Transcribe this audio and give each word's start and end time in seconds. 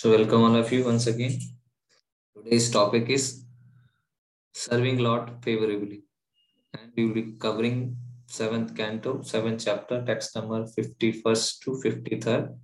So 0.00 0.10
welcome 0.12 0.42
all 0.44 0.56
of 0.56 0.72
you 0.72 0.82
once 0.82 1.06
again. 1.08 1.38
Today's 2.34 2.70
topic 2.70 3.10
is 3.10 3.44
serving 4.54 4.96
Lord 4.98 5.30
favorably. 5.42 6.04
And 6.72 6.90
we 6.96 7.04
will 7.04 7.12
be 7.12 7.32
covering 7.38 7.98
seventh 8.26 8.74
canto, 8.74 9.20
seventh 9.20 9.62
chapter, 9.62 10.02
text 10.06 10.34
number 10.36 10.64
51st 10.64 11.60
to 11.64 11.70
53rd. 11.84 12.56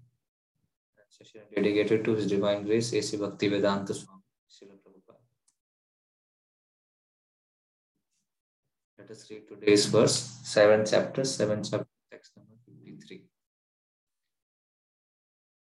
Session 1.10 1.42
dedicated 1.54 2.06
to 2.06 2.14
His 2.14 2.26
Divine 2.26 2.64
Grace, 2.64 2.94
A.C. 2.94 3.18
Bhaktivedanta 3.18 3.94
Swami, 3.94 4.22
Srila 4.50 4.78
Prabhupada. 4.82 5.20
Let 8.98 9.10
us 9.10 9.30
read 9.30 9.42
today's 9.46 9.84
verse, 9.84 10.16
seventh 10.42 10.90
chapter, 10.90 11.22
seventh 11.22 11.68
chapter, 11.70 11.95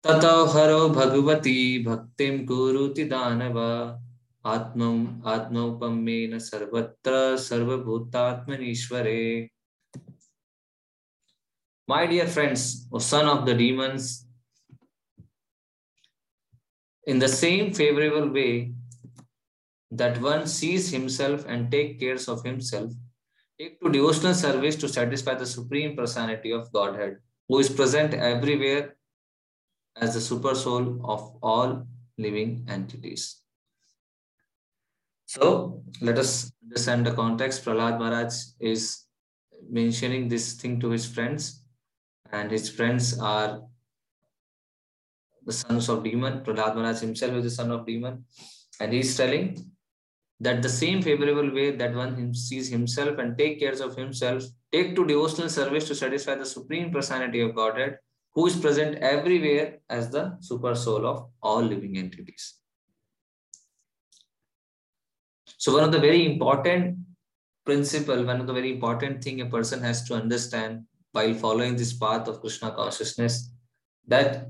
तत 0.05 0.25
हरो 0.53 0.87
भगवती 0.89 1.83
भक्ति 1.83 2.27
कुरुति 2.45 3.03
दानव। 3.03 3.57
आत्म 4.45 4.89
आत्मोपमेन 5.27 6.37
सर्वत्र 6.39 7.13
सर्वभूतात्मनीश्वरे। 7.37 9.21
My 11.87 12.07
dear 12.07 12.27
friends 12.29 12.65
son 13.03 13.27
of 13.27 13.45
the 13.45 13.55
demons 13.57 14.09
in 17.07 17.19
the 17.19 17.27
same 17.27 17.71
favourable 17.73 18.29
way 18.29 18.47
that 19.91 20.17
one 20.17 20.45
sees 20.51 20.93
himself 20.93 21.47
and 21.47 21.69
take 21.71 21.97
cares 21.99 22.29
of 22.29 22.45
himself 22.47 22.91
take 23.59 23.77
to 23.81 23.89
devotional 23.89 24.33
service 24.41 24.79
to 24.81 24.87
satisfy 24.89 25.35
the 25.35 25.45
supreme 25.53 25.95
personality 25.97 26.51
of 26.51 26.69
Godhead 27.01 27.17
who 27.49 27.59
is 27.59 27.75
present 27.75 28.13
everywhere 28.13 28.93
as 29.97 30.13
the 30.13 30.21
super 30.21 30.55
soul 30.55 30.99
of 31.03 31.37
all 31.41 31.85
living 32.17 32.65
entities. 32.69 33.41
So 35.25 35.83
let 36.01 36.17
us 36.17 36.51
understand 36.63 37.05
the 37.05 37.13
context. 37.13 37.65
Prahlad 37.65 37.99
Maharaj 37.99 38.33
is 38.59 39.05
mentioning 39.69 40.27
this 40.27 40.53
thing 40.53 40.79
to 40.79 40.89
his 40.89 41.05
friends, 41.05 41.63
and 42.31 42.51
his 42.51 42.69
friends 42.69 43.19
are 43.19 43.61
the 45.45 45.53
sons 45.53 45.89
of 45.89 46.03
demon. 46.03 46.43
Prahlad 46.43 46.75
Maharaj 46.75 46.99
himself 46.99 47.33
is 47.33 47.43
the 47.45 47.49
son 47.49 47.71
of 47.71 47.85
demon, 47.85 48.25
and 48.79 48.93
he 48.93 48.99
is 48.99 49.15
telling 49.17 49.71
that 50.39 50.61
the 50.61 50.69
same 50.69 51.01
favorable 51.01 51.53
way 51.53 51.71
that 51.71 51.95
one 51.95 52.33
sees 52.33 52.67
himself 52.69 53.17
and 53.19 53.37
take 53.37 53.59
care 53.59 53.71
of 53.81 53.95
himself, 53.95 54.43
take 54.71 54.95
to 54.95 55.05
devotional 55.05 55.49
service 55.49 55.87
to 55.87 55.95
satisfy 55.95 56.35
the 56.35 56.45
supreme 56.45 56.91
personality 56.91 57.39
of 57.39 57.55
Godhead, 57.55 57.97
who 58.35 58.45
is 58.47 58.55
present 58.57 58.97
everywhere 58.97 59.79
as 59.89 60.09
the 60.09 60.37
super 60.41 60.75
soul 60.75 61.07
of 61.07 61.29
all 61.41 61.61
living 61.61 61.97
entities. 61.97 62.55
So 65.57 65.73
one 65.73 65.85
of 65.85 65.91
the 65.93 65.99
very 65.99 66.25
important 66.25 66.97
principle, 67.65 68.23
one 68.25 68.41
of 68.41 68.47
the 68.47 68.53
very 68.53 68.73
important 68.73 69.23
thing 69.23 69.41
a 69.41 69.45
person 69.45 69.81
has 69.81 70.03
to 70.03 70.15
understand 70.15 70.83
while 71.13 71.33
following 71.33 71.77
this 71.77 71.93
path 71.93 72.27
of 72.27 72.41
Krishna 72.41 72.71
consciousness, 72.71 73.51
that 74.07 74.49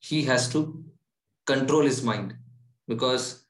he 0.00 0.24
has 0.24 0.48
to 0.52 0.84
control 1.46 1.82
his 1.82 2.02
mind 2.02 2.34
because 2.88 3.44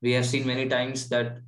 we 0.00 0.12
have 0.12 0.26
seen 0.26 0.46
many 0.46 0.66
times 0.66 1.08
that 1.10 1.38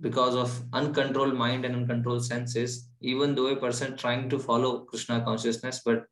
because 0.00 0.34
of 0.34 0.62
uncontrolled 0.72 1.34
mind 1.34 1.64
and 1.64 1.74
uncontrolled 1.74 2.24
senses, 2.24 2.88
even 3.00 3.34
though 3.34 3.48
a 3.48 3.56
person 3.56 3.96
trying 3.96 4.28
to 4.30 4.38
follow 4.38 4.80
Krishna 4.80 5.22
consciousness, 5.22 5.82
but 5.84 6.06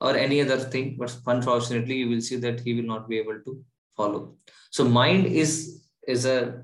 or 0.00 0.16
any 0.16 0.40
other 0.40 0.58
thing, 0.58 0.96
but 0.98 1.16
unfortunately, 1.26 1.96
you 1.96 2.08
will 2.08 2.20
see 2.20 2.36
that 2.36 2.60
he 2.60 2.74
will 2.74 2.84
not 2.84 3.08
be 3.08 3.18
able 3.18 3.40
to 3.44 3.64
follow. 3.96 4.36
So 4.70 4.84
mind 4.84 5.26
is 5.26 5.84
is 6.06 6.26
a 6.26 6.62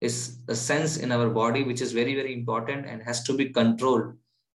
is 0.00 0.38
a 0.48 0.54
sense 0.54 0.96
in 0.96 1.10
our 1.10 1.28
body 1.30 1.62
which 1.62 1.80
is 1.80 1.92
very 1.92 2.14
very 2.14 2.32
important 2.32 2.86
and 2.86 3.02
has 3.02 3.22
to 3.24 3.36
be 3.36 3.48
controlled. 3.50 4.14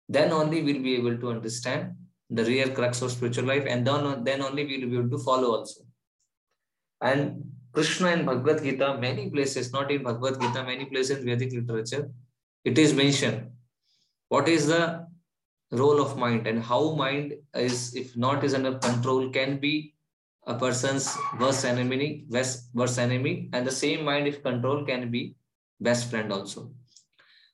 Then 0.09 0.31
only 0.31 0.61
we'll 0.61 0.81
be 0.81 0.95
able 0.95 1.17
to 1.17 1.29
understand 1.29 1.95
the 2.29 2.44
real 2.44 2.69
crux 2.69 3.01
of 3.01 3.11
spiritual 3.11 3.45
life, 3.45 3.66
and 3.67 3.85
then 3.88 4.23
then 4.23 4.41
only 4.41 4.66
we'll 4.66 4.89
be 4.89 4.97
able 4.97 5.09
to 5.09 5.23
follow 5.23 5.55
also. 5.55 5.81
And 7.01 7.51
Krishna 7.73 8.07
in 8.11 8.25
Bhagavad 8.25 8.63
Gita, 8.63 8.97
many 8.97 9.29
places, 9.29 9.71
not 9.71 9.91
in 9.91 10.03
Bhagavad 10.03 10.39
Gita, 10.39 10.63
many 10.63 10.85
places 10.85 11.19
in 11.19 11.25
Vedic 11.25 11.51
literature, 11.51 12.09
it 12.63 12.77
is 12.77 12.94
mentioned. 12.94 13.51
What 14.29 14.47
is 14.47 14.67
the 14.67 15.04
role 15.75 16.02
of 16.02 16.18
mind 16.18 16.47
and 16.47 16.62
how 16.63 16.94
mind 16.94 17.34
is 17.53 17.96
if 17.96 18.16
not 18.16 18.44
is 18.44 18.53
under 18.53 18.78
control 18.78 19.30
can 19.30 19.58
be 19.59 19.94
a 20.47 20.53
person's 20.53 21.18
worst 21.40 21.66
enemy 21.66 22.25
worst, 22.30 22.69
worst 22.74 23.00
enemy. 23.00 23.50
And 23.53 23.66
the 23.66 23.72
same 23.72 24.06
mind 24.06 24.28
if 24.28 24.44
control 24.44 24.86
can 24.86 25.12
be 25.12 25.36
best 25.80 26.09
friend 26.09 26.31
also. 26.31 26.72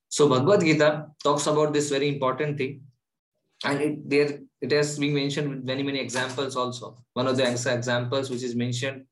So 0.10 0.28
bhagavad 0.28 0.62
gita 0.62 1.08
talks 1.24 1.48
about 1.48 1.74
this 1.74 1.90
very 1.90 2.10
important 2.10 2.58
thing. 2.58 2.82
And 3.64 3.82
it 3.82 4.10
there 4.10 4.40
it 4.60 4.72
has 4.72 5.00
been 5.00 5.14
mentioned 5.14 5.50
with 5.50 5.64
many 5.64 5.84
many 5.84 6.00
examples 6.00 6.56
also. 6.56 6.98
One 7.14 7.28
of 7.28 7.38
the 7.38 7.50
examples 7.50 8.30
which 8.30 8.44
is 8.44 8.56
mentioned 8.56 9.06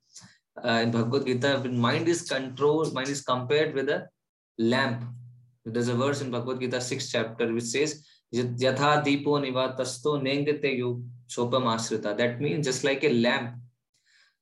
uh, 0.64 0.82
in 0.84 0.92
bhagavad 0.92 1.26
gita 1.26 1.64
mind 1.70 2.08
is 2.08 2.24
controlled 2.24 2.94
mind 2.94 3.08
is 3.08 3.22
compared 3.22 3.74
with 3.74 3.90
a 3.90 4.08
lamp. 4.58 5.06
There's 5.66 5.88
a 5.88 5.96
verse 5.96 6.22
in 6.22 6.32
bhagavad 6.32 6.60
gita 6.60 6.78
6th 6.78 7.12
chapter 7.12 7.54
which 7.54 7.66
says 7.76 8.04
That 12.18 12.40
means 12.40 12.66
just 12.66 12.84
like 12.84 13.04
a 13.04 13.14
lamp, 13.14 13.56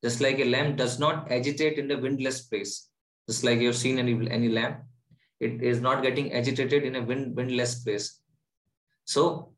just 0.03 0.21
like 0.21 0.39
a 0.39 0.45
lamp 0.45 0.77
does 0.77 0.99
not 0.99 1.31
agitate 1.31 1.77
in 1.77 1.87
the 1.87 1.97
windless 1.97 2.41
place. 2.41 2.89
Just 3.29 3.43
like 3.43 3.59
you've 3.59 3.75
seen 3.75 3.99
any, 3.99 4.29
any 4.29 4.49
lamp, 4.49 4.79
it 5.39 5.61
is 5.61 5.79
not 5.81 6.01
getting 6.01 6.33
agitated 6.33 6.83
in 6.83 6.95
a 6.95 7.01
wind, 7.01 7.35
windless 7.35 7.83
place. 7.83 8.19
So, 9.05 9.53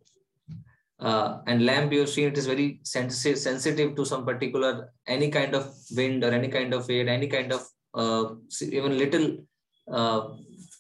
uh, 1.00 1.40
and 1.48 1.66
lamp 1.66 1.92
you've 1.92 2.10
seen 2.10 2.28
it 2.28 2.38
is 2.38 2.46
very 2.46 2.82
sensitive, 2.84 3.38
sensitive 3.40 3.96
to 3.96 4.06
some 4.06 4.26
particular, 4.26 4.94
any 5.08 5.30
kind 5.30 5.56
of 5.56 5.74
wind 5.96 6.24
or 6.24 6.32
any 6.32 6.50
kind 6.50 6.74
of 6.74 6.90
air, 6.90 7.08
any 7.08 7.28
kind 7.28 7.52
of, 7.52 7.68
uh, 7.94 8.36
even 8.62 8.98
little 8.98 9.38
uh, 9.92 10.36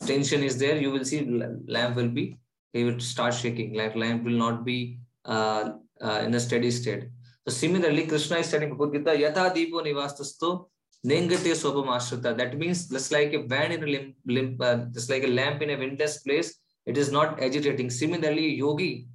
tension 0.05 0.43
is 0.43 0.57
there, 0.57 0.77
you 0.77 0.91
will 0.91 1.05
see 1.05 1.25
lamp 1.67 1.95
will 1.95 2.09
be 2.09 2.37
he 2.73 2.83
will 2.83 2.99
start 2.99 3.33
shaking. 3.33 3.73
Like 3.73 3.95
lamp 3.95 4.23
will 4.23 4.39
not 4.45 4.65
be 4.65 4.99
uh, 5.25 5.71
uh, 6.01 6.21
in 6.25 6.33
a 6.33 6.39
steady 6.39 6.71
state. 6.71 7.09
So 7.47 7.53
similarly, 7.53 8.05
Krishna 8.05 8.37
is 8.37 8.51
telling 8.51 8.69
Bhagavad 8.69 9.05
Gita, 9.05 9.17
Yatha 9.17 9.53
Deepo 9.55 9.83
Nivastasto 9.83 10.67
Nengate 11.05 11.53
Sopam 11.55 11.87
Ashrita. 11.87 12.35
That 12.37 12.57
means 12.57 12.87
just 12.87 13.11
like 13.11 13.33
a 13.33 13.39
band 13.39 13.73
in 13.73 13.83
a 13.83 13.87
limp, 13.87 14.15
limp 14.25 14.61
uh, 14.61 14.77
just 14.93 15.09
like 15.09 15.23
a 15.23 15.27
lamp 15.27 15.61
in 15.61 15.69
a 15.69 15.77
windless 15.77 16.19
place, 16.19 16.59
it 16.85 16.97
is 16.97 17.11
not 17.11 17.41
agitating. 17.41 17.89
Similarly, 17.89 18.55
yogi, 18.55 19.07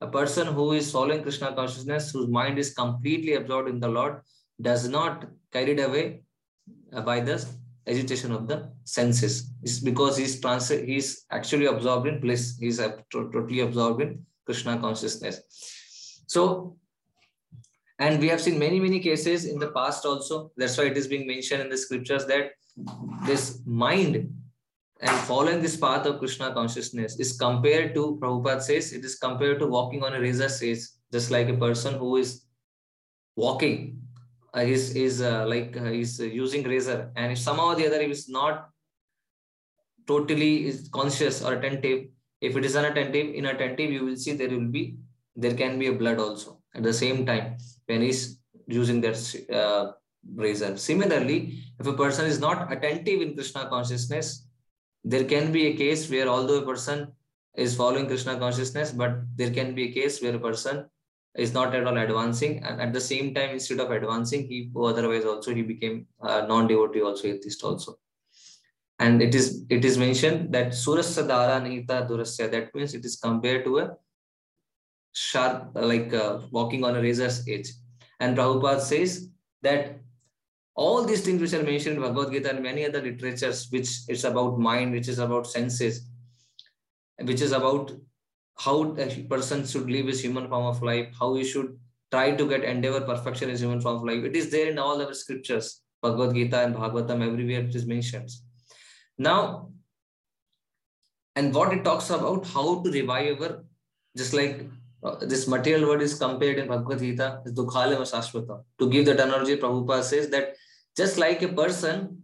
a 0.00 0.06
person 0.06 0.46
who 0.46 0.72
is 0.72 0.90
following 0.90 1.22
Krishna 1.22 1.52
consciousness, 1.54 2.12
whose 2.12 2.28
mind 2.28 2.58
is 2.58 2.74
completely 2.74 3.34
absorbed 3.34 3.68
in 3.68 3.80
the 3.80 3.88
Lord, 3.88 4.20
does 4.60 4.88
not 4.88 5.26
carried 5.52 5.80
away 5.80 6.22
by 7.04 7.20
the 7.20 7.44
agitation 7.86 8.32
of 8.32 8.46
the 8.46 8.70
senses. 8.84 9.50
It's 9.62 9.80
because 9.80 10.16
he's 10.16 10.40
trans 10.40 10.68
he's 10.68 11.24
actually 11.30 11.66
absorbed 11.66 12.06
in 12.06 12.20
bliss. 12.20 12.56
He's 12.58 12.80
totally 13.10 13.60
absorbed 13.60 14.02
in 14.02 14.24
Krishna 14.44 14.78
consciousness. 14.78 15.40
So, 16.26 16.76
and 17.98 18.20
we 18.20 18.28
have 18.28 18.40
seen 18.40 18.58
many, 18.58 18.80
many 18.80 19.00
cases 19.00 19.44
in 19.44 19.58
the 19.58 19.70
past 19.70 20.04
also. 20.04 20.50
That's 20.56 20.76
why 20.78 20.84
it 20.84 20.96
is 20.96 21.06
being 21.06 21.26
mentioned 21.26 21.62
in 21.62 21.68
the 21.68 21.76
scriptures 21.76 22.26
that 22.26 22.52
this 23.26 23.60
mind 23.66 24.32
and 25.00 25.16
following 25.26 25.60
this 25.60 25.76
path 25.76 26.06
of 26.06 26.18
Krishna 26.18 26.52
consciousness 26.52 27.18
is 27.18 27.36
compared 27.36 27.94
to, 27.94 28.18
Prabhupada 28.20 28.62
says, 28.62 28.92
it 28.92 29.04
is 29.04 29.16
compared 29.16 29.58
to 29.58 29.66
walking 29.66 30.04
on 30.04 30.14
a 30.14 30.20
razor 30.20 30.48
says, 30.48 30.92
just 31.12 31.30
like 31.30 31.48
a 31.48 31.56
person 31.56 31.94
who 31.94 32.16
is 32.16 32.44
walking 33.36 34.01
is 34.60 34.94
is 34.94 35.22
uh, 35.22 35.46
like 35.46 35.76
uh, 35.76 35.84
he's 35.84 36.18
using 36.18 36.62
razor. 36.64 37.10
And 37.16 37.32
if 37.32 37.38
somehow 37.38 37.68
or 37.68 37.74
the 37.74 37.86
other 37.86 38.02
he 38.02 38.10
is 38.10 38.28
not 38.28 38.68
totally 40.06 40.66
is 40.66 40.88
conscious 40.92 41.42
or 41.42 41.54
attentive 41.54 42.08
if 42.40 42.56
it 42.56 42.64
is 42.64 42.74
unattentive 42.76 43.34
inattentive 43.34 43.90
you 43.90 44.04
will 44.04 44.16
see 44.16 44.32
there 44.32 44.50
will 44.50 44.70
be 44.76 44.96
there 45.36 45.54
can 45.54 45.78
be 45.78 45.86
a 45.86 45.92
blood 45.92 46.18
also 46.18 46.60
at 46.74 46.82
the 46.82 46.92
same 46.92 47.24
time 47.24 47.56
when 47.86 48.02
he's 48.02 48.40
using 48.66 49.00
that 49.00 49.16
uh, 49.52 49.92
razor. 50.36 50.76
Similarly 50.76 51.58
if 51.78 51.86
a 51.86 51.92
person 51.92 52.26
is 52.26 52.40
not 52.40 52.72
attentive 52.72 53.22
in 53.22 53.34
krishna 53.34 53.68
consciousness 53.68 54.46
there 55.04 55.24
can 55.24 55.52
be 55.52 55.66
a 55.68 55.74
case 55.74 56.10
where 56.10 56.28
although 56.28 56.60
a 56.62 56.66
person 56.66 57.12
is 57.54 57.76
following 57.76 58.06
krishna 58.06 58.36
consciousness 58.38 58.92
but 58.92 59.12
there 59.36 59.50
can 59.50 59.74
be 59.74 59.84
a 59.88 59.92
case 59.92 60.22
where 60.22 60.34
a 60.34 60.38
person 60.38 60.84
is 61.36 61.54
not 61.54 61.74
at 61.74 61.86
all 61.86 61.96
advancing. 61.96 62.62
And 62.62 62.80
at 62.80 62.92
the 62.92 63.00
same 63.00 63.34
time 63.34 63.50
instead 63.50 63.80
of 63.80 63.90
advancing 63.90 64.46
he 64.46 64.70
otherwise 64.76 65.24
also 65.24 65.54
he 65.54 65.62
became 65.62 66.06
a 66.20 66.46
non-devotee 66.46 67.02
also 67.02 67.28
atheist 67.28 67.62
also. 67.64 67.98
And 68.98 69.22
it 69.22 69.34
is 69.34 69.64
it 69.68 69.84
is 69.84 69.98
mentioned 69.98 70.52
that 70.52 70.68
surasya 70.68 71.26
dara 71.26 71.60
nihita 71.60 72.08
durasya 72.08 72.50
that 72.50 72.74
means 72.74 72.94
it 72.94 73.04
is 73.04 73.16
compared 73.16 73.64
to 73.64 73.78
a 73.78 73.96
sharp 75.12 75.70
like 75.74 76.12
uh, 76.14 76.40
walking 76.50 76.84
on 76.84 76.96
a 76.96 77.02
razor's 77.02 77.46
edge. 77.48 77.70
And 78.20 78.36
Prabhupada 78.36 78.80
says 78.80 79.28
that 79.62 79.98
all 80.74 81.04
these 81.04 81.22
things 81.22 81.40
which 81.40 81.52
are 81.52 81.62
mentioned 81.62 81.96
in 81.96 82.02
Bhagavad 82.02 82.32
Gita 82.32 82.50
and 82.50 82.62
many 82.62 82.86
other 82.86 83.02
literatures, 83.02 83.68
which 83.70 83.90
is 84.08 84.24
about 84.24 84.58
mind, 84.58 84.92
which 84.92 85.08
is 85.08 85.18
about 85.18 85.46
senses, 85.46 86.06
which 87.20 87.40
is 87.40 87.52
about 87.52 87.92
how 88.58 88.94
a 88.96 89.22
person 89.24 89.66
should 89.66 89.90
live 89.90 90.06
his 90.06 90.22
human 90.22 90.48
form 90.48 90.66
of 90.66 90.82
life, 90.82 91.08
how 91.18 91.34
he 91.34 91.44
should 91.44 91.78
try 92.10 92.30
to 92.32 92.48
get 92.48 92.64
endeavor 92.64 93.00
perfection 93.00 93.50
in 93.50 93.56
human 93.56 93.80
form 93.80 93.96
of 93.96 94.04
life. 94.04 94.24
It 94.24 94.36
is 94.36 94.50
there 94.50 94.70
in 94.70 94.78
all 94.78 95.00
our 95.00 95.14
scriptures, 95.14 95.80
Bhagavad 96.02 96.34
Gita 96.34 96.60
and 96.60 96.74
Bhagavatam, 96.74 97.26
everywhere 97.26 97.60
it 97.60 97.74
is 97.74 97.86
mentioned. 97.86 98.30
Now, 99.18 99.70
and 101.34 101.54
what 101.54 101.72
it 101.72 101.84
talks 101.84 102.10
about 102.10 102.46
how 102.46 102.82
to 102.82 102.90
revive 102.90 103.40
our, 103.40 103.64
just 104.16 104.34
like 104.34 104.68
uh, 105.02 105.16
this 105.16 105.48
material 105.48 105.88
world 105.88 106.02
is 106.02 106.14
compared 106.14 106.58
in 106.58 106.68
Bhagavad 106.68 106.98
Gita, 106.98 107.40
Dukhalem 107.46 108.02
Sashvata. 108.02 108.62
To 108.78 108.90
give 108.90 109.06
that 109.06 109.20
analogy, 109.20 109.56
Prabhupada 109.56 110.02
says 110.02 110.28
that 110.28 110.54
just 110.96 111.16
like 111.16 111.42
a 111.42 111.48
person, 111.48 112.18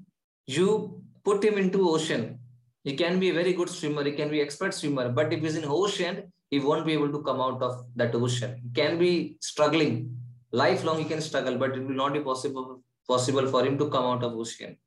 you 0.47 1.03
put 1.25 1.43
him 1.43 1.57
into 1.57 1.89
ocean. 1.89 2.39
He 2.89 2.95
can 2.97 3.21
be 3.21 3.29
a 3.29 3.35
very 3.35 3.53
good 3.53 3.69
swimmer, 3.69 4.03
he 4.03 4.13
can 4.13 4.31
be 4.31 4.41
expert 4.41 4.73
swimmer, 4.73 5.11
but 5.11 5.31
if 5.31 5.43
he's 5.43 5.57
in 5.57 5.65
ocean, 5.67 6.33
he 6.51 6.59
won't 6.59 6.87
be 6.87 6.95
able 6.95 7.11
to 7.13 7.21
come 7.23 7.39
out 7.39 7.61
of 7.61 7.85
that 7.97 8.15
ocean. 8.15 8.53
He 8.65 8.71
can 8.81 8.99
be 8.99 9.37
struggling. 9.41 10.17
Lifelong 10.53 10.99
he 10.99 11.05
can 11.05 11.21
struggle, 11.21 11.59
but 11.59 11.77
it 11.77 11.87
will 11.87 12.01
not 12.03 12.15
be 12.15 12.21
possible 12.21 12.83
possible 13.07 13.47
for 13.47 13.65
him 13.67 13.77
to 13.81 13.89
come 13.91 14.07
out 14.13 14.23
of 14.23 14.33
ocean. 14.43 14.79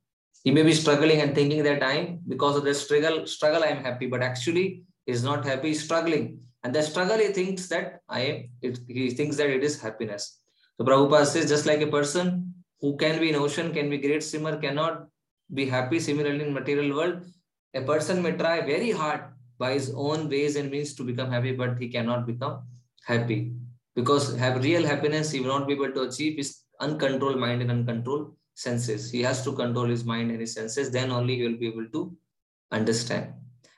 He 0.43 0.49
may 0.49 0.63
be 0.63 0.73
struggling 0.73 1.21
and 1.21 1.35
thinking 1.35 1.61
that 1.63 1.83
I'm 1.83 2.21
because 2.27 2.55
of 2.55 2.63
the 2.63 2.73
struggle, 2.73 3.27
struggle 3.27 3.63
I'm 3.63 3.83
happy, 3.83 4.07
but 4.07 4.23
actually 4.23 4.83
he's 5.05 5.23
not 5.23 5.45
happy, 5.45 5.67
he's 5.69 5.83
struggling. 5.83 6.39
And 6.63 6.73
the 6.73 6.81
struggle 6.81 7.19
he 7.19 7.27
thinks 7.27 7.67
that 7.67 7.99
I 8.09 8.21
am, 8.21 8.49
it, 8.63 8.79
he 8.87 9.11
thinks 9.11 9.35
that 9.37 9.49
it 9.49 9.63
is 9.63 9.79
happiness. 9.79 10.39
So 10.77 10.85
Prabhupada 10.85 11.27
says 11.27 11.47
just 11.49 11.67
like 11.67 11.81
a 11.81 11.93
person 11.97 12.55
who 12.79 12.97
can 12.97 13.19
be 13.19 13.29
in 13.29 13.35
ocean, 13.35 13.71
can 13.71 13.91
be 13.91 13.99
great 13.99 14.23
swimmer, 14.23 14.57
cannot 14.57 15.05
be 15.53 15.67
happy. 15.67 15.99
Similarly, 15.99 16.43
in 16.45 16.53
material 16.53 16.95
world, 16.95 17.21
a 17.73 17.81
person 17.81 18.21
may 18.21 18.33
try 18.33 18.61
very 18.61 18.91
hard 18.91 19.21
by 19.57 19.73
his 19.73 19.93
own 19.95 20.29
ways 20.29 20.55
and 20.55 20.71
means 20.71 20.93
to 20.95 21.03
become 21.03 21.31
happy, 21.31 21.53
but 21.53 21.77
he 21.79 21.89
cannot 21.89 22.25
become 22.25 22.63
happy 23.05 23.53
because 23.95 24.35
have 24.37 24.63
real 24.63 24.85
happiness 24.85 25.31
he 25.31 25.39
will 25.39 25.59
not 25.59 25.67
be 25.67 25.73
able 25.73 25.91
to 25.91 26.01
achieve 26.03 26.37
his 26.37 26.61
uncontrolled 26.79 27.39
mind 27.39 27.61
and 27.61 27.71
uncontrolled 27.71 28.35
senses. 28.55 29.11
He 29.11 29.21
has 29.21 29.43
to 29.43 29.53
control 29.53 29.85
his 29.85 30.03
mind 30.03 30.31
and 30.31 30.39
his 30.39 30.53
senses. 30.53 30.91
Then 30.91 31.11
only 31.11 31.35
he 31.37 31.43
will 31.43 31.57
be 31.57 31.67
able 31.67 31.87
to 31.87 32.15
understand. 32.71 33.33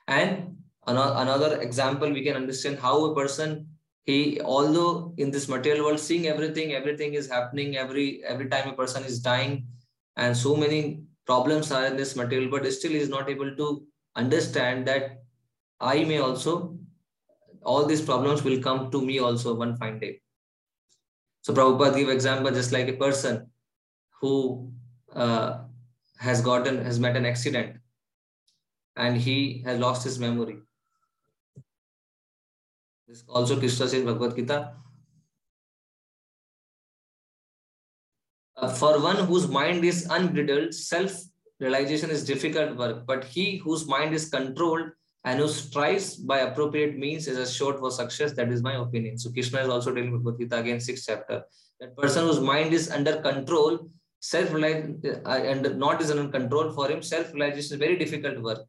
And 0.08 0.56
another 0.86 1.60
example, 1.60 2.12
we 2.12 2.22
can 2.22 2.36
understand 2.36 2.78
how 2.78 3.04
a 3.06 3.14
person 3.14 3.68
he 4.04 4.40
although 4.42 5.14
in 5.16 5.30
this 5.30 5.48
material 5.48 5.86
world 5.86 5.98
seeing 5.98 6.26
everything 6.26 6.72
everything 6.74 7.14
is 7.14 7.28
happening 7.28 7.76
every 7.76 8.22
every 8.24 8.48
time 8.48 8.68
a 8.68 8.74
person 8.74 9.02
is 9.02 9.18
dying 9.18 9.66
and 10.16 10.36
so 10.36 10.54
many 10.54 11.02
problems 11.26 11.70
are 11.72 11.86
in 11.86 11.96
this 11.96 12.14
material 12.16 12.50
but 12.50 12.70
still 12.72 12.94
is 12.94 13.08
not 13.08 13.28
able 13.28 13.54
to 13.60 13.68
understand 14.16 14.86
that 14.86 15.22
i 15.80 16.04
may 16.04 16.18
also 16.18 16.54
all 17.62 17.86
these 17.86 18.02
problems 18.02 18.44
will 18.44 18.60
come 18.66 18.90
to 18.90 19.00
me 19.00 19.18
also 19.18 19.54
one 19.54 19.76
fine 19.76 19.98
day 19.98 20.12
so 21.42 21.54
prabhupada 21.54 21.96
give 22.02 22.12
example 22.16 22.58
just 22.60 22.72
like 22.72 22.88
a 22.88 22.98
person 23.04 23.40
who 24.20 24.34
uh, 25.14 25.58
has 26.18 26.40
gotten 26.50 26.84
has 26.84 27.00
met 27.06 27.16
an 27.16 27.26
accident 27.32 27.76
and 28.96 29.16
he 29.16 29.38
has 29.66 29.78
lost 29.86 30.04
his 30.04 30.18
memory 30.18 30.58
this 33.06 33.22
also 33.28 33.60
says 33.68 33.92
in 33.92 34.06
Bhagavad 34.06 34.34
Gita. 34.34 34.72
Uh, 38.56 38.68
for 38.68 39.00
one 39.00 39.16
whose 39.16 39.48
mind 39.48 39.84
is 39.84 40.06
unbridled, 40.10 40.72
self-realization 40.72 42.10
is 42.10 42.24
difficult 42.24 42.76
work, 42.76 43.04
but 43.06 43.24
he 43.24 43.56
whose 43.56 43.86
mind 43.86 44.14
is 44.14 44.28
controlled 44.28 44.90
and 45.24 45.40
who 45.40 45.48
strives 45.48 46.16
by 46.16 46.40
appropriate 46.40 46.96
means 46.96 47.26
is 47.26 47.38
assured 47.38 47.78
for 47.78 47.90
success. 47.90 48.32
That 48.32 48.52
is 48.52 48.62
my 48.62 48.74
opinion. 48.74 49.18
So 49.18 49.32
Krishna 49.32 49.62
is 49.62 49.68
also 49.68 49.92
telling 49.92 50.12
Bhagavad 50.12 50.38
Gita 50.38 50.58
again, 50.58 50.80
sixth 50.80 51.06
chapter. 51.08 51.42
That 51.80 51.96
person 51.96 52.26
whose 52.26 52.40
mind 52.40 52.72
is 52.72 52.90
under 52.90 53.20
control, 53.22 53.88
self-realization 54.20 55.22
uh, 55.26 55.30
and 55.30 55.78
not 55.78 56.00
is 56.00 56.10
under 56.10 56.28
control 56.28 56.72
for 56.72 56.88
him, 56.88 57.02
self-realization 57.02 57.74
is 57.74 57.80
very 57.80 57.96
difficult 57.96 58.40
work. 58.42 58.60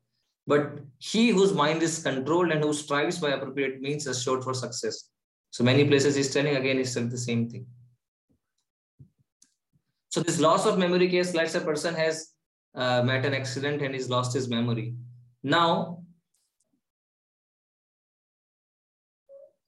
But 0.48 0.80
he 1.00 1.30
whose 1.30 1.54
mind 1.54 1.84
is 1.84 2.02
controlled 2.02 2.52
and 2.52 2.64
who 2.64 2.74
strives 2.74 3.20
by 3.20 3.32
appropriate 3.32 3.82
means 3.82 4.08
is 4.08 4.18
assured 4.18 4.44
for 4.44 4.54
success. 4.54 5.10
So 5.52 5.64
many 5.64 5.86
places 5.86 6.16
he's 6.16 6.34
telling 6.34 6.56
again, 6.56 6.78
he's 6.78 6.94
the 6.94 7.18
same 7.18 7.50
thing. 7.50 7.66
So 10.16 10.22
this 10.22 10.40
loss 10.40 10.66
of 10.66 10.78
memory 10.78 11.10
case, 11.10 11.34
let's 11.34 11.52
say 11.52 11.60
a 11.60 11.62
person 11.62 11.94
has 11.94 12.30
uh, 12.74 13.04
met 13.04 13.26
an 13.26 13.34
accident 13.34 13.82
and 13.82 13.94
he's 13.94 14.10
lost 14.10 14.34
his 14.34 14.48
memory. 14.48 14.96
Now, 15.44 16.04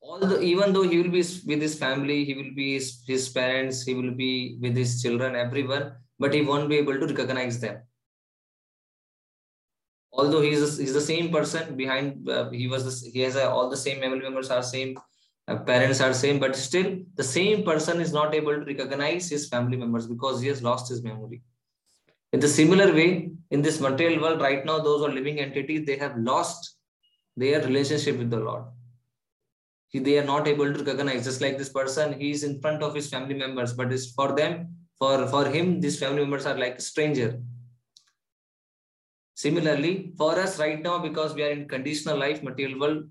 although 0.02 0.40
even 0.40 0.72
though 0.72 0.84
he 0.84 1.02
will 1.02 1.12
be 1.12 1.26
with 1.50 1.62
his 1.62 1.78
family, 1.78 2.24
he 2.24 2.34
will 2.34 2.56
be 2.56 2.76
his, 2.76 3.04
his 3.06 3.28
parents, 3.28 3.84
he 3.84 3.94
will 3.94 4.12
be 4.12 4.58
with 4.62 4.78
his 4.78 5.02
children, 5.02 5.36
everyone, 5.36 5.98
but 6.18 6.34
he 6.34 6.44
won't 6.44 6.70
be 6.70 6.78
able 6.78 6.98
to 6.98 7.08
recognize 7.08 7.60
them 7.60 7.82
although 10.14 10.42
he's 10.42 10.62
a, 10.62 10.82
he's 10.82 10.94
the 10.94 11.02
same 11.02 11.32
person 11.32 11.76
behind 11.76 12.28
uh, 12.28 12.50
he 12.50 12.68
was 12.68 12.84
this, 12.86 13.04
he 13.04 13.20
has 13.20 13.36
a, 13.36 13.48
all 13.48 13.70
the 13.70 13.78
same 13.78 14.00
family 14.00 14.20
members 14.20 14.50
are 14.50 14.64
same 14.64 14.98
Uh, 15.48 15.56
parents 15.56 16.02
are 16.02 16.14
same 16.14 16.40
but 16.40 16.56
still 16.58 16.98
the 17.16 17.24
same 17.24 17.64
person 17.64 18.02
is 18.02 18.12
not 18.12 18.36
able 18.36 18.54
to 18.54 18.66
recognize 18.66 19.30
his 19.30 19.48
family 19.48 19.78
members 19.78 20.06
because 20.06 20.42
he 20.42 20.48
has 20.50 20.62
lost 20.62 20.90
his 20.90 21.02
memory. 21.02 21.42
In 22.34 22.42
the 22.42 22.50
similar 22.50 22.94
way 22.94 23.32
in 23.52 23.62
this 23.62 23.80
material 23.80 24.22
world 24.22 24.42
right 24.42 24.66
now 24.66 24.80
those 24.80 25.02
are 25.04 25.14
living 25.20 25.40
entities 25.40 25.86
they 25.86 25.96
have 25.98 26.18
lost 26.18 26.76
their 27.38 27.62
relationship 27.62 28.18
with 28.18 28.30
the 28.30 28.40
lord. 28.40 28.66
He, 29.88 30.00
they 30.00 30.20
are 30.20 30.26
not 30.26 30.50
able 30.50 30.74
to 30.74 30.84
recognize 30.84 31.24
just 31.24 31.40
like 31.40 31.58
this 31.58 31.70
person 31.70 32.20
he 32.20 32.32
is 32.32 32.44
in 32.44 32.60
front 32.60 32.84
of 32.84 32.94
his 32.94 33.10
family 33.10 33.36
members 33.36 33.72
but 33.74 33.94
it's 33.94 34.12
for 34.12 34.36
them 34.36 34.76
for 35.00 35.28
for 35.28 35.46
him 35.46 35.80
these 35.80 35.98
family 35.98 36.24
members 36.24 36.46
are 36.46 36.58
like 36.58 36.80
a 36.80 36.82
stranger. 36.82 37.40
Similarly, 39.36 40.14
for 40.18 40.32
us 40.40 40.60
right 40.60 40.82
now, 40.82 40.98
because 40.98 41.36
we 41.36 41.44
are 41.44 41.52
in 41.52 41.68
conditional 41.68 42.18
life, 42.18 42.42
material 42.42 42.80
world, 42.80 43.04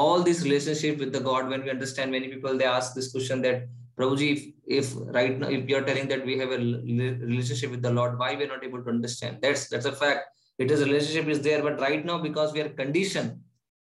all 0.00 0.22
this 0.28 0.42
relationship 0.42 0.98
with 0.98 1.12
the 1.12 1.20
God, 1.20 1.48
when 1.48 1.62
we 1.62 1.70
understand 1.70 2.10
many 2.10 2.28
people, 2.28 2.58
they 2.58 2.64
ask 2.64 2.94
this 2.94 3.12
question 3.12 3.42
that, 3.42 3.68
Prabhuji, 3.96 4.54
if, 4.66 4.88
if 4.90 4.94
right 5.18 5.38
now, 5.38 5.48
if 5.48 5.68
you're 5.68 5.86
telling 5.88 6.08
that 6.08 6.26
we 6.26 6.36
have 6.38 6.50
a 6.50 6.58
relationship 6.58 7.70
with 7.70 7.82
the 7.82 7.92
Lord, 7.92 8.18
why 8.18 8.34
we're 8.34 8.48
not 8.48 8.64
able 8.64 8.82
to 8.82 8.90
understand? 8.90 9.38
That's 9.40 9.68
that's 9.68 9.86
a 9.86 9.92
fact. 9.92 10.24
It 10.58 10.70
is 10.70 10.82
relationship 10.82 11.28
is 11.28 11.40
there, 11.42 11.62
but 11.62 11.80
right 11.80 12.04
now, 12.04 12.18
because 12.18 12.52
we 12.52 12.60
are 12.60 12.70
conditioned, 12.70 13.38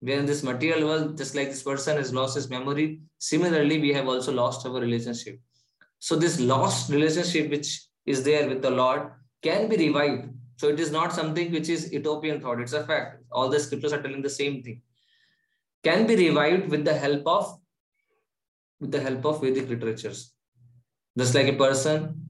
we 0.01 0.13
are 0.13 0.19
in 0.19 0.25
this 0.25 0.43
material 0.43 0.87
world, 0.87 1.17
just 1.17 1.35
like 1.35 1.49
this 1.49 1.63
person 1.63 1.97
has 1.97 2.13
lost 2.13 2.35
his 2.35 2.49
memory. 2.49 2.99
Similarly, 3.19 3.79
we 3.79 3.93
have 3.93 4.07
also 4.07 4.33
lost 4.33 4.65
our 4.65 4.79
relationship. 4.87 5.39
So 5.99 6.17
this 6.17 6.39
lost 6.39 6.91
relationship, 6.91 7.49
which 7.49 7.81
is 8.05 8.23
there 8.23 8.47
with 8.49 8.61
the 8.61 8.71
Lord, 8.71 9.09
can 9.41 9.69
be 9.69 9.77
revived 9.77 10.29
so 10.57 10.69
it 10.69 10.79
is 10.79 10.91
not 10.91 11.13
something 11.13 11.51
which 11.51 11.69
is 11.69 11.91
utopian 11.91 12.39
thought. 12.39 12.61
It's 12.61 12.73
a 12.73 12.83
fact. 12.85 13.21
All 13.31 13.49
the 13.49 13.59
scriptures 13.59 13.93
are 13.93 14.01
telling 14.01 14.21
the 14.21 14.29
same 14.29 14.63
thing. 14.63 14.81
Can 15.83 16.07
be 16.07 16.15
revived 16.15 16.69
with 16.69 16.85
the 16.85 16.93
help 16.93 17.27
of 17.27 17.59
with 18.79 18.91
the 18.91 18.99
help 18.99 19.25
of 19.25 19.41
Vedic 19.41 19.69
literatures. 19.69 20.33
Just 21.17 21.35
like 21.35 21.47
a 21.47 21.53
person 21.53 22.23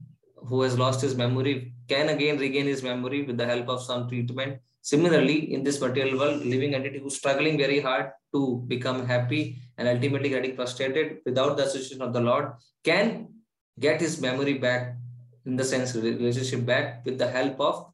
who 0.48 0.62
has 0.62 0.78
lost 0.78 1.00
his 1.00 1.16
memory 1.16 1.74
can 1.88 2.08
again 2.08 2.38
regain 2.38 2.66
his 2.66 2.82
memory 2.82 3.22
with 3.22 3.36
the 3.36 3.46
help 3.46 3.68
of 3.68 3.82
some 3.82 4.08
treatment. 4.08 4.58
Similarly, 4.82 5.54
in 5.54 5.62
this 5.64 5.80
material 5.80 6.18
world, 6.18 6.44
living 6.44 6.74
entity 6.74 6.98
who's 6.98 7.16
struggling 7.16 7.56
very 7.56 7.80
hard 7.80 8.10
to 8.34 8.62
become 8.68 9.06
happy 9.06 9.58
and 9.78 9.88
ultimately 9.88 10.28
getting 10.28 10.54
frustrated 10.54 11.18
without 11.24 11.56
the 11.56 11.64
association 11.64 12.02
of 12.02 12.12
the 12.12 12.20
Lord 12.20 12.52
can 12.84 13.28
get 13.80 14.00
his 14.00 14.20
memory 14.20 14.54
back 14.54 14.96
in 15.46 15.56
the 15.56 15.64
sense 15.64 15.94
relationship 15.94 16.64
back 16.64 17.04
with 17.04 17.18
the 17.18 17.28
help 17.28 17.60
of 17.60 17.86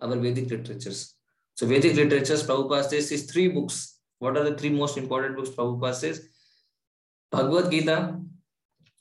our 0.00 0.16
Vedic 0.16 0.50
literatures. 0.50 1.14
So 1.54 1.66
Vedic 1.66 1.96
literatures, 1.96 2.46
Prabhupada 2.46 2.88
says, 2.88 3.10
is 3.12 3.30
three 3.30 3.48
books. 3.48 3.99
What 4.20 4.36
are 4.36 4.44
the 4.44 4.54
three 4.56 4.68
most 4.70 4.98
important 4.98 5.34
books 5.34 5.48
Prabhupada 5.48 5.94
says? 5.94 6.28
Bhagavad 7.32 7.70
Gita, 7.70 8.20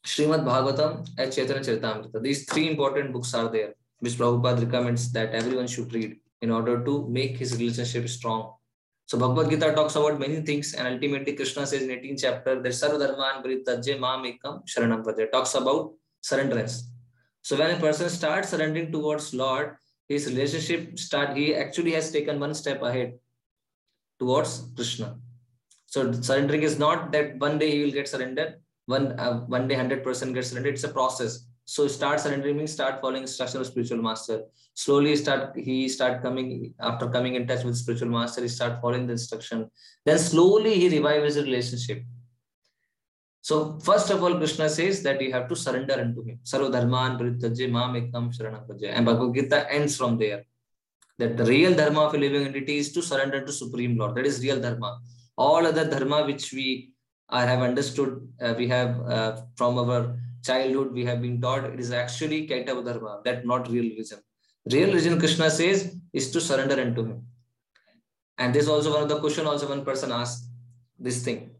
Srimad 0.05 0.45
Bhagavatam, 0.45 1.07
and 1.17 1.31
Chaitanya 1.31 1.61
Charitamrita. 1.61 2.21
These 2.21 2.45
three 2.49 2.69
important 2.69 3.11
books 3.11 3.33
are 3.33 3.49
there, 3.49 3.73
which 3.99 4.13
Prabhupada 4.13 4.63
recommends 4.65 5.11
that 5.11 5.31
everyone 5.33 5.67
should 5.67 5.93
read 5.93 6.15
in 6.41 6.51
order 6.51 6.85
to 6.85 7.05
make 7.09 7.35
his 7.35 7.57
relationship 7.57 8.07
strong. 8.07 8.53
So 9.07 9.17
Bhagavad 9.17 9.49
Gita 9.49 9.73
talks 9.73 9.97
about 9.97 10.19
many 10.19 10.39
things, 10.41 10.73
and 10.73 10.87
ultimately 10.87 11.33
Krishna 11.33 11.67
says 11.67 11.81
in 11.81 11.89
18th 11.89 12.21
chapter 12.21 12.61
that 12.61 12.69
Sarva 12.69 12.97
Dharman 12.97 13.43
Parityajya 13.43 13.99
Mam 13.99 14.23
Ekam 14.23 14.63
Sharanam 14.65 15.03
Pratyaya 15.03 15.31
talks 15.31 15.53
about 15.53 15.91
surrenderance. 16.23 16.83
So 17.41 17.57
when 17.57 17.75
a 17.75 17.79
person 17.79 18.09
starts 18.09 18.49
surrendering 18.49 18.89
towards 18.89 19.33
Lord, 19.33 19.75
his 20.07 20.27
relationship 20.27 20.97
start 20.97 21.35
he 21.35 21.55
actually 21.55 21.91
has 21.91 22.09
taken 22.09 22.39
one 22.39 22.53
step 22.53 22.81
ahead 22.81 23.19
towards 24.19 24.51
krishna 24.75 25.09
so 25.93 26.11
surrendering 26.27 26.63
is 26.69 26.77
not 26.85 27.11
that 27.11 27.37
one 27.47 27.57
day 27.61 27.69
he 27.71 27.83
will 27.83 27.95
get 27.99 28.07
surrendered 28.07 28.55
one 28.85 29.07
uh, 29.19 29.39
one 29.55 29.67
day 29.67 29.75
100% 29.75 30.33
gets 30.33 30.49
surrendered 30.49 30.75
it's 30.75 30.89
a 30.91 30.95
process 30.99 31.33
So 31.69 31.87
start 31.87 32.19
surrendering 32.19 32.57
means 32.57 32.71
start 32.71 32.99
following 32.99 33.21
instruction 33.21 33.61
of 33.61 33.67
spiritual 33.67 34.01
master. 34.01 34.37
Slowly 34.73 35.15
start 35.15 35.55
he 35.55 35.87
start 35.87 36.23
coming 36.23 36.73
after 36.79 37.07
coming 37.15 37.35
in 37.35 37.45
touch 37.45 37.63
with 37.63 37.77
spiritual 37.77 38.09
master, 38.09 38.41
he 38.41 38.47
start 38.47 38.81
following 38.81 39.05
the 39.05 39.13
instruction. 39.13 39.69
Then 40.03 40.17
slowly 40.17 40.73
he 40.79 40.89
revives 40.89 41.35
his 41.35 41.45
relationship. 41.45 42.01
So 43.41 43.77
first 43.89 44.09
of 44.09 44.23
all, 44.23 44.35
Krishna 44.37 44.67
says 44.67 45.03
that 45.03 45.21
you 45.21 45.31
have 45.31 45.47
to 45.49 45.55
surrender 45.55 45.93
unto 46.05 46.23
him. 46.23 46.39
Sarva 46.43 46.71
dharman 46.71 47.19
parityajya 47.19 47.69
mam 47.69 47.93
ekam 48.01 48.33
sharanam 48.35 48.83
And 48.91 49.05
Bhagavad 49.05 49.35
Gita 49.35 49.71
ends 49.71 49.95
from 49.95 50.17
there. 50.17 50.45
That 51.19 51.37
the 51.37 51.45
real 51.45 51.75
dharma 51.75 52.01
of 52.07 52.13
a 52.15 52.17
living 52.17 52.45
entity 52.47 52.77
is 52.77 52.91
to 52.93 53.01
surrender 53.01 53.45
to 53.45 53.51
Supreme 53.51 53.97
Lord. 53.97 54.15
That 54.15 54.25
is 54.25 54.41
real 54.41 54.59
dharma. 54.59 54.99
All 55.37 55.67
other 55.67 55.85
dharma 55.89 56.25
which 56.25 56.51
we 56.53 56.93
uh, 57.29 57.45
have 57.45 57.61
understood, 57.61 58.27
uh, 58.41 58.55
we 58.57 58.67
have 58.69 58.99
uh, 59.01 59.41
from 59.55 59.77
our 59.77 60.17
childhood 60.43 60.93
we 60.93 61.05
have 61.05 61.21
been 61.21 61.41
taught 61.41 61.65
it 61.65 61.79
is 61.79 61.91
actually 61.91 62.47
Kaitava 62.47 62.83
Dharma, 62.83 63.21
that 63.25 63.45
not 63.45 63.69
real 63.69 63.83
religion. 63.83 64.19
Real 64.71 64.87
religion, 64.87 65.19
Krishna 65.19 65.49
says, 65.49 65.95
is 66.13 66.31
to 66.31 66.41
surrender 66.41 66.79
unto 66.81 67.05
him. 67.05 67.25
And 68.37 68.53
this 68.53 68.67
also 68.67 68.93
one 68.93 69.03
of 69.03 69.09
the 69.09 69.19
question 69.19 69.45
also 69.45 69.67
one 69.67 69.83
person 69.83 70.11
asked 70.11 70.45
this 70.97 71.23
thing. 71.23 71.51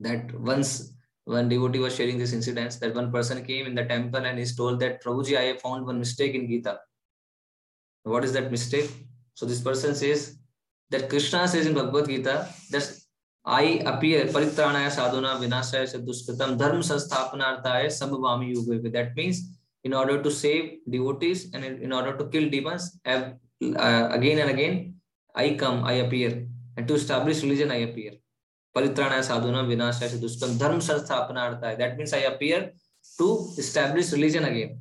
That 0.00 0.32
once 0.38 0.92
one 1.24 1.48
devotee 1.48 1.78
was 1.78 1.94
sharing 1.94 2.18
this 2.18 2.32
incident 2.32 2.78
that 2.80 2.94
one 2.94 3.12
person 3.12 3.44
came 3.44 3.66
in 3.66 3.74
the 3.74 3.84
temple 3.84 4.24
and 4.24 4.38
is 4.38 4.56
told 4.56 4.80
that 4.80 5.02
Prabhuji, 5.02 5.36
I 5.36 5.42
have 5.42 5.60
found 5.60 5.86
one 5.86 5.98
mistake 5.98 6.34
in 6.34 6.48
Gita. 6.48 6.80
What 8.04 8.24
is 8.24 8.32
that 8.32 8.50
mistake? 8.50 8.90
So 9.34 9.46
this 9.46 9.60
person 9.60 9.94
says 9.94 10.36
that 10.90 11.08
Krishna 11.08 11.46
says 11.48 11.66
in 11.66 11.74
Bhagavad 11.74 12.08
Gita 12.08 12.48
that 12.70 12.92
I 13.44 13.82
appear 13.86 14.26
paritranaya 14.26 14.90
sadhuna 14.90 15.38
vinasaya 15.40 15.86
sadhuskatam 15.92 16.58
dharma 16.58 16.80
sansthapanarthaya 16.80 17.86
sambhavami 17.86 18.54
yuga. 18.54 18.88
That 18.90 19.16
means 19.16 19.58
in 19.84 19.94
order 19.94 20.22
to 20.22 20.30
save 20.30 20.78
devotees 20.88 21.52
and 21.52 21.64
in 21.64 21.92
order 21.92 22.16
to 22.16 22.26
kill 22.26 22.48
demons, 22.48 23.00
uh, 23.04 23.30
again 23.60 24.38
and 24.38 24.50
again, 24.50 24.94
I 25.34 25.54
come, 25.54 25.84
I 25.84 25.94
appear. 25.94 26.46
And 26.76 26.86
to 26.88 26.94
establish 26.94 27.42
religion, 27.42 27.70
I 27.70 27.80
appear. 27.88 28.12
Paritranaya 28.76 29.24
sadhuna 29.30 29.66
vinasaya 29.66 30.08
sadhuskatam 30.08 30.58
dharma 30.58 30.78
sansthapanarthaya. 30.78 31.78
That 31.78 31.96
means 31.96 32.12
I 32.12 32.18
appear 32.18 32.72
to 33.18 33.48
establish 33.58 34.12
religion 34.12 34.44
again. 34.44 34.78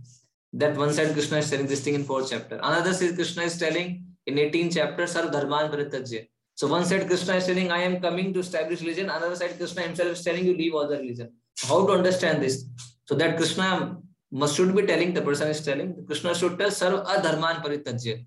That 0.53 0.75
one 0.75 0.93
side 0.93 1.13
Krishna 1.13 1.37
is 1.37 1.49
telling 1.49 1.67
this 1.67 1.81
thing 1.81 1.95
in 1.95 2.03
fourth 2.03 2.29
chapter. 2.29 2.55
Another 2.55 2.93
side 2.93 3.15
Krishna 3.15 3.43
is 3.43 3.57
telling 3.57 4.03
in 4.25 4.35
18th 4.35 4.73
chapter, 4.73 5.03
Sarv 5.03 5.31
Dharman 5.31 5.71
Paritajya. 5.71 6.27
So 6.55 6.67
one 6.67 6.85
side 6.85 7.07
Krishna 7.07 7.35
is 7.35 7.45
telling, 7.45 7.71
I 7.71 7.79
am 7.79 8.01
coming 8.01 8.33
to 8.33 8.39
establish 8.39 8.81
religion. 8.81 9.09
Another 9.09 9.35
side 9.35 9.57
Krishna 9.57 9.81
himself 9.83 10.09
is 10.09 10.23
telling 10.23 10.45
you 10.45 10.55
leave 10.55 10.75
other 10.75 10.97
religion. 10.97 11.31
How 11.67 11.85
to 11.85 11.93
understand 11.93 12.43
this? 12.43 12.65
So 13.05 13.15
that 13.15 13.37
Krishna 13.37 13.97
must 14.31 14.55
should 14.55 14.75
be 14.75 14.83
telling, 14.83 15.13
the 15.13 15.21
person 15.21 15.47
is 15.47 15.63
telling, 15.63 16.05
Krishna 16.05 16.35
should 16.35 16.59
tell 16.59 16.69
Sarv 16.69 17.05
Adharman 17.05 17.63
Paritajya. 17.63 18.25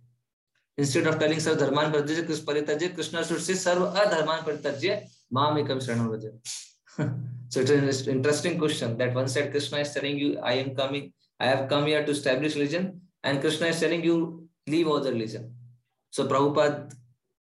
Instead 0.77 1.07
of 1.07 1.19
telling 1.19 1.39
Sarv 1.39 1.59
Dharman 1.59 1.93
Paritajya, 1.93 2.95
Krishna 2.95 3.25
should 3.25 3.41
say 3.41 3.53
Sarv 3.53 3.95
Adharman 3.95 4.41
Paritajya, 4.45 5.05
Mamikam 5.33 5.79
Shranam 5.79 6.11
So 7.49 7.61
it's 7.61 7.71
an 7.71 8.15
interesting 8.17 8.59
question 8.59 8.99
that 8.99 9.15
one 9.15 9.29
side 9.29 9.51
Krishna 9.51 9.79
is 9.79 9.93
telling 9.93 10.19
you, 10.19 10.39
I 10.41 10.55
am 10.55 10.75
coming, 10.75 11.13
I 11.41 11.47
have 11.47 11.69
come 11.69 11.87
here 11.87 12.05
to 12.05 12.13
establish 12.13 12.55
religion, 12.55 13.01
and 13.23 13.41
Krishna 13.41 13.69
is 13.69 13.81
telling 13.81 14.05
you, 14.05 14.49
leave 14.67 14.89
other 14.89 15.13
religion. 15.13 15.55
So 16.11 16.27
Prabhupada 16.27 16.93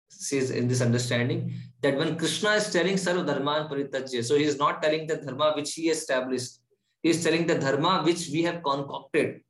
says 0.09 0.51
in 0.51 0.67
this 0.67 0.81
understanding 0.81 1.53
that 1.81 1.97
when 1.97 2.17
Krishna 2.17 2.51
is 2.51 2.71
telling 2.71 2.95
Sarva 2.95 3.25
Dharman 3.25 3.67
Paritajya, 3.69 4.23
so 4.23 4.35
he 4.35 4.43
is 4.43 4.57
not 4.57 4.81
telling 4.81 5.05
the 5.07 5.17
dharma 5.17 5.53
which 5.55 5.73
he 5.73 5.89
established, 5.89 6.59
he 7.01 7.09
is 7.09 7.23
telling 7.23 7.45
the 7.45 7.55
dharma 7.55 8.01
which 8.03 8.29
we 8.31 8.43
have 8.43 8.63
concocted. 8.63 9.41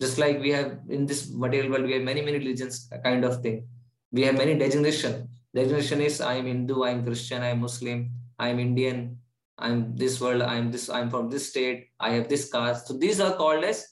Just 0.00 0.18
like 0.18 0.40
we 0.40 0.50
have 0.50 0.78
in 0.88 1.06
this 1.06 1.30
material 1.30 1.70
world, 1.70 1.84
we 1.84 1.92
have 1.92 2.02
many, 2.02 2.22
many 2.22 2.38
religions 2.38 2.88
kind 3.04 3.24
of 3.24 3.42
thing. 3.42 3.66
We 4.12 4.22
have 4.22 4.36
many 4.36 4.58
designation. 4.58 5.28
Designation 5.54 6.00
is 6.00 6.20
I 6.20 6.34
am 6.34 6.46
Hindu, 6.46 6.82
I 6.82 6.90
am 6.90 7.04
Christian, 7.04 7.42
I 7.42 7.48
am 7.48 7.60
Muslim, 7.60 8.10
I 8.38 8.48
am 8.48 8.58
Indian, 8.58 9.18
I 9.60 9.68
am 9.68 9.94
this 9.94 10.20
world, 10.20 10.42
I 10.42 10.56
am 10.56 10.72
this, 10.72 10.88
I 10.88 11.00
am 11.00 11.10
from 11.10 11.28
this 11.28 11.50
state, 11.50 11.88
I 12.00 12.10
have 12.10 12.28
this 12.28 12.50
caste. 12.50 12.86
So 12.86 12.94
these 12.94 13.20
are 13.20 13.34
called 13.36 13.62
as 13.62 13.86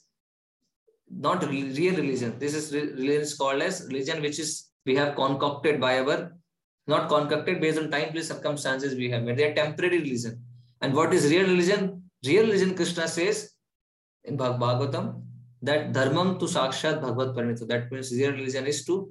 not 1.09 1.47
real 1.47 1.95
religion. 1.95 2.37
This 2.39 2.55
is 2.55 2.73
religion 2.73 3.21
is 3.21 3.35
called 3.35 3.61
as 3.61 3.85
religion 3.87 4.21
which 4.21 4.39
is 4.39 4.69
we 4.85 4.95
have 4.95 5.15
concocted 5.15 5.79
by 5.79 5.99
our, 5.99 6.35
not 6.87 7.07
concocted 7.09 7.61
based 7.61 7.79
on 7.79 7.91
time, 7.91 8.11
place, 8.11 8.29
circumstances 8.29 8.95
we 8.95 9.09
have 9.11 9.23
made. 9.23 9.37
They 9.37 9.51
are 9.51 9.53
temporary 9.53 9.99
religion. 9.99 10.43
And 10.81 10.93
what 10.93 11.13
is 11.13 11.29
real 11.29 11.47
religion? 11.47 12.03
Real 12.25 12.45
religion, 12.45 12.75
Krishna 12.75 13.07
says 13.07 13.51
in 14.23 14.37
Bhagavatam, 14.37 15.21
that 15.61 15.91
dharmam 15.91 16.39
to 16.39 16.45
sakshat 16.45 17.01
bhagavad 17.01 17.35
parinita. 17.35 17.67
That 17.67 17.91
means 17.91 18.11
real 18.11 18.31
religion 18.31 18.65
is 18.65 18.85
to 18.85 19.09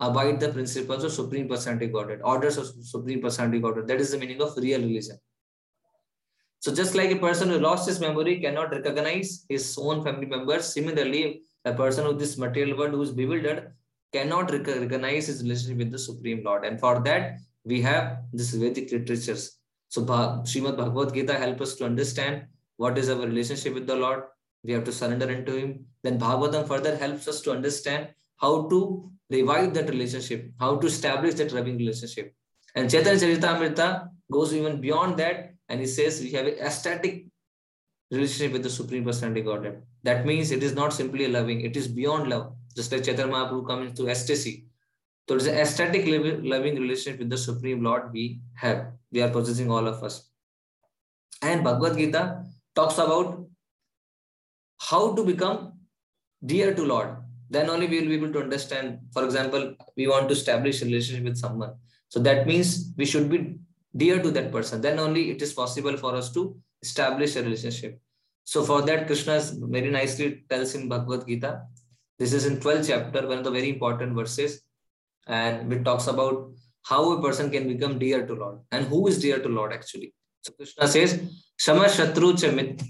abide 0.00 0.40
the 0.40 0.48
principles 0.50 1.04
of 1.04 1.12
Supreme 1.12 1.48
Personality 1.48 1.86
Godhead, 1.86 2.20
orders 2.24 2.56
of 2.56 2.66
Supreme 2.82 3.20
Personality 3.20 3.60
Godhead. 3.60 3.86
That 3.86 4.00
is 4.00 4.10
the 4.10 4.18
meaning 4.18 4.42
of 4.42 4.56
real 4.56 4.80
religion. 4.80 5.18
So 6.60 6.74
just 6.74 6.94
like 6.94 7.10
a 7.10 7.18
person 7.18 7.48
who 7.50 7.58
lost 7.58 7.88
his 7.88 8.00
memory 8.00 8.40
cannot 8.40 8.70
recognize 8.70 9.44
his 9.48 9.78
own 9.78 10.02
family 10.02 10.26
members, 10.26 10.72
similarly, 10.72 11.42
a 11.64 11.72
person 11.72 12.06
with 12.06 12.18
this 12.18 12.36
material 12.36 12.76
world 12.76 12.92
who 12.92 13.02
is 13.02 13.12
bewildered 13.12 13.72
cannot 14.12 14.50
recognize 14.50 15.26
his 15.26 15.42
relationship 15.42 15.78
with 15.78 15.92
the 15.92 15.98
Supreme 15.98 16.42
Lord. 16.42 16.64
And 16.64 16.80
for 16.80 17.00
that, 17.00 17.38
we 17.64 17.80
have 17.82 18.18
this 18.32 18.52
Vedic 18.54 18.90
literatures. 18.90 19.58
So 19.88 20.02
Srimad 20.02 20.76
Bhagavad 20.76 21.14
Gita 21.14 21.34
help 21.34 21.60
us 21.60 21.74
to 21.76 21.84
understand 21.84 22.46
what 22.76 22.98
is 22.98 23.08
our 23.10 23.18
relationship 23.18 23.74
with 23.74 23.86
the 23.86 23.96
Lord. 23.96 24.24
We 24.64 24.72
have 24.72 24.84
to 24.84 24.92
surrender 24.92 25.30
into 25.30 25.52
Him. 25.56 25.84
Then 26.02 26.18
Bhagavatam 26.18 26.66
further 26.66 26.96
helps 26.96 27.28
us 27.28 27.40
to 27.42 27.52
understand 27.52 28.08
how 28.36 28.68
to 28.68 29.10
revive 29.30 29.74
that 29.74 29.90
relationship, 29.90 30.50
how 30.58 30.76
to 30.76 30.86
establish 30.86 31.34
that 31.34 31.52
loving 31.52 31.76
relationship. 31.76 32.34
And 32.74 32.90
Chaitanya 32.90 33.18
Charitamrita 33.18 34.08
goes 34.30 34.54
even 34.54 34.80
beyond 34.80 35.18
that 35.18 35.54
and 35.68 35.80
he 35.80 35.86
says 35.86 36.20
we 36.20 36.30
have 36.32 36.46
a 36.46 36.70
static 36.70 37.26
relationship 38.10 38.52
with 38.52 38.62
the 38.62 38.70
Supreme 38.70 39.04
Personality 39.04 39.42
Godhead. 39.42 39.82
That 40.02 40.24
means 40.24 40.50
it 40.50 40.62
is 40.62 40.74
not 40.74 40.92
simply 40.92 41.28
loving, 41.28 41.60
it 41.60 41.76
is 41.76 41.88
beyond 41.88 42.30
love 42.30 42.52
just 42.78 42.92
like 42.92 43.04
Chaitanya 43.04 43.32
Mahaprabhu 43.32 43.66
comes 43.66 43.92
to 43.98 44.08
ecstasy. 44.08 44.66
So 45.28 45.34
it's 45.34 45.46
an 45.46 45.56
ecstatic 45.62 46.06
loving 46.06 46.76
relationship 46.76 47.18
with 47.18 47.30
the 47.30 47.36
Supreme 47.36 47.82
Lord 47.82 48.12
we 48.12 48.40
have. 48.54 48.92
We 49.10 49.20
are 49.20 49.30
possessing 49.30 49.70
all 49.70 49.86
of 49.86 50.02
us. 50.04 50.30
And 51.42 51.64
Bhagavad 51.64 51.98
Gita 51.98 52.44
talks 52.76 52.98
about 52.98 53.44
how 54.78 55.14
to 55.16 55.24
become 55.24 55.72
dear 56.44 56.72
to 56.72 56.84
Lord. 56.84 57.16
Then 57.50 57.68
only 57.68 57.88
we 57.88 58.00
will 58.00 58.08
be 58.08 58.14
able 58.14 58.32
to 58.32 58.42
understand. 58.42 59.00
For 59.12 59.24
example, 59.24 59.74
we 59.96 60.06
want 60.06 60.28
to 60.28 60.34
establish 60.34 60.80
a 60.80 60.84
relationship 60.84 61.24
with 61.24 61.36
someone. 61.36 61.74
So 62.08 62.20
that 62.20 62.46
means 62.46 62.92
we 62.96 63.06
should 63.06 63.28
be 63.28 63.58
dear 63.96 64.22
to 64.22 64.30
that 64.30 64.52
person. 64.52 64.80
Then 64.80 64.98
only 64.98 65.30
it 65.30 65.42
is 65.42 65.52
possible 65.52 65.96
for 65.96 66.14
us 66.14 66.32
to 66.32 66.56
establish 66.82 67.36
a 67.36 67.42
relationship. 67.42 68.00
So 68.44 68.64
for 68.64 68.82
that, 68.82 69.06
Krishna 69.06 69.42
very 69.54 69.90
nicely 69.90 70.44
tells 70.48 70.74
in 70.74 70.88
Bhagavad 70.88 71.26
Gita 71.26 71.62
this 72.18 72.32
is 72.32 72.46
in 72.46 72.58
12th 72.58 72.88
chapter, 72.88 73.28
one 73.28 73.38
of 73.38 73.44
the 73.44 73.50
very 73.50 73.68
important 73.68 74.14
verses. 74.14 74.62
And 75.26 75.72
it 75.72 75.84
talks 75.84 76.06
about 76.06 76.52
how 76.82 77.12
a 77.12 77.22
person 77.22 77.50
can 77.50 77.68
become 77.68 77.98
dear 77.98 78.26
to 78.26 78.34
Lord 78.34 78.60
and 78.72 78.86
who 78.86 79.06
is 79.06 79.20
dear 79.20 79.38
to 79.38 79.48
Lord 79.48 79.72
actually. 79.72 80.14
So 80.40 80.52
Krishna 80.52 80.88
says, 80.88 81.20
Sama 81.58 81.84
Shatru 81.84 82.40
cha 82.40 82.50
mit 82.50 82.82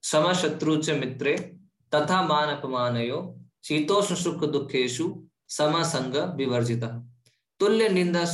Sama 0.00 0.30
Shatru 0.30 0.84
cha 0.84 0.94
mitre 0.94 1.54
Tatha 1.90 2.26
man 2.26 2.56
apamanayo 2.56 3.36
sukha 3.62 4.50
dukheshu 4.50 5.22
Sama 5.46 5.84
sanga 5.84 6.34
Tulya 7.62 7.88
ninda 7.98 8.24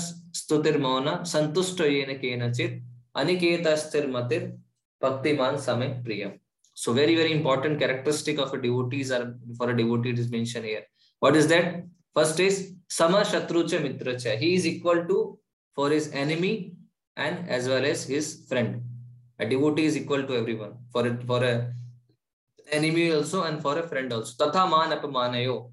stutir 0.41 0.81
mauna 0.81 1.15
Santushta 1.33 1.85
yena 1.97 2.19
kena 2.23 2.57
chit 2.57 2.83
Aniketa 3.15 3.77
stir 3.77 4.05
matir 4.17 4.57
Bhaktiman 5.03 5.59
same 5.59 6.03
priyam 6.03 6.39
So 6.83 6.93
very, 6.93 7.15
very 7.17 7.33
important 7.33 7.81
characteristic 7.81 8.39
of 8.39 8.55
a 8.55 8.59
devotee 8.63 9.01
is 9.01 9.13
for 9.59 9.69
a 9.71 9.77
devotee 9.77 10.11
is 10.11 10.31
mentioned 10.31 10.65
here. 10.65 10.85
What 11.19 11.35
is 11.35 11.49
that? 11.49 11.83
First 12.15 12.39
is 12.39 12.75
Sama 12.89 13.23
Shatrucha 13.31 13.79
Mitracha. 13.85 14.39
He 14.39 14.55
is 14.55 14.65
equal 14.65 15.05
to 15.09 15.41
for 15.75 15.91
his 15.91 16.13
enemy 16.13 16.75
and 17.17 17.49
as 17.49 17.67
well 17.69 17.85
as 17.85 18.05
his 18.05 18.47
friend. 18.49 18.81
A 19.41 19.49
devotee 19.49 19.87
is 19.87 19.97
equal 19.97 20.23
to 20.23 20.37
everyone. 20.37 20.75
For 20.93 21.05
a, 21.09 21.17
for 21.31 21.43
a 21.43 21.73
enemy 22.71 23.11
also 23.13 23.43
and 23.43 23.61
for 23.61 23.77
a 23.77 23.89
friend 23.89 24.13
also. 24.13 24.33
Tatha 24.45 24.71
man 24.71 24.97
apamanayo. 24.97 25.73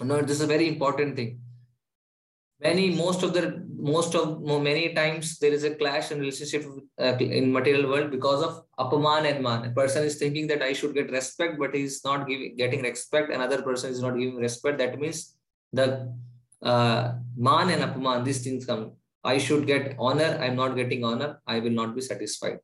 No, 0.00 0.20
this 0.20 0.36
is 0.36 0.42
a 0.42 0.46
very 0.46 0.68
important 0.68 1.16
thing. 1.16 1.40
Many, 2.62 2.90
most 2.94 3.22
of 3.22 3.32
the 3.32 3.64
most 3.82 4.14
of 4.14 4.42
many 4.42 4.92
times 4.92 5.38
there 5.38 5.52
is 5.52 5.64
a 5.64 5.74
clash 5.74 6.10
in 6.10 6.18
relationship 6.20 6.66
uh, 7.00 7.16
in 7.16 7.50
material 7.50 7.88
world 7.88 8.10
because 8.10 8.42
of 8.42 8.64
apaman 8.78 9.24
and 9.30 9.42
man. 9.42 9.64
A 9.64 9.70
person 9.70 10.04
is 10.04 10.16
thinking 10.16 10.46
that 10.48 10.62
i 10.62 10.74
should 10.74 10.94
get 10.94 11.10
respect 11.10 11.58
but 11.58 11.74
he's 11.74 12.04
not 12.04 12.28
giving 12.28 12.56
getting 12.56 12.82
respect. 12.82 13.32
Another 13.32 13.62
person 13.62 13.90
is 13.90 14.02
not 14.02 14.18
giving 14.18 14.36
respect. 14.36 14.78
That 14.78 14.98
means 14.98 15.34
the 15.72 16.12
uh, 16.62 17.14
man 17.36 17.70
and 17.70 17.82
apaman 17.82 18.24
these 18.24 18.44
things 18.44 18.66
come. 18.66 18.92
I 19.24 19.38
should 19.38 19.66
get 19.66 19.96
honor. 19.98 20.38
I'm 20.42 20.56
not 20.56 20.76
getting 20.76 21.02
honor. 21.04 21.40
I 21.46 21.60
will 21.60 21.70
not 21.70 21.94
be 21.94 22.02
satisfied. 22.02 22.58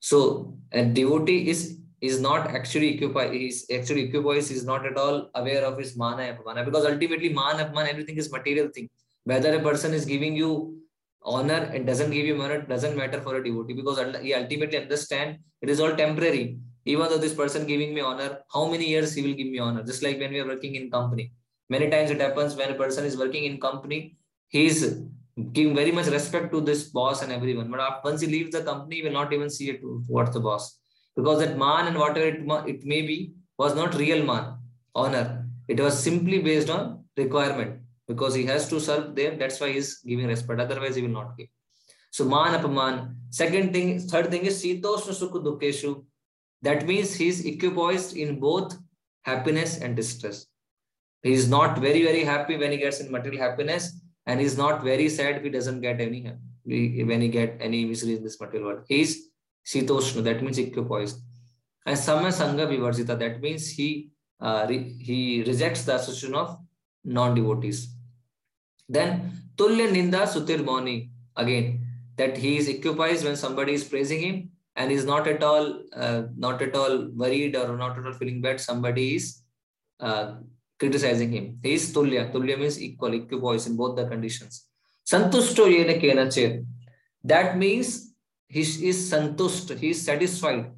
So 0.00 0.56
a 0.72 0.84
devotee 0.84 1.50
is 1.50 1.78
is 2.00 2.20
not 2.20 2.48
actually 2.48 2.94
occupied, 2.96 3.32
is 3.32 3.64
actually 3.72 4.08
occupied, 4.08 4.38
is 4.38 4.64
not 4.64 4.84
at 4.84 4.96
all 4.96 5.30
aware 5.36 5.64
of 5.64 5.78
his 5.78 5.96
mana 5.96 6.22
and 6.22 6.36
apamana 6.36 6.64
because 6.64 6.84
ultimately 6.84 7.28
mana 7.28 7.64
apamana, 7.66 7.90
everything 7.90 8.16
is 8.16 8.32
material 8.32 8.68
thing. 8.68 8.88
Whether 9.24 9.54
a 9.54 9.62
person 9.62 9.92
is 9.94 10.04
giving 10.04 10.36
you 10.36 10.78
honor 11.22 11.70
and 11.72 11.86
doesn't 11.86 12.10
give 12.10 12.26
you 12.26 12.40
honor, 12.42 12.62
doesn't 12.62 12.96
matter 12.96 13.20
for 13.20 13.36
a 13.36 13.44
devotee 13.44 13.74
because 13.74 13.98
he 14.22 14.34
ultimately 14.34 14.78
understand 14.78 15.38
it 15.60 15.70
is 15.70 15.80
all 15.80 15.94
temporary. 15.94 16.58
Even 16.84 17.08
though 17.08 17.18
this 17.18 17.34
person 17.34 17.66
giving 17.66 17.94
me 17.94 18.00
honor, 18.00 18.40
how 18.52 18.68
many 18.68 18.88
years 18.88 19.14
he 19.14 19.22
will 19.22 19.34
give 19.34 19.46
me 19.46 19.58
honor? 19.58 19.84
Just 19.84 20.02
like 20.02 20.18
when 20.18 20.32
we 20.32 20.40
are 20.40 20.46
working 20.46 20.74
in 20.74 20.90
company. 20.90 21.32
Many 21.70 21.88
times 21.88 22.10
it 22.10 22.20
happens 22.20 22.56
when 22.56 22.70
a 22.70 22.74
person 22.74 23.04
is 23.04 23.16
working 23.16 23.44
in 23.44 23.60
company, 23.60 24.16
he 24.48 24.66
is 24.66 25.04
giving 25.52 25.74
very 25.74 25.92
much 25.92 26.06
respect 26.06 26.52
to 26.52 26.60
this 26.60 26.90
boss 26.90 27.22
and 27.22 27.32
everyone. 27.32 27.70
But 27.70 28.04
once 28.04 28.20
he 28.20 28.26
leaves 28.26 28.50
the 28.50 28.62
company, 28.62 28.96
he 28.96 29.02
will 29.02 29.12
not 29.12 29.32
even 29.32 29.48
see 29.48 29.70
it 29.70 29.80
towards 30.08 30.32
the 30.32 30.40
boss 30.40 30.78
because 31.16 31.38
that 31.40 31.58
man 31.58 31.86
and 31.88 31.98
whatever 31.98 32.26
it, 32.26 32.40
it 32.66 32.84
may 32.84 33.02
be 33.02 33.34
was 33.58 33.74
not 33.74 33.94
real 33.94 34.24
man 34.24 34.54
honor 34.94 35.46
it 35.68 35.78
was 35.78 35.98
simply 35.98 36.38
based 36.38 36.70
on 36.70 37.04
requirement 37.16 37.80
because 38.08 38.34
he 38.34 38.44
has 38.46 38.68
to 38.68 38.80
serve 38.80 39.14
them. 39.14 39.38
That's 39.38 39.60
why 39.60 39.72
he's 39.72 39.98
giving 39.98 40.26
respect. 40.26 40.60
Otherwise 40.60 40.96
he 40.96 41.02
will 41.02 41.08
not 41.20 41.36
give. 41.36 41.48
So 42.10 42.24
man 42.24 42.60
apaman 42.60 43.14
second 43.30 43.72
thing 43.72 43.98
third 44.00 44.30
thing 44.30 44.44
is 44.44 44.62
sitosna 44.62 45.14
sukha 45.20 46.04
that 46.62 46.86
means 46.86 47.14
he's 47.14 47.44
equipoised 47.44 48.16
in 48.16 48.38
both 48.38 48.76
happiness 49.22 49.78
and 49.78 49.96
distress. 49.96 50.46
He 51.22 51.32
is 51.32 51.48
not 51.48 51.78
very 51.78 52.04
very 52.04 52.24
happy 52.24 52.56
when 52.56 52.72
he 52.72 52.78
gets 52.78 53.00
in 53.00 53.10
material 53.10 53.40
happiness 53.40 54.00
and 54.26 54.40
he's 54.40 54.56
not 54.58 54.82
very 54.84 55.08
sad 55.08 55.36
if 55.36 55.42
he 55.42 55.50
doesn't 55.50 55.80
get 55.80 56.00
any 56.00 56.30
when 56.64 57.20
he 57.20 57.28
get 57.28 57.56
any 57.60 57.84
misery 57.84 58.16
in 58.16 58.22
this 58.22 58.40
material 58.40 58.68
world. 58.68 58.84
He's 58.88 59.32
Sitoshna, 59.66 60.22
that 60.24 60.42
means 60.42 60.58
equipoised. 60.58 61.18
And 61.86 61.98
Sama 61.98 62.28
Sangha 62.28 62.66
Vivarjita, 62.66 63.18
that 63.18 63.40
means 63.40 63.70
he 63.70 64.10
uh, 64.40 64.66
re, 64.68 64.96
he 64.98 65.42
rejects 65.44 65.84
the 65.84 65.96
association 65.96 66.34
of 66.34 66.58
non-devotees. 67.04 67.94
Then 68.88 69.32
Tulya 69.56 69.90
Ninda 69.90 70.26
Sutir 70.26 70.64
Moni, 70.64 71.10
again, 71.36 71.86
that 72.16 72.36
he 72.36 72.56
is 72.56 72.68
equipoised 72.68 73.24
when 73.24 73.36
somebody 73.36 73.74
is 73.74 73.84
praising 73.84 74.20
him 74.20 74.50
and 74.76 74.90
is 74.90 75.04
not 75.04 75.26
at 75.26 75.42
all 75.42 75.82
uh, 75.94 76.22
not 76.36 76.62
at 76.62 76.74
all 76.74 77.08
worried 77.14 77.56
or 77.56 77.76
not 77.76 77.98
at 77.98 78.06
all 78.06 78.12
feeling 78.12 78.40
bad. 78.40 78.60
Somebody 78.60 79.16
is 79.16 79.42
uh, 80.00 80.36
criticizing 80.78 81.30
him. 81.32 81.58
He 81.62 81.74
is 81.74 81.92
Tulya. 81.94 82.32
Tulya 82.32 82.58
means 82.58 82.80
equal, 82.80 83.10
equipoised 83.10 83.66
in 83.66 83.76
both 83.76 83.96
the 83.96 84.06
conditions. 84.06 84.66
Santusto 85.06 85.66
Yena 85.66 86.00
Kena 86.00 86.64
That 87.24 87.58
means 87.58 88.14
he 88.48 88.60
is 88.60 89.10
santusht, 89.10 89.78
he 89.78 89.90
is 89.90 90.04
satisfied. 90.04 90.70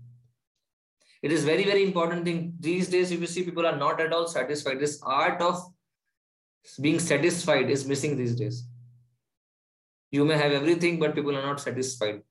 It 1.23 1.33
is 1.33 1.43
very, 1.43 1.65
very 1.65 1.83
important 1.83 2.25
thing. 2.25 2.55
These 2.61 2.89
days, 2.89 3.11
if 3.11 3.21
you 3.21 3.27
see 3.27 3.43
people 3.43 3.67
are 3.67 3.77
not 3.77 4.01
at 4.01 4.13
all 4.13 4.27
satisfied, 4.27 4.79
this 4.79 5.01
art 5.03 5.41
of 5.41 5.61
being 6.81 6.99
satisfied 6.99 7.71
is 7.71 7.87
missing 7.87 8.17
these 8.17 8.35
days. 8.35 8.67
You 10.11 10.25
may 10.25 10.37
have 10.37 10.53
everything, 10.53 10.99
but 10.99 11.15
people 11.15 11.37
are 11.37 11.43
not 11.43 11.61
satisfied. 11.61 12.23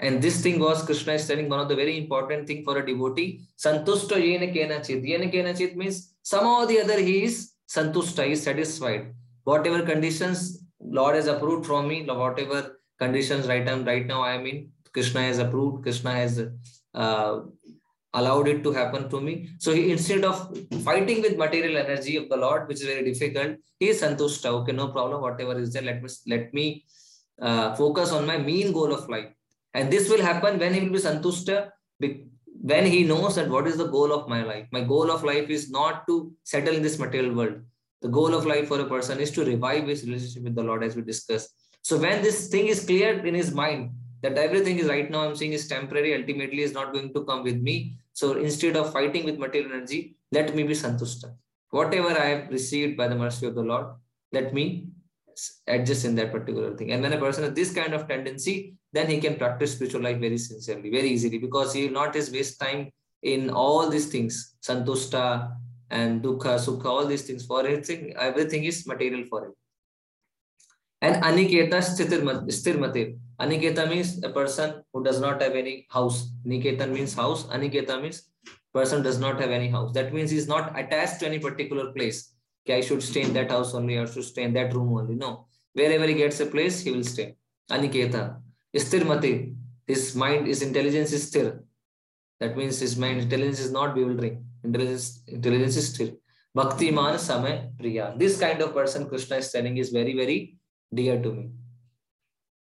And 0.00 0.20
this 0.20 0.42
thing 0.42 0.58
was 0.60 0.84
Krishna 0.84 1.14
is 1.14 1.26
telling 1.26 1.48
one 1.48 1.60
of 1.60 1.68
the 1.68 1.76
very 1.76 1.96
important 1.96 2.46
thing 2.46 2.64
for 2.64 2.78
a 2.78 2.86
devotee. 2.86 3.42
Santushta 3.56 4.16
yena 4.16 4.52
kena 4.54 4.84
chit. 4.86 5.02
Yena 5.02 5.32
kena 5.32 5.56
chit 5.56 5.76
means 5.76 6.14
somehow 6.22 6.62
or 6.62 6.66
the 6.66 6.80
other 6.80 6.98
he 7.00 7.24
is 7.24 7.52
santushta, 7.68 8.26
he 8.26 8.32
is 8.32 8.42
satisfied. 8.42 9.14
Whatever 9.44 9.82
conditions 9.82 10.62
Lord 10.80 11.14
has 11.14 11.26
approved 11.26 11.66
from 11.66 11.88
me, 11.88 12.04
whatever 12.04 12.76
conditions 12.98 13.46
right 13.46 13.64
now 13.64 13.76
right 13.78 14.06
now 14.06 14.22
i 14.22 14.32
am 14.32 14.46
in 14.46 14.68
krishna 14.92 15.22
has 15.22 15.38
approved 15.38 15.82
krishna 15.82 16.12
has 16.12 16.42
uh, 16.94 17.40
allowed 18.18 18.48
it 18.52 18.60
to 18.66 18.72
happen 18.80 19.08
to 19.14 19.20
me. 19.20 19.32
So 19.58 19.72
he, 19.76 19.82
instead 19.94 20.24
of 20.24 20.36
fighting 20.88 21.22
with 21.22 21.36
material 21.44 21.76
energy 21.84 22.16
of 22.20 22.28
the 22.32 22.38
lord 22.44 22.68
which 22.68 22.80
is 22.82 22.88
very 22.92 23.04
difficult 23.10 23.56
he 23.80 23.88
is 23.92 24.00
santushta 24.02 24.50
okay 24.58 24.74
no 24.82 24.86
problem 24.96 25.20
whatever 25.26 25.54
is 25.64 25.72
there 25.74 25.86
let 25.90 26.02
me 26.04 26.10
let 26.34 26.46
me 26.58 26.66
uh, 27.40 27.74
focus 27.74 28.12
on 28.12 28.26
my 28.26 28.38
main 28.38 28.72
goal 28.72 28.92
of 28.92 29.08
life. 29.08 29.30
And 29.74 29.92
this 29.92 30.08
will 30.08 30.22
happen 30.22 30.58
when 30.58 30.72
he 30.72 30.80
will 30.80 30.92
be 30.92 30.98
santushta 30.98 31.70
when 32.62 32.86
he 32.86 33.04
knows 33.04 33.34
that 33.36 33.48
what 33.48 33.66
is 33.66 33.76
the 33.76 33.86
goal 33.86 34.12
of 34.12 34.28
my 34.28 34.42
life. 34.42 34.66
My 34.72 34.80
goal 34.80 35.10
of 35.10 35.22
life 35.22 35.50
is 35.50 35.70
not 35.70 36.06
to 36.08 36.32
settle 36.44 36.74
in 36.74 36.82
this 36.82 36.98
material 36.98 37.34
world. 37.34 37.60
The 38.02 38.08
goal 38.08 38.34
of 38.34 38.46
life 38.46 38.68
for 38.68 38.80
a 38.80 38.88
person 38.88 39.20
is 39.20 39.30
to 39.32 39.44
revive 39.44 39.86
his 39.86 40.04
relationship 40.04 40.44
with 40.44 40.54
the 40.54 40.62
lord 40.62 40.82
as 40.82 40.96
we 40.96 41.02
discussed. 41.02 41.50
So 41.82 41.98
when 41.98 42.22
this 42.22 42.48
thing 42.48 42.68
is 42.68 42.84
clear 42.84 43.24
in 43.24 43.34
his 43.34 43.52
mind 43.52 43.90
that 44.22 44.38
everything 44.38 44.78
is 44.78 44.88
right 44.88 45.10
now 45.10 45.28
I'm 45.28 45.36
seeing 45.36 45.52
is 45.52 45.68
temporary, 45.68 46.14
ultimately 46.14 46.62
is 46.62 46.72
not 46.72 46.92
going 46.92 47.12
to 47.12 47.24
come 47.24 47.42
with 47.42 47.60
me. 47.60 47.98
So 48.16 48.32
instead 48.38 48.76
of 48.76 48.94
fighting 48.94 49.26
with 49.26 49.38
material 49.38 49.72
energy, 49.72 50.16
let 50.32 50.54
me 50.56 50.62
be 50.62 50.72
santushta. 50.72 51.34
Whatever 51.68 52.18
I 52.18 52.28
have 52.28 52.48
received 52.50 52.96
by 52.96 53.08
the 53.08 53.14
mercy 53.14 53.44
of 53.46 53.54
the 53.54 53.62
Lord, 53.62 53.88
let 54.32 54.54
me 54.54 54.88
adjust 55.66 56.06
in 56.06 56.14
that 56.14 56.32
particular 56.32 56.74
thing. 56.74 56.92
And 56.92 57.02
when 57.02 57.12
a 57.12 57.18
person 57.18 57.44
has 57.44 57.52
this 57.52 57.74
kind 57.74 57.92
of 57.92 58.08
tendency, 58.08 58.74
then 58.94 59.06
he 59.10 59.20
can 59.20 59.36
practice 59.36 59.72
spiritual 59.72 60.00
life 60.00 60.18
very 60.18 60.38
sincerely, 60.38 60.88
very 60.88 61.08
easily, 61.08 61.36
because 61.36 61.74
he 61.74 61.84
will 61.84 61.92
not 61.92 62.14
waste 62.14 62.58
time 62.58 62.90
in 63.22 63.50
all 63.50 63.90
these 63.90 64.06
things, 64.06 64.54
santushta 64.62 65.52
and 65.90 66.22
dukkha, 66.22 66.56
sukha, 66.66 66.86
all 66.86 67.04
these 67.04 67.22
things 67.22 67.44
for 67.44 67.60
everything. 67.66 68.14
Everything 68.16 68.64
is 68.64 68.86
material 68.86 69.24
for 69.28 69.44
him. 69.44 69.52
And 71.02 71.22
Aniketa 71.22 71.82
Stirmate. 71.82 73.18
Aniketa 73.40 73.88
means 73.88 74.22
a 74.22 74.30
person 74.30 74.82
who 74.92 75.04
does 75.04 75.20
not 75.20 75.42
have 75.42 75.54
any 75.54 75.86
house. 75.90 76.30
Niketan 76.46 76.92
means 76.92 77.14
house. 77.14 77.44
Aniketa 77.46 78.00
means 78.00 78.30
person 78.72 79.02
does 79.02 79.18
not 79.18 79.40
have 79.40 79.50
any 79.50 79.68
house. 79.68 79.92
That 79.92 80.12
means 80.12 80.30
he's 80.30 80.48
not 80.48 80.78
attached 80.78 81.20
to 81.20 81.26
any 81.26 81.38
particular 81.38 81.92
place. 81.92 82.34
Okay, 82.64 82.78
I 82.78 82.80
should 82.80 83.02
stay 83.02 83.22
in 83.22 83.32
that 83.34 83.50
house 83.50 83.74
only, 83.74 83.98
I 83.98 84.04
should 84.06 84.24
stay 84.24 84.42
in 84.42 84.54
that 84.54 84.74
room 84.74 84.96
only. 84.98 85.14
No. 85.14 85.46
Wherever 85.72 86.06
he 86.06 86.14
gets 86.14 86.40
a 86.40 86.46
place, 86.46 86.80
he 86.80 86.90
will 86.90 87.04
stay. 87.04 87.36
Aniketa. 87.70 88.40
Stirmate. 88.74 89.54
His 89.86 90.16
mind, 90.16 90.46
his 90.46 90.62
intelligence 90.62 91.12
is 91.12 91.26
still. 91.28 91.60
That 92.40 92.56
means 92.56 92.78
his 92.78 92.96
mind 92.96 93.20
intelligence 93.20 93.60
is 93.60 93.70
not 93.70 93.94
bewildering. 93.94 94.44
Intelligence, 94.64 95.22
intelligence 95.26 95.76
is 95.76 95.94
still. 95.94 96.10
Bhakti 96.54 96.90
man 96.90 97.14
samay 97.14 97.54
priya. 97.78 98.14
This 98.16 98.38
kind 98.40 98.60
of 98.62 98.74
person 98.74 99.08
Krishna 99.08 99.36
is 99.36 99.52
telling 99.52 99.76
is 99.76 99.90
very, 99.90 100.14
very 100.14 100.58
dear 100.92 101.22
to 101.22 101.32
me. 101.32 101.50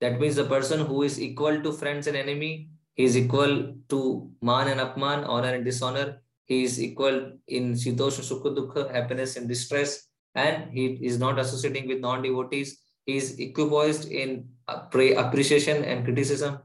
That 0.00 0.20
means 0.20 0.36
the 0.36 0.44
person 0.44 0.80
who 0.80 1.02
is 1.02 1.20
equal 1.20 1.62
to 1.62 1.72
friends 1.72 2.06
and 2.06 2.16
enemy, 2.16 2.68
he 2.94 3.04
is 3.04 3.16
equal 3.16 3.74
to 3.88 4.30
man 4.42 4.68
and 4.68 4.80
apman, 4.80 5.26
honor 5.26 5.54
and 5.54 5.64
dishonor. 5.64 6.22
He 6.44 6.64
is 6.64 6.80
equal 6.80 7.32
in 7.48 7.72
sitosha 7.72 8.22
sukha 8.22 8.92
happiness 8.92 9.36
and 9.36 9.48
distress, 9.48 10.08
and 10.34 10.70
he 10.70 10.98
is 11.02 11.18
not 11.18 11.38
associating 11.38 11.88
with 11.88 12.00
non-devotees. 12.00 12.78
He 13.04 13.16
is 13.16 13.38
equipoised 13.38 14.10
in 14.10 14.48
appreciation 14.68 15.84
and 15.84 16.04
criticism. 16.04 16.58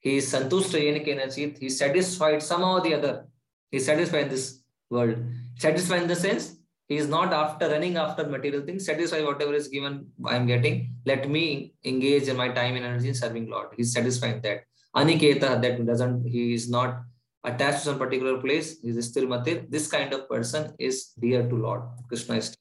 He 0.00 0.18
is 0.18 0.32
santushta 0.32 0.78
yenikenasit. 0.80 1.58
He 1.58 1.66
is 1.66 1.78
satisfied 1.78 2.42
somehow 2.42 2.78
or 2.78 2.80
the 2.80 2.94
other. 2.94 3.26
He 3.70 3.78
is 3.78 3.86
satisfied 3.86 4.24
in 4.24 4.28
this 4.28 4.62
world. 4.90 5.16
Satisfied 5.58 6.02
in 6.02 6.08
the 6.08 6.16
sense 6.16 6.56
he 6.88 6.96
is 6.96 7.08
not 7.08 7.32
after 7.32 7.68
running 7.68 7.96
after 7.96 8.26
material 8.26 8.64
things 8.64 8.86
satisfy 8.86 9.20
whatever 9.22 9.54
is 9.54 9.68
given 9.68 10.06
i'm 10.26 10.46
getting 10.46 10.96
let 11.06 11.28
me 11.30 11.72
engage 11.84 12.28
in 12.28 12.36
my 12.36 12.48
time 12.48 12.74
and 12.74 12.84
energy 12.84 13.08
in 13.08 13.14
serving 13.14 13.48
lord. 13.48 13.68
He's 13.76 13.92
satisfied 13.92 14.42
that. 14.42 14.64
Aniketa 14.94 15.60
that 15.62 15.86
doesn't 15.86 16.26
he 16.26 16.52
is 16.52 16.68
not 16.68 17.02
attached 17.44 17.78
to 17.78 17.84
some 17.90 17.98
particular 17.98 18.38
place 18.40 18.80
he 18.80 18.88
is 18.88 19.06
still 19.06 19.26
matir. 19.26 19.70
This 19.70 19.86
kind 19.86 20.12
of 20.12 20.28
person 20.28 20.74
is 20.78 21.12
dear 21.20 21.48
to 21.48 21.56
lord. 21.56 21.82
Krishna 22.08 22.36
is 22.36 22.56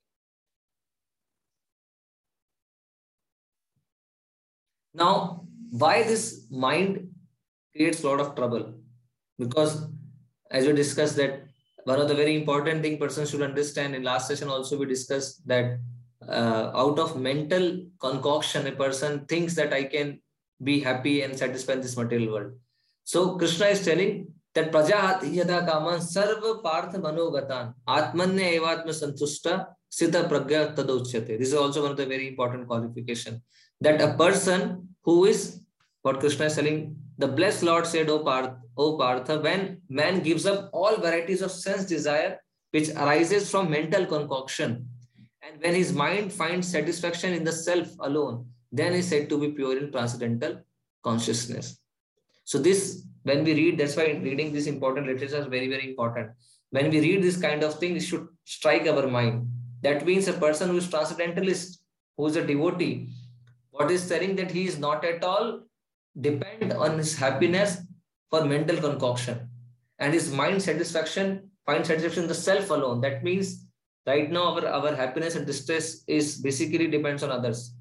now 4.93 5.45
why 5.71 6.03
this 6.03 6.45
mind 6.51 7.09
creates 7.75 8.03
a 8.03 8.07
lot 8.09 8.19
of 8.19 8.35
trouble? 8.35 8.75
Because 9.39 9.87
as 10.51 10.67
we 10.67 10.73
discussed 10.73 11.15
that 11.15 11.44
one 11.85 11.99
of 12.01 12.07
the 12.07 12.15
very 12.15 12.35
important 12.35 12.81
thing 12.83 12.97
person 12.97 13.25
should 13.25 13.41
understand 13.41 13.95
in 13.95 14.03
last 14.03 14.27
session 14.27 14.49
also 14.49 14.77
we 14.77 14.85
discussed 14.85 15.47
that 15.47 15.79
uh, 16.27 16.71
out 16.83 16.97
of 16.99 17.19
mental 17.19 17.65
concoction 17.99 18.67
a 18.67 18.71
person 18.83 19.25
thinks 19.31 19.53
that 19.55 19.73
i 19.73 19.83
can 19.83 20.19
be 20.63 20.79
happy 20.79 21.21
and 21.21 21.37
satisfied 21.37 21.77
in 21.77 21.81
this 21.81 21.97
material 21.97 22.33
world. 22.33 22.53
So 23.03 23.37
krishna 23.37 23.67
is 23.67 23.83
telling 23.83 24.27
that 24.53 24.71
prajahati 24.71 25.33
yada 25.35 25.65
kaman 25.65 25.99
sarva 25.99 26.63
partha 26.63 26.97
manogatan 26.97 27.73
atmanya 27.87 28.47
evatma 28.59 28.93
santushta 29.01 29.53
sita 29.89 30.23
pragya 30.31 30.61
tadochyate 30.75 31.37
this 31.37 31.49
is 31.49 31.53
also 31.53 31.83
one 31.83 31.91
of 31.91 31.97
the 31.97 32.05
very 32.05 32.27
important 32.27 32.67
qualification 32.67 33.41
that 33.81 34.01
a 34.01 34.13
person 34.23 34.87
who 35.03 35.25
is 35.25 35.64
what 36.05 36.19
krishna 36.19 36.45
is 36.51 36.55
telling 36.59 36.79
the 37.23 37.31
blessed 37.39 37.63
lord 37.69 37.85
said 37.93 38.09
o 38.15 38.19
partha 38.29 38.65
O 38.77 38.97
Partha, 38.97 39.39
when 39.39 39.81
man 39.89 40.21
gives 40.21 40.45
up 40.45 40.69
all 40.73 40.97
varieties 40.97 41.41
of 41.41 41.51
sense 41.51 41.85
desire 41.85 42.39
which 42.71 42.89
arises 42.89 43.49
from 43.49 43.69
mental 43.69 44.05
concoction, 44.05 44.89
and 45.41 45.61
when 45.61 45.73
his 45.73 45.93
mind 45.93 46.33
finds 46.33 46.67
satisfaction 46.67 47.33
in 47.33 47.43
the 47.43 47.51
self 47.51 47.87
alone, 47.99 48.45
then 48.71 48.93
is 48.93 49.07
said 49.07 49.29
to 49.29 49.39
be 49.39 49.51
pure 49.51 49.77
in 49.77 49.91
transcendental 49.91 50.61
consciousness. 51.03 51.79
So 52.43 52.57
this 52.57 53.05
when 53.23 53.43
we 53.43 53.53
read, 53.53 53.79
that's 53.79 53.95
why 53.95 54.19
reading 54.21 54.51
this 54.51 54.67
important 54.67 55.07
literature 55.07 55.37
is 55.37 55.47
very, 55.47 55.69
very 55.69 55.89
important. 55.89 56.31
When 56.71 56.89
we 56.89 56.99
read 56.99 57.23
this 57.23 57.37
kind 57.37 57.63
of 57.63 57.79
thing, 57.79 57.95
it 57.95 58.01
should 58.01 58.27
strike 58.43 58.87
our 58.87 59.07
mind. 59.07 59.47
That 59.81 60.05
means 60.05 60.27
a 60.27 60.33
person 60.33 60.69
who 60.69 60.77
is 60.77 60.89
transcendentalist, 60.89 61.79
who 62.17 62.25
is 62.27 62.35
a 62.35 62.45
devotee, 62.45 63.09
what 63.71 63.89
is 63.89 64.03
saying 64.03 64.35
that 64.35 64.51
he 64.51 64.65
is 64.65 64.77
not 64.77 65.05
at 65.05 65.23
all 65.23 65.61
depend 66.19 66.73
on 66.73 66.97
his 66.97 67.15
happiness 67.15 67.81
for 68.29 68.45
mental 68.45 68.77
concoction 68.77 69.49
and 69.99 70.13
his 70.13 70.31
mind 70.31 70.61
satisfaction, 70.61 71.49
find 71.65 71.85
satisfaction 71.85 72.23
in 72.23 72.29
the 72.29 72.35
self 72.35 72.69
alone. 72.69 73.01
That 73.01 73.23
means 73.23 73.65
right 74.05 74.31
now 74.31 74.55
our, 74.55 74.67
our 74.67 74.95
happiness 74.95 75.35
and 75.35 75.45
distress 75.45 76.03
is 76.07 76.39
basically 76.41 76.87
depends 76.87 77.23
on 77.23 77.31
others. 77.31 77.73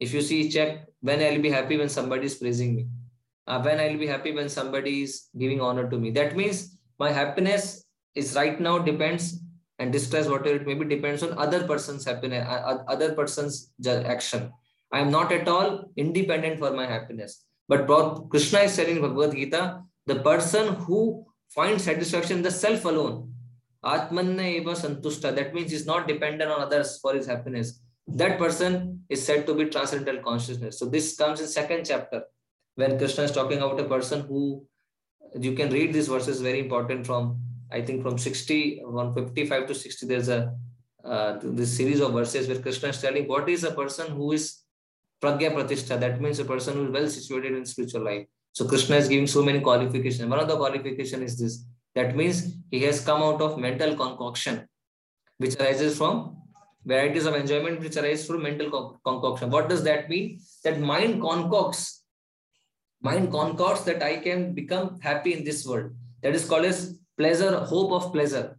If 0.00 0.12
you 0.12 0.20
see, 0.20 0.50
check 0.50 0.86
when 1.00 1.22
I'll 1.22 1.42
be 1.42 1.50
happy 1.50 1.76
when 1.76 1.88
somebody 1.88 2.26
is 2.26 2.34
praising 2.34 2.74
me 2.74 2.88
uh, 3.46 3.62
when 3.62 3.80
I'll 3.80 3.98
be 3.98 4.06
happy 4.06 4.32
when 4.32 4.48
somebody 4.48 5.02
is 5.02 5.28
giving 5.36 5.60
honor 5.60 5.88
to 5.90 5.98
me. 5.98 6.10
That 6.10 6.36
means 6.36 6.76
my 6.98 7.10
happiness 7.10 7.84
is 8.14 8.34
right 8.34 8.60
now 8.60 8.78
depends 8.78 9.40
and 9.78 9.92
distress, 9.92 10.28
whatever 10.28 10.56
it 10.56 10.66
may 10.66 10.74
be, 10.74 10.84
depends 10.84 11.22
on 11.22 11.36
other 11.38 11.66
person's 11.66 12.04
happiness, 12.04 12.46
uh, 12.48 12.84
other 12.86 13.14
person's 13.14 13.72
action. 13.86 14.52
I 14.92 15.00
am 15.00 15.10
not 15.10 15.32
at 15.32 15.48
all 15.48 15.90
independent 15.96 16.58
for 16.58 16.72
my 16.72 16.86
happiness. 16.86 17.44
But 17.68 17.86
Krishna 18.28 18.60
is 18.60 18.76
telling 18.76 19.00
Bhagavad 19.00 19.32
Gita, 19.34 19.82
the 20.06 20.16
person 20.16 20.74
who 20.74 21.24
finds 21.48 21.84
satisfaction 21.84 22.38
in 22.38 22.42
the 22.42 22.50
self 22.50 22.84
alone, 22.84 23.32
Atmanna 23.84 24.44
eva 24.44 24.72
santushta, 24.72 25.34
that 25.34 25.54
means 25.54 25.70
he's 25.70 25.86
not 25.86 26.06
dependent 26.06 26.50
on 26.50 26.60
others 26.60 26.98
for 27.00 27.14
his 27.14 27.26
happiness. 27.26 27.80
That 28.06 28.38
person 28.38 29.04
is 29.08 29.24
said 29.24 29.46
to 29.46 29.54
be 29.54 29.66
transcendental 29.66 30.22
consciousness. 30.22 30.78
So 30.78 30.86
this 30.86 31.16
comes 31.16 31.40
in 31.40 31.46
second 31.46 31.86
chapter 31.86 32.24
when 32.74 32.98
Krishna 32.98 33.24
is 33.24 33.32
talking 33.32 33.58
about 33.58 33.80
a 33.80 33.84
person 33.84 34.22
who 34.22 34.66
you 35.38 35.52
can 35.52 35.70
read 35.70 35.92
these 35.92 36.08
verses 36.08 36.40
very 36.40 36.60
important 36.60 37.06
from 37.06 37.40
I 37.70 37.80
think 37.80 38.02
from 38.02 38.18
60 38.18 38.82
155 38.84 39.66
to 39.66 39.74
60 39.74 40.06
there's 40.06 40.28
a 40.28 40.54
uh, 41.04 41.38
this 41.42 41.76
series 41.76 42.00
of 42.00 42.12
verses 42.12 42.48
where 42.48 42.60
Krishna 42.60 42.90
is 42.90 43.00
telling 43.00 43.26
what 43.26 43.48
is 43.48 43.64
a 43.64 43.72
person 43.72 44.12
who 44.12 44.32
is 44.32 44.61
pragya 45.22 45.52
pratishtha 45.54 45.98
that 46.00 46.20
means 46.20 46.38
a 46.38 46.44
person 46.44 46.74
who 46.74 46.86
is 46.86 46.90
well 46.90 47.08
situated 47.08 47.52
in 47.56 47.64
spiritual 47.64 48.04
life. 48.04 48.26
So 48.52 48.66
Krishna 48.66 48.96
is 48.96 49.08
giving 49.08 49.26
so 49.26 49.42
many 49.42 49.60
qualifications. 49.60 50.28
One 50.28 50.38
of 50.38 50.48
the 50.48 50.56
qualification 50.56 51.22
is 51.22 51.38
this. 51.38 51.64
That 51.94 52.16
means 52.16 52.56
he 52.70 52.82
has 52.82 53.04
come 53.04 53.22
out 53.22 53.40
of 53.40 53.58
mental 53.58 53.94
concoction 53.96 54.66
which 55.38 55.56
arises 55.56 55.96
from 55.96 56.36
varieties 56.84 57.26
of 57.26 57.34
enjoyment 57.34 57.80
which 57.80 57.96
arise 57.96 58.26
from 58.26 58.42
mental 58.42 58.98
concoction. 59.04 59.50
What 59.50 59.68
does 59.68 59.82
that 59.84 60.08
mean? 60.08 60.40
That 60.64 60.80
mind 60.80 61.20
concocts 61.22 62.02
mind 63.02 63.30
concocts 63.32 63.82
that 63.82 64.02
I 64.02 64.16
can 64.16 64.54
become 64.54 65.00
happy 65.00 65.32
in 65.34 65.44
this 65.44 65.66
world. 65.66 65.92
That 66.22 66.34
is 66.34 66.44
called 66.44 66.64
as 66.64 66.98
pleasure, 67.18 67.58
hope 67.58 67.92
of 67.92 68.12
pleasure. 68.12 68.58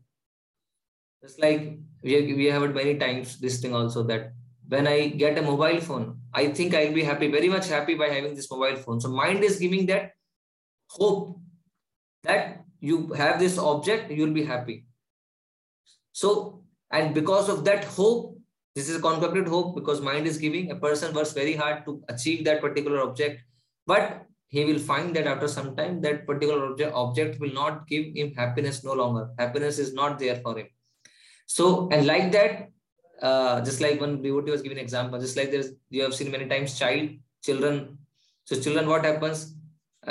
Just 1.21 1.41
like 1.41 1.79
we, 2.03 2.33
we 2.33 2.45
have 2.45 2.63
it 2.63 2.75
many 2.75 2.97
times 2.97 3.39
this 3.39 3.61
thing 3.61 3.73
also 3.73 4.03
that 4.03 4.33
when 4.67 4.87
I 4.87 5.07
get 5.07 5.37
a 5.37 5.41
mobile 5.41 5.79
phone, 5.79 6.19
I 6.33 6.47
think 6.49 6.73
I'll 6.73 6.93
be 6.93 7.03
happy, 7.03 7.29
very 7.31 7.49
much 7.49 7.67
happy 7.67 7.95
by 7.95 8.07
having 8.07 8.35
this 8.35 8.49
mobile 8.49 8.75
phone. 8.75 8.99
So 9.01 9.09
mind 9.09 9.43
is 9.43 9.59
giving 9.59 9.85
that 9.87 10.11
hope 10.89 11.39
that 12.23 12.63
you 12.79 13.13
have 13.13 13.39
this 13.39 13.57
object, 13.57 14.11
you'll 14.11 14.33
be 14.33 14.43
happy. 14.43 14.85
So, 16.11 16.63
and 16.91 17.13
because 17.13 17.49
of 17.49 17.65
that 17.65 17.85
hope, 17.85 18.37
this 18.75 18.89
is 18.89 18.97
a 18.97 19.01
concocted 19.01 19.47
hope 19.47 19.75
because 19.75 20.01
mind 20.01 20.25
is 20.25 20.37
giving, 20.37 20.71
a 20.71 20.75
person 20.75 21.13
works 21.13 21.31
very 21.31 21.55
hard 21.55 21.85
to 21.85 22.03
achieve 22.09 22.43
that 22.45 22.61
particular 22.61 23.01
object. 23.01 23.41
But 23.85 24.25
he 24.53 24.63
will 24.65 24.79
find 24.79 25.15
that 25.15 25.25
after 25.25 25.47
some 25.47 25.75
time 25.75 25.99
that 26.01 26.27
particular 26.27 26.65
object, 26.71 26.93
object 26.93 27.39
will 27.39 27.53
not 27.53 27.87
give 27.87 28.05
him 28.15 28.33
happiness 28.35 28.83
no 28.83 28.93
longer 28.93 29.29
happiness 29.39 29.79
is 29.79 29.93
not 29.99 30.19
there 30.19 30.35
for 30.43 30.57
him 30.59 30.67
so 31.47 31.89
and 31.91 32.05
like 32.05 32.31
that 32.31 32.69
uh, 33.29 33.55
just 33.67 33.79
like 33.85 33.99
when 34.01 34.13
devotee 34.25 34.53
was 34.55 34.63
giving 34.65 34.81
example 34.85 35.19
just 35.25 35.37
like 35.39 35.51
there's 35.53 35.69
you 35.95 36.03
have 36.05 36.15
seen 36.19 36.31
many 36.35 36.47
times 36.53 36.77
child 36.81 37.09
children 37.47 37.75
so 38.47 38.59
children 38.65 38.87
what 38.93 39.05
happens 39.09 39.39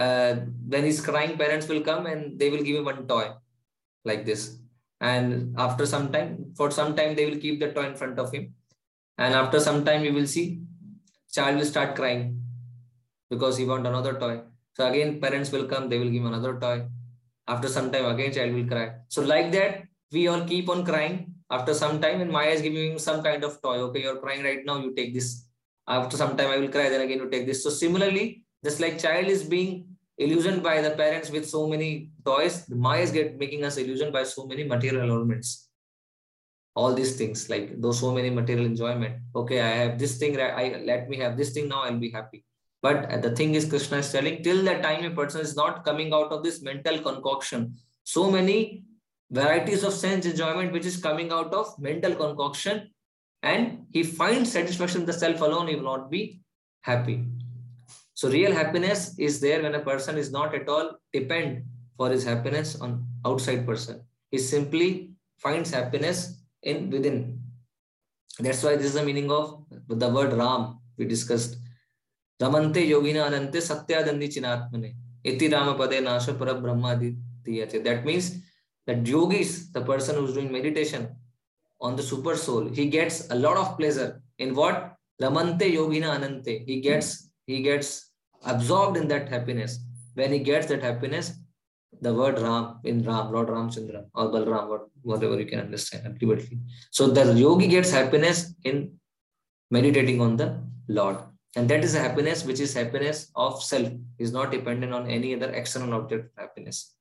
uh, 0.03 0.33
when 0.73 0.85
he's 0.89 1.01
crying 1.09 1.37
parents 1.43 1.69
will 1.71 1.83
come 1.91 2.07
and 2.13 2.39
they 2.41 2.51
will 2.53 2.65
give 2.69 2.77
him 2.81 2.87
one 2.93 3.03
toy 3.13 3.27
like 4.11 4.25
this 4.31 4.43
and 5.13 5.55
after 5.67 5.85
some 5.95 6.07
time 6.17 6.31
for 6.59 6.71
some 6.81 6.93
time 6.99 7.15
they 7.17 7.27
will 7.29 7.41
keep 7.45 7.59
the 7.65 7.71
toy 7.77 7.87
in 7.91 7.97
front 8.03 8.19
of 8.25 8.33
him 8.37 8.45
and 9.19 9.35
after 9.43 9.61
some 9.69 9.85
time 9.89 10.05
you 10.07 10.13
will 10.19 10.31
see 10.37 10.47
child 11.37 11.57
will 11.59 11.71
start 11.75 11.97
crying 12.01 12.25
because 13.33 13.57
he 13.57 13.65
want 13.65 13.87
another 13.87 14.15
toy. 14.23 14.41
So 14.77 14.87
again, 14.89 15.21
parents 15.21 15.51
will 15.53 15.67
come, 15.73 15.89
they 15.89 15.99
will 15.99 16.11
give 16.17 16.25
another 16.25 16.59
toy. 16.61 16.87
After 17.49 17.69
some 17.69 17.91
time, 17.91 18.07
again 18.07 18.33
child 18.33 18.55
will 18.55 18.67
cry. 18.67 18.87
So 19.09 19.23
like 19.23 19.51
that, 19.53 19.85
we 20.13 20.29
all 20.29 20.45
keep 20.45 20.69
on 20.69 20.85
crying. 20.85 21.32
After 21.53 21.75
some 21.75 22.01
time, 22.01 22.21
and 22.21 22.31
Maya 22.31 22.51
is 22.51 22.63
giving 22.63 22.99
some 22.99 23.23
kind 23.23 23.45
of 23.45 23.61
toy. 23.63 23.79
Okay, 23.87 24.03
you're 24.03 24.21
crying 24.21 24.43
right 24.43 24.65
now, 24.65 24.79
you 24.79 24.95
take 24.95 25.15
this. 25.15 25.47
After 25.87 26.17
some 26.17 26.37
time, 26.37 26.51
I 26.51 26.59
will 26.59 26.69
cry, 26.69 26.89
then 26.89 27.03
again 27.03 27.19
you 27.19 27.29
take 27.29 27.47
this. 27.47 27.63
So 27.63 27.71
similarly, 27.71 28.45
just 28.65 28.81
like 28.81 28.99
child 28.99 29.27
is 29.27 29.43
being 29.45 29.87
illusioned 30.19 30.63
by 30.63 30.81
the 30.81 30.91
parents 30.91 31.31
with 31.31 31.49
so 31.49 31.67
many 31.69 32.11
toys, 32.25 32.65
Maya 32.69 33.03
is 33.03 33.13
get 33.13 33.39
making 33.39 33.65
us 33.65 33.77
illusioned 33.77 34.13
by 34.13 34.25
so 34.25 34.47
many 34.47 34.65
material 34.65 35.11
elements 35.11 35.69
all 36.75 36.95
these 36.95 37.17
things 37.17 37.51
like 37.51 37.79
those 37.83 38.01
so 38.01 38.11
many 38.11 38.31
material 38.31 38.65
enjoyment 38.65 39.17
okay 39.37 39.61
i 39.61 39.73
have 39.81 39.99
this 39.99 40.17
thing 40.17 40.41
i 40.41 40.81
let 40.91 41.07
me 41.07 41.19
have 41.19 41.37
this 41.37 41.51
thing 41.53 41.69
now 41.69 41.83
i'll 41.83 41.99
be 41.99 42.11
happy 42.11 42.43
but 42.83 43.11
uh, 43.13 43.17
the 43.19 43.31
thing 43.31 43.55
is, 43.55 43.65
Krishna 43.65 43.99
is 43.99 44.11
telling 44.11 44.43
till 44.43 44.65
the 44.65 44.75
time 44.81 45.05
a 45.05 45.15
person 45.15 45.41
is 45.41 45.55
not 45.55 45.85
coming 45.85 46.13
out 46.13 46.33
of 46.33 46.43
this 46.43 46.63
mental 46.63 46.99
concoction, 46.99 47.75
so 48.03 48.29
many 48.31 48.85
varieties 49.33 49.83
of 49.83 49.93
sense 49.93 50.27
enjoyment 50.27 50.73
which 50.73 50.87
is 50.87 50.99
coming 50.99 51.33
out 51.33 51.53
of 51.55 51.79
mental 51.79 52.15
concoction 52.15 52.91
and 53.43 53.87
he 53.93 54.03
finds 54.03 54.53
satisfaction 54.53 55.01
in 55.01 55.07
the 55.07 55.13
self 55.13 55.41
alone, 55.41 55.69
he 55.69 55.75
will 55.75 55.91
not 55.95 56.11
be 56.11 56.41
happy. 56.83 57.25
So 58.15 58.31
real 58.31 58.53
happiness 58.53 59.19
is 59.19 59.41
there 59.41 59.63
when 59.63 59.75
a 59.75 59.81
person 59.81 60.19
is 60.19 60.31
not 60.31 60.55
at 60.55 60.69
all 60.69 60.99
depend 61.13 61.65
for 61.97 62.11
his 62.11 62.25
happiness 62.25 62.81
on 62.81 63.05
outside 63.25 63.67
person. 63.67 64.03
He 64.31 64.39
simply 64.39 65.11
finds 65.39 65.71
happiness 65.71 66.43
in 66.63 66.91
within. 66.91 67.41
That's 68.39 68.63
why 68.63 68.77
this 68.77 68.87
is 68.87 68.95
the 68.95 69.03
meaning 69.05 69.31
of 69.31 69.65
the 69.89 70.09
word 70.09 70.35
Ram 70.35 70.79
we 70.97 71.07
discussed. 71.07 71.57
Ramante 72.41 72.87
yogina 72.93 73.27
anante 73.29 73.61
satyadandi 73.71 74.29
chinatmane 74.35 74.95
iti 75.25 75.49
ramapade 75.49 76.03
nasha 76.03 76.35
parabrahma 76.35 77.17
That 77.85 78.05
means 78.05 78.39
that 78.87 79.07
yogis 79.07 79.71
the 79.73 79.83
person 79.83 80.17
who's 80.17 80.35
doing 80.35 80.51
meditation 80.51 81.09
on 81.81 81.97
the 81.97 82.03
super 82.03 82.37
soul 82.37 82.69
he 82.69 82.87
gets 82.87 83.31
a 83.31 83.35
lot 83.35 83.57
of 83.57 83.77
pleasure 83.79 84.23
in 84.39 84.55
what? 84.55 84.95
Ramante 85.21 85.67
yogina 85.79 86.09
anante. 86.17 86.65
He 86.67 86.81
gets 86.81 87.31
he 87.47 87.63
gets 87.63 88.11
absorbed 88.45 88.97
in 88.97 89.07
that 89.09 89.29
happiness. 89.29 89.79
When 90.15 90.33
he 90.33 90.41
gets 90.41 90.67
that 90.67 90.83
happiness 90.83 91.33
the 92.01 92.13
word 92.13 92.39
ram 92.39 92.65
in 92.85 93.03
ram 93.09 93.31
lord 93.33 93.49
ramchandra 93.49 94.01
or 94.15 94.25
balram 94.33 94.69
what, 94.71 94.83
whatever 95.03 95.39
you 95.39 95.47
can 95.47 95.61
understand 95.61 96.03
ultimately 96.07 96.59
so 96.91 97.07
the 97.07 97.25
yogi 97.35 97.69
gets 97.69 97.91
happiness 97.93 98.55
in 98.65 98.77
meditating 99.71 100.21
on 100.21 100.37
the 100.37 100.49
lord. 100.89 101.19
And 101.55 101.69
that 101.69 101.85
is 101.85 101.95
a 101.95 102.01
happiness 102.01 102.45
which 102.45 102.61
is 102.61 102.73
happiness 102.73 103.31
of 103.37 103.63
self. 103.63 103.89
Is 104.19 104.33
not 104.33 104.51
dependent 104.51 104.93
on 104.95 105.11
any 105.11 105.35
other 105.35 105.51
external 105.53 105.95
object 105.95 106.25
of 106.27 106.43
happiness 106.43 106.95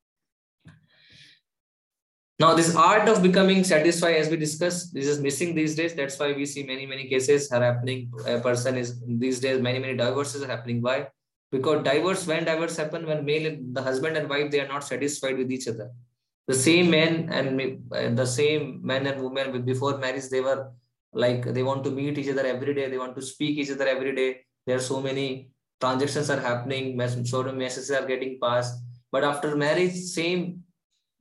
now 2.41 2.53
this 2.57 2.75
art 2.75 3.07
of 3.07 3.21
becoming 3.21 3.63
satisfied 3.63 4.15
as 4.15 4.29
we 4.29 4.37
discussed 4.43 4.93
this 4.95 5.07
is 5.13 5.19
missing 5.25 5.53
these 5.53 5.75
days. 5.75 5.93
That's 5.93 6.17
why 6.19 6.33
we 6.33 6.45
see 6.51 6.63
many 6.63 6.85
many 6.91 7.07
cases 7.07 7.51
are 7.51 7.63
happening. 7.63 8.11
A 8.25 8.39
person 8.39 8.77
is 8.77 8.93
these 9.23 9.39
days 9.39 9.61
many 9.61 9.79
many 9.79 9.95
divorces 9.95 10.43
are 10.43 10.51
happening. 10.53 10.81
Why? 10.81 11.07
Because 11.51 11.83
divorce 11.83 12.25
when 12.25 12.45
divorce 12.45 12.77
happen 12.77 13.05
when 13.05 13.25
male 13.25 13.57
the 13.77 13.83
husband 13.89 14.17
and 14.17 14.29
wife 14.29 14.49
they 14.51 14.61
are 14.63 14.67
not 14.67 14.83
satisfied 14.83 15.37
with 15.37 15.51
each 15.51 15.67
other. 15.67 15.89
The 16.47 16.55
same 16.55 16.89
man 16.89 17.29
and 17.29 18.17
the 18.17 18.25
same 18.25 18.79
man 18.91 19.05
and 19.05 19.21
woman 19.21 19.63
before 19.71 19.97
marriage 19.97 20.29
they 20.29 20.41
were 20.41 20.71
like 21.13 21.45
they 21.57 21.63
want 21.63 21.83
to 21.83 21.91
meet 21.91 22.17
each 22.17 22.29
other 22.29 22.45
every 22.45 22.73
day. 22.73 22.89
They 22.89 22.97
want 22.97 23.15
to 23.17 23.21
speak 23.21 23.57
each 23.57 23.71
other 23.71 23.87
every 23.87 24.15
day. 24.15 24.29
There 24.65 24.77
are 24.77 24.87
so 24.93 25.01
many 25.01 25.51
transactions 25.79 26.29
are 26.29 26.39
happening. 26.39 26.99
So 27.25 27.43
many 27.43 27.57
messages 27.57 27.91
are 27.91 28.07
getting 28.07 28.39
passed. 28.41 28.81
But 29.11 29.23
after 29.23 29.55
marriage 29.55 29.93
same 29.93 30.63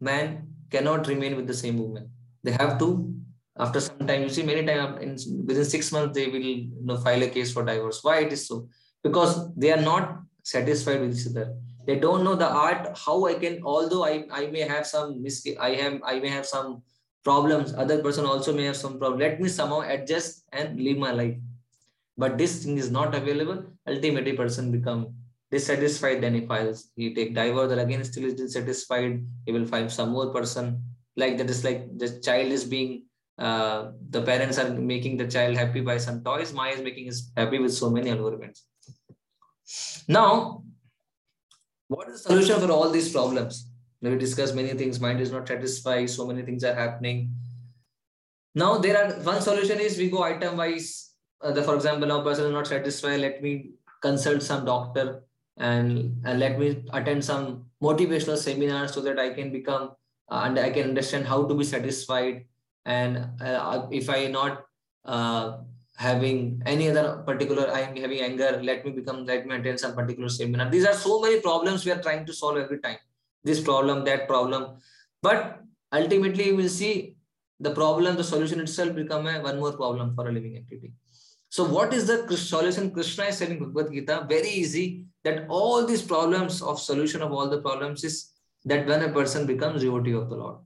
man 0.01 0.50
cannot 0.71 1.07
remain 1.07 1.37
with 1.37 1.47
the 1.47 1.55
same 1.55 1.79
woman. 1.79 2.11
They 2.43 2.53
have 2.53 2.79
to 2.79 3.15
after 3.59 3.81
some 3.81 4.07
time 4.07 4.23
you 4.23 4.29
see 4.29 4.43
many 4.43 4.65
times 4.65 5.27
within 5.47 5.65
six 5.65 5.93
months 5.93 6.15
they 6.15 6.27
will 6.29 6.41
you 6.41 6.71
know, 6.83 6.97
file 6.97 7.23
a 7.23 7.29
case 7.29 7.53
for 7.53 7.65
divorce. 7.65 8.03
Why 8.03 8.21
it 8.21 8.33
is 8.33 8.47
so? 8.47 8.69
Because 9.03 9.55
they 9.55 9.73
are 9.73 9.81
not 9.81 10.21
satisfied 10.43 11.01
with 11.01 11.19
each 11.19 11.27
other. 11.27 11.57
They 11.87 11.99
don't 11.99 12.25
know 12.25 12.35
the 12.37 12.49
art 12.49 12.97
how 13.05 13.27
i 13.27 13.35
can 13.35 13.63
although 13.65 14.05
i 14.05 14.25
i 14.31 14.47
may 14.47 14.61
have 14.61 14.87
some 14.87 15.23
mistake 15.23 15.57
i 15.61 15.71
am 15.71 16.01
i 16.05 16.21
may 16.21 16.29
have 16.29 16.47
some 16.47 16.83
problems 17.25 17.73
other 17.75 18.03
person 18.03 18.25
also 18.25 18.55
may 18.55 18.65
have 18.65 18.77
some 18.77 18.99
problem. 18.99 19.21
Let 19.21 19.41
me 19.41 19.49
somehow 19.49 19.81
adjust 19.81 20.45
and 20.53 20.81
live 20.81 20.99
my 20.99 21.11
life. 21.11 21.37
But 22.17 22.39
this 22.39 22.65
thing 22.65 22.79
is 22.79 22.91
not 22.91 23.15
available 23.15 23.65
ultimately 23.87 24.35
person 24.35 24.71
become 24.71 25.15
dissatisfied, 25.51 26.23
then 26.23 26.35
he 26.35 26.47
files, 26.47 26.91
he 26.97 27.15
take 27.15 27.35
divorce, 27.35 27.73
again 27.73 28.05
still 28.05 28.25
is 28.25 28.35
dissatisfied, 28.35 29.25
he 29.47 29.53
will 29.53 29.67
find 29.67 29.91
some 29.91 30.11
more 30.11 30.33
person. 30.33 30.83
Like 31.17 31.39
that 31.39 31.51
is 31.51 31.65
like 31.65 31.99
the 31.99 32.21
child 32.21 32.53
is 32.53 32.65
being 32.65 33.05
uh, 33.39 33.93
the 34.11 34.21
parents 34.23 34.59
are 34.59 34.71
making 34.71 35.17
the 35.17 35.27
child 35.27 35.57
happy 35.57 35.81
by 35.81 35.97
some 35.97 36.23
toys. 36.23 36.53
Maya 36.53 36.75
is 36.75 36.83
making 36.83 37.09
us 37.09 37.31
happy 37.37 37.59
with 37.59 37.73
so 37.73 37.89
many 37.89 38.11
allurements. 38.11 38.67
Now, 40.07 40.63
what 41.89 42.09
is 42.09 42.23
the 42.23 42.29
solution 42.29 42.61
for 42.61 42.71
all 42.71 42.91
these 42.91 43.11
problems? 43.11 43.71
We 44.03 44.17
discuss 44.17 44.53
many 44.53 44.69
things. 44.71 45.01
Mind 45.01 45.21
is 45.21 45.33
not 45.33 45.49
satisfied. 45.49 46.11
So 46.11 46.27
many 46.27 46.43
things 46.43 46.65
are 46.65 46.75
happening. 46.75 47.35
Now, 48.55 48.79
there 48.79 48.97
are 49.03 49.13
one 49.23 49.41
solution 49.41 49.81
is 49.81 49.97
we 49.97 50.11
go 50.11 50.23
item 50.23 50.59
wise. 50.59 51.13
Uh, 51.41 51.53
the, 51.53 51.63
for 51.63 51.75
example, 51.75 52.09
now 52.09 52.23
person 52.23 52.47
is 52.47 52.53
not 52.53 52.67
satisfied. 52.67 53.21
Let 53.21 53.43
me 53.43 53.71
consult 54.03 54.43
some 54.43 54.67
doctor 54.67 55.23
and, 55.61 56.17
and 56.25 56.41
let 56.41 56.59
me 56.59 56.83
attend 56.93 57.25
some 57.25 57.67
motivational 57.83 58.37
seminars 58.37 58.95
so 58.95 59.01
that 59.03 59.19
I 59.19 59.31
can 59.31 59.53
become 59.53 59.93
uh, 60.31 60.43
and 60.45 60.59
I 60.59 60.71
can 60.71 60.89
understand 60.89 61.27
how 61.27 61.47
to 61.47 61.55
be 61.55 61.65
satisfied. 61.65 62.47
And 62.87 63.29
uh, 63.41 63.87
if 63.91 64.09
I 64.09 64.27
not 64.29 64.65
uh, 65.05 65.59
having 65.97 66.63
any 66.65 66.89
other 66.89 67.23
particular, 67.27 67.71
I 67.71 67.81
am 67.81 67.97
having 67.97 68.21
anger, 68.21 68.61
let 68.63 68.85
me 68.87 68.93
become, 68.93 69.27
let 69.27 69.47
me 69.47 69.57
attend 69.57 69.81
some 69.81 69.95
particular 69.95 70.29
seminar. 70.29 70.71
These 70.71 70.87
are 70.87 70.95
so 70.95 71.21
many 71.21 71.41
problems 71.41 71.85
we 71.85 71.93
are 71.93 72.01
trying 72.01 72.25
to 72.27 72.33
solve 72.33 72.57
every 72.57 72.79
time. 72.79 72.97
This 73.45 73.61
problem, 73.61 74.05
that 74.05 74.27
problem. 74.29 74.79
But 75.21 75.61
ultimately, 75.93 76.47
you 76.47 76.57
will 76.57 76.69
see 76.69 77.17
the 77.59 77.73
problem, 77.73 78.17
the 78.17 78.25
solution 78.25 78.61
itself 78.61 78.95
become 78.95 79.27
a 79.27 79.41
one 79.41 79.59
more 79.59 79.73
problem 79.73 80.15
for 80.15 80.29
a 80.29 80.33
living 80.33 80.57
entity. 80.57 80.93
So 81.51 81.65
what 81.65 81.93
is 81.93 82.07
the 82.07 82.37
solution 82.37 82.93
Krishna 82.93 83.25
is 83.25 83.39
saying 83.39 83.51
in 83.51 83.59
Bhagavad 83.59 83.93
Gita? 83.93 84.27
Very 84.29 84.49
easy 84.49 85.05
that 85.25 85.47
all 85.49 85.87
these 85.87 86.03
problems 86.03 86.63
of 86.63 86.81
solution 86.81 87.23
of 87.23 87.33
all 87.33 87.49
the 87.49 87.61
problems 87.61 88.05
is 88.05 88.31
that 88.65 88.87
when 88.87 89.03
a 89.03 89.13
person 89.13 89.47
becomes 89.47 89.83
devotee 89.83 90.13
of 90.13 90.29
the 90.31 90.37
Lord. 90.37 90.59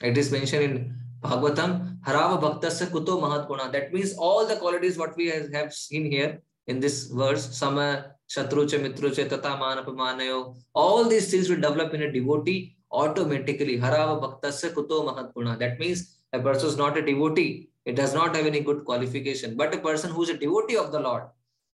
It 0.00 0.18
is 0.18 0.30
mentioned 0.30 0.62
in 0.62 0.94
Bhagavatam, 1.22 2.00
Harava 2.00 2.40
Bhaktasya 2.40 2.88
Kuto 2.88 3.20
Mahatguna. 3.20 3.72
That 3.72 3.92
means 3.92 4.14
all 4.16 4.46
the 4.46 4.56
qualities 4.56 4.98
what 4.98 5.16
we 5.16 5.26
have 5.28 5.72
seen 5.72 6.10
here 6.10 6.42
in 6.66 6.80
this 6.80 7.06
verse, 7.06 7.56
Sama, 7.56 8.12
Shatrucha, 8.28 8.78
Mitrucha, 8.78 9.28
Tata, 9.28 9.48
Manapamanayo, 9.48 10.56
all 10.74 11.04
these 11.04 11.30
things 11.30 11.48
will 11.48 11.56
develop 11.56 11.94
in 11.94 12.02
a 12.02 12.12
devotee 12.12 12.76
automatically. 12.92 13.78
Harava 13.78 14.20
Bhaktasya 14.20 14.74
Kuto 14.74 15.06
Mahatguna. 15.08 15.58
That 15.58 15.78
means 15.78 16.18
a 16.32 16.40
person 16.40 16.68
is 16.68 16.76
not 16.76 16.96
a 16.98 17.02
devotee. 17.02 17.70
It 17.84 17.94
does 17.94 18.12
not 18.14 18.34
have 18.34 18.46
any 18.46 18.60
good 18.60 18.84
qualification. 18.84 19.56
But 19.56 19.74
a 19.74 19.78
person 19.78 20.10
who 20.10 20.24
is 20.24 20.30
a 20.30 20.36
devotee 20.36 20.76
of 20.76 20.92
the 20.92 21.00
Lord, 21.00 21.22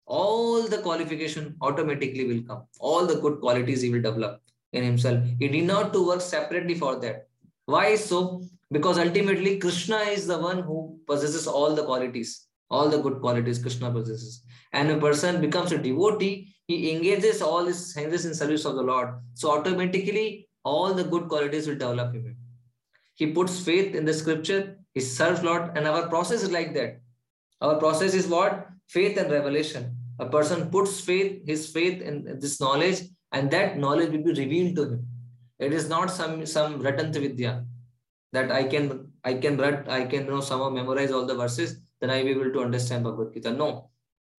all 0.05 0.67
the 0.67 0.79
qualification 0.79 1.55
automatically 1.61 2.25
will 2.27 2.43
come. 2.43 2.63
All 2.79 3.05
the 3.05 3.19
good 3.19 3.39
qualities 3.39 3.81
he 3.81 3.89
will 3.89 4.01
develop 4.01 4.41
in 4.73 4.83
himself. 4.83 5.23
He 5.39 5.47
need 5.47 5.65
not 5.65 5.93
to 5.93 6.05
work 6.05 6.21
separately 6.21 6.75
for 6.75 6.99
that. 6.99 7.27
Why 7.65 7.95
so? 7.95 8.43
Because 8.71 8.97
ultimately 8.97 9.59
Krishna 9.59 9.97
is 9.97 10.27
the 10.27 10.37
one 10.37 10.59
who 10.59 10.99
possesses 11.07 11.47
all 11.47 11.75
the 11.75 11.83
qualities, 11.83 12.47
all 12.69 12.89
the 12.89 12.99
good 12.99 13.19
qualities 13.19 13.61
Krishna 13.61 13.91
possesses. 13.91 14.43
And 14.73 14.89
a 14.89 14.97
person 14.97 15.41
becomes 15.41 15.71
a 15.71 15.77
devotee, 15.77 16.53
he 16.67 16.91
engages 16.91 17.41
all 17.41 17.65
his 17.65 17.93
senses 17.93 18.25
in 18.25 18.33
service 18.33 18.65
of 18.65 18.75
the 18.75 18.81
Lord. 18.81 19.09
So 19.33 19.51
automatically 19.51 20.47
all 20.63 20.93
the 20.93 21.03
good 21.03 21.27
qualities 21.27 21.67
will 21.67 21.75
develop 21.75 22.15
in 22.15 22.23
him. 22.25 22.37
He 23.15 23.27
puts 23.27 23.59
faith 23.59 23.93
in 23.93 24.05
the 24.05 24.13
scripture, 24.13 24.77
he 24.93 25.01
serves 25.01 25.43
Lord, 25.43 25.77
and 25.77 25.87
our 25.87 26.07
process 26.07 26.43
is 26.43 26.51
like 26.51 26.73
that. 26.73 27.01
Our 27.59 27.75
process 27.75 28.13
is 28.13 28.27
what? 28.27 28.67
Faith 28.93 29.17
and 29.17 29.31
revelation. 29.31 29.95
A 30.19 30.25
person 30.25 30.69
puts 30.69 30.99
faith, 30.99 31.41
his 31.47 31.69
faith 31.75 32.01
in 32.01 32.39
this 32.39 32.59
knowledge, 32.59 33.01
and 33.31 33.49
that 33.51 33.77
knowledge 33.77 34.11
will 34.11 34.23
be 34.23 34.33
revealed 34.33 34.75
to 34.75 34.83
him. 34.83 35.07
It 35.59 35.73
is 35.73 35.87
not 35.89 36.11
some 36.11 36.45
some 36.45 36.81
Ratanta 36.81 37.19
Vidya 37.25 37.65
that 38.33 38.51
I 38.51 38.63
can 38.63 39.11
I 39.23 39.35
can 39.35 39.57
read, 39.57 39.87
I 39.87 40.05
can 40.05 40.25
you 40.25 40.31
know 40.31 40.41
somehow 40.41 40.69
memorize 40.69 41.11
all 41.11 41.25
the 41.25 41.35
verses, 41.35 41.79
then 41.99 42.09
I 42.09 42.17
will 42.17 42.25
be 42.25 42.31
able 42.31 42.51
to 42.53 42.61
understand 42.61 43.03
Bhagavad 43.03 43.33
Gita. 43.33 43.51
No, 43.51 43.89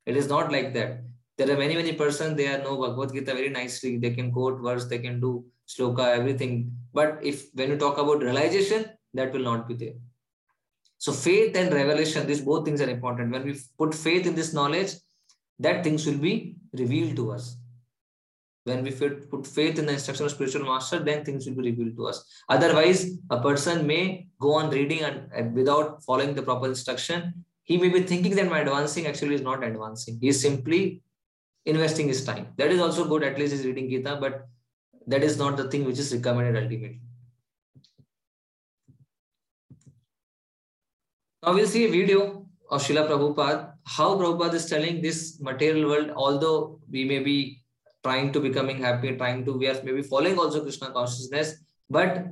it 0.06 0.16
is 0.16 0.28
not 0.28 0.52
like 0.52 0.74
that. 0.74 1.00
There 1.38 1.50
are 1.50 1.58
many, 1.58 1.74
many 1.74 1.92
persons, 1.94 2.36
they 2.36 2.48
are 2.48 2.58
know 2.58 2.76
Bhagavad 2.76 3.14
Gita 3.14 3.34
very 3.34 3.48
nicely. 3.48 3.98
They 3.98 4.10
can 4.10 4.32
quote 4.32 4.60
verse, 4.60 4.86
they 4.86 4.98
can 4.98 5.20
do 5.20 5.44
sloka, 5.68 6.08
everything. 6.18 6.72
But 6.92 7.20
if 7.22 7.46
when 7.54 7.70
you 7.70 7.78
talk 7.78 7.98
about 7.98 8.22
realization, 8.22 8.84
that 9.14 9.32
will 9.32 9.46
not 9.50 9.68
be 9.68 9.74
there. 9.74 9.94
So 11.04 11.10
faith 11.10 11.56
and 11.56 11.74
revelation, 11.74 12.28
these 12.28 12.40
both 12.40 12.64
things 12.64 12.80
are 12.80 12.88
important. 12.88 13.32
When 13.32 13.44
we 13.44 13.58
put 13.76 13.92
faith 13.92 14.24
in 14.24 14.36
this 14.36 14.54
knowledge, 14.54 14.92
that 15.58 15.82
things 15.82 16.06
will 16.06 16.18
be 16.18 16.54
revealed 16.72 17.16
to 17.16 17.32
us. 17.32 17.56
When 18.62 18.84
we 18.84 18.92
put 18.92 19.44
faith 19.44 19.80
in 19.80 19.86
the 19.86 19.94
instruction 19.94 20.26
of 20.26 20.30
spiritual 20.30 20.64
master, 20.64 21.00
then 21.00 21.24
things 21.24 21.44
will 21.44 21.56
be 21.56 21.70
revealed 21.70 21.96
to 21.96 22.06
us. 22.06 22.24
Otherwise, 22.48 23.18
a 23.30 23.40
person 23.42 23.84
may 23.84 24.28
go 24.38 24.54
on 24.54 24.70
reading 24.70 25.00
and, 25.00 25.28
and 25.34 25.52
without 25.54 26.04
following 26.04 26.36
the 26.36 26.42
proper 26.42 26.66
instruction. 26.66 27.34
He 27.64 27.78
may 27.78 27.88
be 27.88 28.04
thinking 28.04 28.36
that 28.36 28.48
my 28.48 28.60
advancing 28.60 29.08
actually 29.08 29.34
is 29.34 29.42
not 29.42 29.64
advancing. 29.64 30.18
He 30.20 30.28
is 30.28 30.40
simply 30.40 31.02
investing 31.66 32.06
his 32.06 32.24
time. 32.24 32.46
That 32.58 32.70
is 32.70 32.80
also 32.80 33.08
good, 33.08 33.24
at 33.24 33.40
least 33.40 33.54
he's 33.54 33.66
reading 33.66 33.90
Gita, 33.90 34.18
but 34.20 34.46
that 35.08 35.24
is 35.24 35.36
not 35.36 35.56
the 35.56 35.68
thing 35.68 35.84
which 35.84 35.98
is 35.98 36.14
recommended 36.14 36.62
ultimately. 36.62 37.00
Now 41.44 41.54
we'll 41.54 41.66
see 41.66 41.86
a 41.86 41.90
video 41.90 42.46
of 42.70 42.82
Srila 42.82 43.08
Prabhupada, 43.08 43.72
how 43.84 44.14
Prabhupada 44.14 44.54
is 44.54 44.66
telling 44.66 45.02
this 45.02 45.40
material 45.40 45.90
world, 45.90 46.10
although 46.14 46.78
we 46.88 47.04
may 47.04 47.18
be 47.18 47.64
trying 48.04 48.32
to 48.32 48.38
becoming 48.38 48.78
happy, 48.78 49.16
trying 49.16 49.44
to, 49.46 49.52
we 49.58 49.66
are 49.66 49.82
maybe 49.82 50.02
following 50.02 50.38
also 50.38 50.62
Krishna 50.62 50.92
consciousness, 50.92 51.56
but 51.90 52.28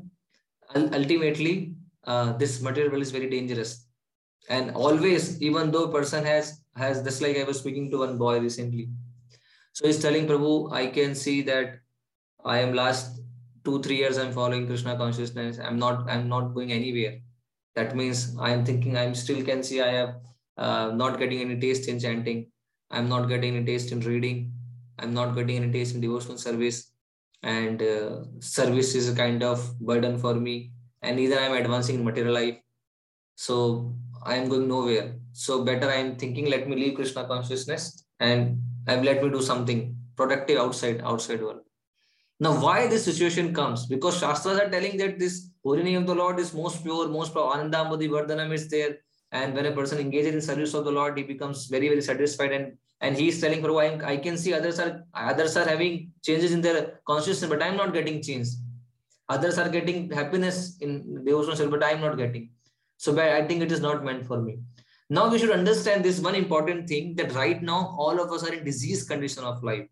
ultimately 0.76 1.74
uh, 2.04 2.34
this 2.34 2.60
material 2.62 2.92
world 2.92 3.02
is 3.02 3.10
very 3.10 3.28
dangerous. 3.28 3.88
And 4.48 4.70
always, 4.76 5.42
even 5.42 5.72
though 5.72 5.88
person 5.88 6.24
has, 6.24 6.62
has 6.76 7.02
just 7.02 7.20
like 7.20 7.36
I 7.36 7.42
was 7.42 7.58
speaking 7.58 7.90
to 7.90 7.98
one 7.98 8.16
boy 8.16 8.38
recently. 8.38 8.90
So 9.72 9.88
he's 9.88 10.00
telling 10.00 10.28
Prabhu, 10.28 10.72
I 10.72 10.86
can 10.86 11.16
see 11.16 11.42
that 11.42 11.80
I 12.44 12.58
am 12.58 12.74
last 12.74 13.20
two, 13.64 13.82
three 13.82 13.96
years 13.96 14.18
I'm 14.18 14.32
following 14.32 14.68
Krishna 14.68 14.96
consciousness. 14.96 15.58
I'm 15.58 15.80
not, 15.80 16.08
I'm 16.08 16.28
not 16.28 16.54
going 16.54 16.70
anywhere. 16.70 17.18
That 17.76 17.94
means 17.94 18.36
I 18.38 18.50
am 18.50 18.64
thinking 18.64 18.96
I'm 18.96 19.14
still 19.14 19.44
can 19.44 19.62
see 19.62 19.80
I 19.80 19.92
have 19.92 20.14
uh, 20.56 20.92
not 20.94 21.18
getting 21.18 21.40
any 21.40 21.58
taste 21.58 21.88
in 21.88 21.98
chanting. 21.98 22.50
I'm 22.90 23.08
not 23.08 23.28
getting 23.28 23.56
any 23.56 23.64
taste 23.64 23.92
in 23.92 24.00
reading. 24.00 24.52
I'm 24.98 25.14
not 25.14 25.34
getting 25.34 25.56
any 25.62 25.72
taste 25.72 25.94
in 25.94 26.00
devotional 26.00 26.38
service. 26.38 26.92
And 27.42 27.82
uh, 27.82 28.24
service 28.40 28.94
is 28.94 29.08
a 29.08 29.14
kind 29.14 29.42
of 29.42 29.78
burden 29.78 30.18
for 30.18 30.34
me. 30.34 30.72
And 31.02 31.18
either 31.18 31.38
I'm 31.38 31.54
advancing 31.54 31.96
in 31.96 32.04
material 32.04 32.34
life. 32.34 32.58
So 33.36 33.94
I'm 34.24 34.48
going 34.48 34.68
nowhere. 34.68 35.14
So 35.32 35.64
better 35.64 35.90
I'm 35.90 36.16
thinking, 36.16 36.50
let 36.50 36.68
me 36.68 36.76
leave 36.76 36.96
Krishna 36.96 37.26
consciousness 37.26 38.04
and 38.18 38.60
I've 38.86 39.04
let 39.04 39.22
me 39.22 39.30
do 39.30 39.40
something 39.40 39.96
productive 40.16 40.58
outside, 40.58 41.00
outside 41.02 41.40
world. 41.40 41.60
Now, 42.38 42.60
why 42.60 42.86
this 42.86 43.04
situation 43.04 43.54
comes? 43.54 43.86
Because 43.86 44.18
Shastras 44.18 44.58
are 44.58 44.68
telling 44.68 44.96
that 44.98 45.18
this 45.18 45.49
holy 45.64 45.82
name 45.82 45.98
of 45.98 46.06
the 46.06 46.14
Lord 46.14 46.38
is 46.38 46.54
most 46.54 46.82
pure, 46.82 47.08
most 47.08 47.32
pure. 47.32 47.52
Anandamudi 47.52 48.08
Vardhanam 48.08 48.52
is 48.52 48.68
there. 48.68 48.98
And 49.32 49.54
when 49.54 49.66
a 49.66 49.72
person 49.72 49.98
engages 49.98 50.34
in 50.34 50.40
service 50.40 50.74
of 50.74 50.84
the 50.84 50.90
Lord, 50.90 51.16
he 51.16 51.22
becomes 51.24 51.66
very, 51.66 51.88
very 51.88 52.02
satisfied. 52.02 52.52
And, 52.52 52.76
and 53.00 53.16
he 53.16 53.28
is 53.28 53.40
telling, 53.40 53.62
Prabhu, 53.62 54.02
I, 54.02 54.12
I 54.12 54.16
can 54.16 54.36
see 54.36 54.52
others 54.52 54.80
are 54.80 55.04
others 55.14 55.56
are 55.56 55.68
having 55.68 56.12
changes 56.22 56.52
in 56.52 56.60
their 56.60 57.00
consciousness, 57.06 57.48
but 57.48 57.62
I'm 57.62 57.76
not 57.76 57.92
getting 57.92 58.22
change. 58.22 58.48
Others 59.28 59.58
are 59.58 59.68
getting 59.68 60.10
happiness 60.10 60.78
in 60.80 61.24
devotional 61.24 61.70
but 61.70 61.84
I'm 61.84 62.00
not 62.00 62.16
getting. 62.16 62.50
So 62.96 63.18
I 63.18 63.46
think 63.46 63.62
it 63.62 63.70
is 63.70 63.80
not 63.80 64.04
meant 64.04 64.26
for 64.26 64.42
me. 64.42 64.58
Now 65.08 65.28
we 65.30 65.38
should 65.38 65.50
understand 65.50 66.04
this 66.04 66.20
one 66.20 66.34
important 66.34 66.88
thing 66.88 67.14
that 67.14 67.32
right 67.32 67.62
now 67.62 67.94
all 67.98 68.20
of 68.20 68.32
us 68.32 68.44
are 68.44 68.52
in 68.52 68.64
disease 68.64 69.04
condition 69.04 69.44
of 69.44 69.62
life. 69.62 69.86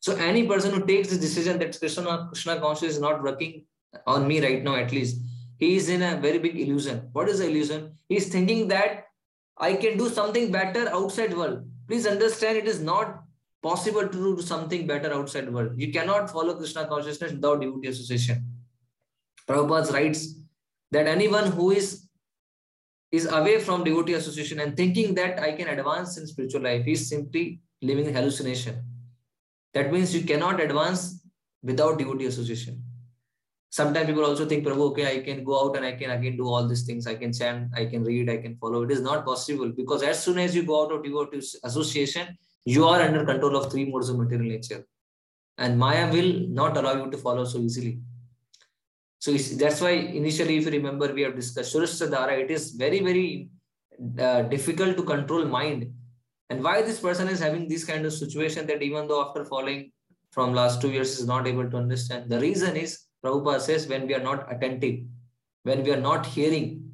So 0.00 0.16
any 0.16 0.46
person 0.46 0.72
who 0.72 0.84
takes 0.84 1.10
this 1.10 1.18
decision 1.18 1.58
that 1.60 1.78
Krishna, 1.78 2.28
Krishna 2.32 2.58
consciousness 2.60 2.94
is 2.94 3.00
not 3.00 3.22
working 3.22 3.64
on 4.06 4.26
me 4.26 4.40
right 4.40 4.62
now, 4.62 4.76
at 4.76 4.92
least, 4.92 5.20
he 5.58 5.76
is 5.76 5.88
in 5.88 6.02
a 6.02 6.16
very 6.16 6.38
big 6.38 6.58
illusion. 6.58 7.08
What 7.12 7.28
is 7.28 7.38
the 7.38 7.48
illusion? 7.48 7.92
He 8.08 8.16
is 8.16 8.28
thinking 8.28 8.68
that 8.68 9.04
I 9.58 9.74
can 9.74 9.98
do 9.98 10.08
something 10.08 10.50
better 10.50 10.88
outside 10.88 11.36
world. 11.36 11.64
Please 11.86 12.06
understand 12.06 12.56
it 12.56 12.66
is 12.66 12.80
not 12.80 13.22
possible 13.62 14.08
to 14.08 14.36
do 14.36 14.40
something 14.40 14.86
better 14.86 15.12
outside 15.12 15.52
world. 15.52 15.72
You 15.76 15.92
cannot 15.92 16.30
follow 16.30 16.54
Krishna 16.54 16.86
consciousness 16.86 17.32
without 17.32 17.60
devotee 17.60 17.88
association. 17.88 18.44
Prabhupada 19.46 19.92
writes 19.92 20.34
that 20.92 21.06
anyone 21.06 21.52
who 21.52 21.72
is 21.72 22.06
is 23.12 23.26
away 23.26 23.58
from 23.58 23.82
devotee 23.82 24.14
association 24.14 24.60
and 24.60 24.76
thinking 24.76 25.14
that 25.16 25.40
I 25.40 25.52
can 25.52 25.68
advance 25.68 26.16
in 26.16 26.26
spiritual 26.26 26.62
life 26.62 26.86
is 26.86 27.08
simply 27.08 27.60
living 27.82 28.06
in 28.06 28.14
hallucination. 28.14 28.84
That 29.74 29.92
means 29.92 30.14
you 30.14 30.22
cannot 30.24 30.60
advance 30.60 31.20
without 31.62 31.98
devotee 31.98 32.26
association. 32.26 32.82
Sometimes 33.70 34.06
people 34.06 34.24
also 34.24 34.46
think, 34.46 34.66
Prabhu, 34.66 34.90
okay, 34.90 35.16
I 35.16 35.20
can 35.20 35.44
go 35.44 35.64
out 35.64 35.76
and 35.76 35.84
I 35.86 35.92
can 35.92 36.10
again 36.10 36.36
do 36.36 36.46
all 36.48 36.66
these 36.66 36.82
things. 36.82 37.06
I 37.06 37.14
can 37.14 37.32
chant, 37.32 37.70
I 37.74 37.86
can 37.86 38.02
read, 38.04 38.28
I 38.28 38.38
can 38.38 38.56
follow. 38.56 38.82
It 38.82 38.90
is 38.90 39.00
not 39.00 39.24
possible 39.24 39.70
because 39.70 40.02
as 40.02 40.22
soon 40.22 40.38
as 40.38 40.56
you 40.56 40.64
go 40.64 40.84
out 40.84 40.92
of 40.92 41.04
devotee 41.04 41.38
association, 41.64 42.36
You 42.64 42.86
are 42.86 43.00
under 43.00 43.24
control 43.24 43.56
of 43.56 43.70
three 43.70 43.90
modes 43.90 44.08
of 44.08 44.18
material 44.18 44.50
nature. 44.50 44.86
And 45.58 45.78
Maya 45.78 46.10
will 46.10 46.48
not 46.48 46.76
allow 46.76 47.04
you 47.04 47.10
to 47.10 47.16
follow 47.16 47.44
so 47.44 47.58
easily. 47.58 48.00
So 49.18 49.32
that's 49.32 49.80
why 49.80 49.90
initially, 49.90 50.56
if 50.56 50.64
you 50.64 50.70
remember, 50.70 51.12
we 51.12 51.22
have 51.22 51.36
discussed 51.36 51.74
Surashadara, 51.74 52.38
it 52.38 52.50
is 52.50 52.70
very, 52.70 53.00
very 53.00 53.50
uh, 54.18 54.42
difficult 54.42 54.96
to 54.96 55.02
control 55.02 55.44
mind. 55.44 55.92
And 56.48 56.64
why 56.64 56.82
this 56.82 57.00
person 57.00 57.28
is 57.28 57.40
having 57.40 57.68
this 57.68 57.84
kind 57.84 58.04
of 58.06 58.12
situation 58.12 58.66
that 58.66 58.82
even 58.82 59.08
though 59.08 59.26
after 59.26 59.44
following 59.44 59.92
from 60.30 60.54
last 60.54 60.80
two 60.80 60.90
years 60.90 61.18
is 61.18 61.26
not 61.26 61.46
able 61.46 61.68
to 61.68 61.76
understand. 61.76 62.30
The 62.30 62.40
reason 62.40 62.76
is 62.76 63.06
Prabhupada 63.24 63.60
says 63.60 63.86
when 63.86 64.06
we 64.06 64.14
are 64.14 64.22
not 64.22 64.52
attentive, 64.52 65.00
when 65.62 65.82
we 65.82 65.92
are 65.92 66.00
not 66.00 66.26
hearing. 66.26 66.92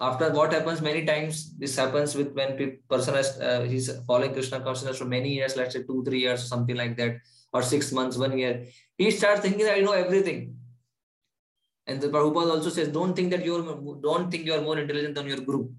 After 0.00 0.30
what 0.30 0.52
happens 0.52 0.82
many 0.82 1.06
times, 1.06 1.56
this 1.56 1.74
happens 1.76 2.14
with 2.14 2.34
when 2.34 2.78
person 2.88 3.14
has 3.14 3.40
uh, 3.40 3.62
he's 3.62 3.90
following 4.06 4.32
Krishna 4.32 4.60
consciousness 4.60 4.98
for 4.98 5.06
many 5.06 5.32
years, 5.32 5.56
let's 5.56 5.74
say 5.74 5.82
two, 5.82 6.04
three 6.04 6.20
years, 6.20 6.46
something 6.46 6.76
like 6.76 6.96
that, 6.98 7.16
or 7.52 7.62
six 7.62 7.90
months, 7.90 8.18
one 8.18 8.36
year. 8.36 8.66
He 8.98 9.10
starts 9.10 9.40
thinking 9.40 9.66
I 9.66 9.80
know 9.80 9.92
everything. 9.92 10.56
And 11.86 12.00
the 12.00 12.08
Prabhupada 12.08 12.50
also 12.50 12.68
says, 12.68 12.88
don't 12.88 13.14
think 13.14 13.30
that 13.30 13.44
you're 13.44 13.62
don't 14.02 14.30
think 14.30 14.44
you're 14.44 14.60
more 14.60 14.78
intelligent 14.78 15.14
than 15.14 15.26
your 15.26 15.40
group. 15.40 15.70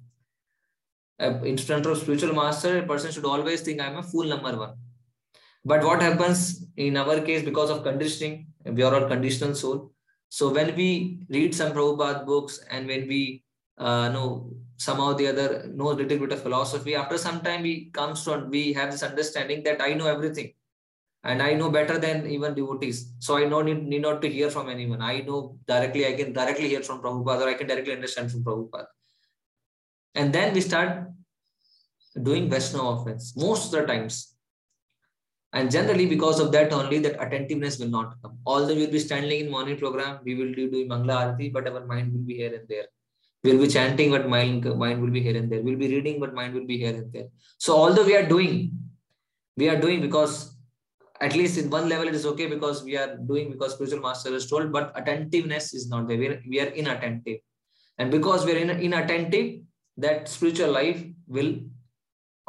Uh, 1.20 1.40
in 1.44 1.58
front 1.58 1.86
of 1.86 1.98
spiritual 2.00 2.34
master, 2.34 2.80
a 2.80 2.84
person 2.84 3.12
should 3.12 3.26
always 3.26 3.62
think 3.62 3.80
I'm 3.80 3.98
a 3.98 4.04
fool 4.04 4.24
number 4.26 4.58
one. 4.58 4.74
But 5.64 5.84
what 5.84 6.02
happens 6.02 6.66
in 6.76 6.98
our 6.98 7.22
case 7.22 7.44
because 7.44 7.70
of 7.70 7.84
conditioning, 7.84 8.51
we 8.66 8.84
are 8.84 8.94
all 8.94 9.08
conditional 9.08 9.56
soul. 9.56 9.92
So 10.30 10.54
when 10.54 10.76
we 10.76 11.20
read 11.30 11.54
some 11.54 11.74
Prabhupada 11.74 12.26
books 12.26 12.64
and 12.70 12.88
when 12.88 13.08
we 13.08 13.44
uh, 13.78 14.10
know 14.10 14.54
somehow 14.78 15.12
or 15.12 15.14
the 15.16 15.28
other 15.28 15.68
know 15.74 15.92
a 15.92 15.98
little 16.00 16.18
bit 16.18 16.32
of 16.32 16.42
philosophy, 16.42 16.96
after 16.96 17.18
some 17.18 17.42
time 17.42 17.64
we 17.64 17.92
comes 17.92 18.24
to 18.24 18.48
we 18.50 18.74
have 18.74 18.92
this 18.92 19.04
understanding 19.04 19.64
that 19.64 19.82
I 19.82 19.94
know 19.94 20.08
everything 20.08 20.54
and 21.24 21.42
I 21.42 21.54
know 21.54 21.70
better 21.70 21.98
than 21.98 22.28
even 22.28 22.56
devotees. 22.56 23.14
So 23.20 23.38
I 23.38 23.48
don't 23.48 23.66
need, 23.66 23.84
need 23.84 24.02
not 24.02 24.22
to 24.22 24.30
hear 24.30 24.50
from 24.50 24.70
anyone. 24.70 25.02
I 25.02 25.20
know 25.20 25.58
directly, 25.68 26.08
I 26.08 26.14
can 26.14 26.34
directly 26.34 26.70
hear 26.70 26.82
from 26.82 27.02
Prabhupada 27.02 27.42
or 27.42 27.50
I 27.50 27.54
can 27.54 27.68
directly 27.68 27.94
understand 27.94 28.32
from 28.32 28.44
Prabhupada. 28.44 28.88
And 30.16 30.34
then 30.34 30.54
we 30.54 30.62
start 30.62 31.08
doing 32.22 32.50
Vaishnava 32.50 33.02
offense 33.02 33.34
most 33.38 33.66
of 33.74 33.82
the 33.82 33.88
times. 33.88 34.31
And 35.54 35.70
generally, 35.70 36.06
because 36.06 36.40
of 36.40 36.52
that 36.54 36.72
only, 36.72 37.00
that 37.00 37.22
attentiveness 37.22 37.78
will 37.78 37.90
not 37.90 38.16
come. 38.22 38.38
Although 38.46 38.76
we'll 38.76 38.92
be 38.92 39.00
standing 39.00 39.46
in 39.46 39.52
morning 39.52 39.78
program, 39.78 40.20
we 40.24 40.36
will 40.36 40.54
be 40.56 40.68
doing 40.70 40.88
Mangla 40.88 41.38
Arati, 41.38 41.52
but 41.52 41.68
our 41.68 41.86
mind 41.86 42.14
will 42.14 42.22
be 42.22 42.36
here 42.36 42.54
and 42.56 42.68
there. 42.70 42.86
We'll 43.44 43.60
be 43.60 43.68
chanting, 43.68 44.12
but 44.12 44.30
mind, 44.30 44.64
mind 44.78 45.02
will 45.02 45.10
be 45.10 45.22
here 45.22 45.36
and 45.36 45.52
there. 45.52 45.62
We'll 45.62 45.78
be 45.78 45.88
reading, 45.88 46.20
but 46.20 46.34
mind 46.34 46.54
will 46.54 46.66
be 46.66 46.78
here 46.78 46.96
and 46.96 47.12
there. 47.12 47.28
So 47.58 47.76
although 47.76 48.06
we 48.06 48.16
are 48.16 48.28
doing, 48.28 48.72
we 49.58 49.68
are 49.68 49.80
doing 49.80 50.00
because 50.00 50.56
at 51.20 51.36
least 51.36 51.58
in 51.58 51.70
one 51.70 51.88
level 51.90 52.08
it 52.08 52.16
is 52.16 52.26
okay 52.26 52.48
because 52.48 52.84
we 52.84 52.98
are 52.98 53.16
doing 53.16 53.52
because 53.52 53.74
spiritual 53.74 54.00
master 54.00 54.34
is 54.34 54.50
told, 54.50 54.72
but 54.72 54.92
attentiveness 54.96 55.74
is 55.74 55.90
not 55.90 56.08
there. 56.08 56.18
We 56.18 56.28
are, 56.30 56.42
we 56.48 56.60
are 56.62 56.68
inattentive. 56.68 57.40
And 57.98 58.10
because 58.10 58.46
we 58.46 58.54
are 58.54 58.58
in, 58.58 58.70
inattentive, 58.70 59.62
that 59.98 60.30
spiritual 60.30 60.72
life 60.72 61.04
will 61.28 61.60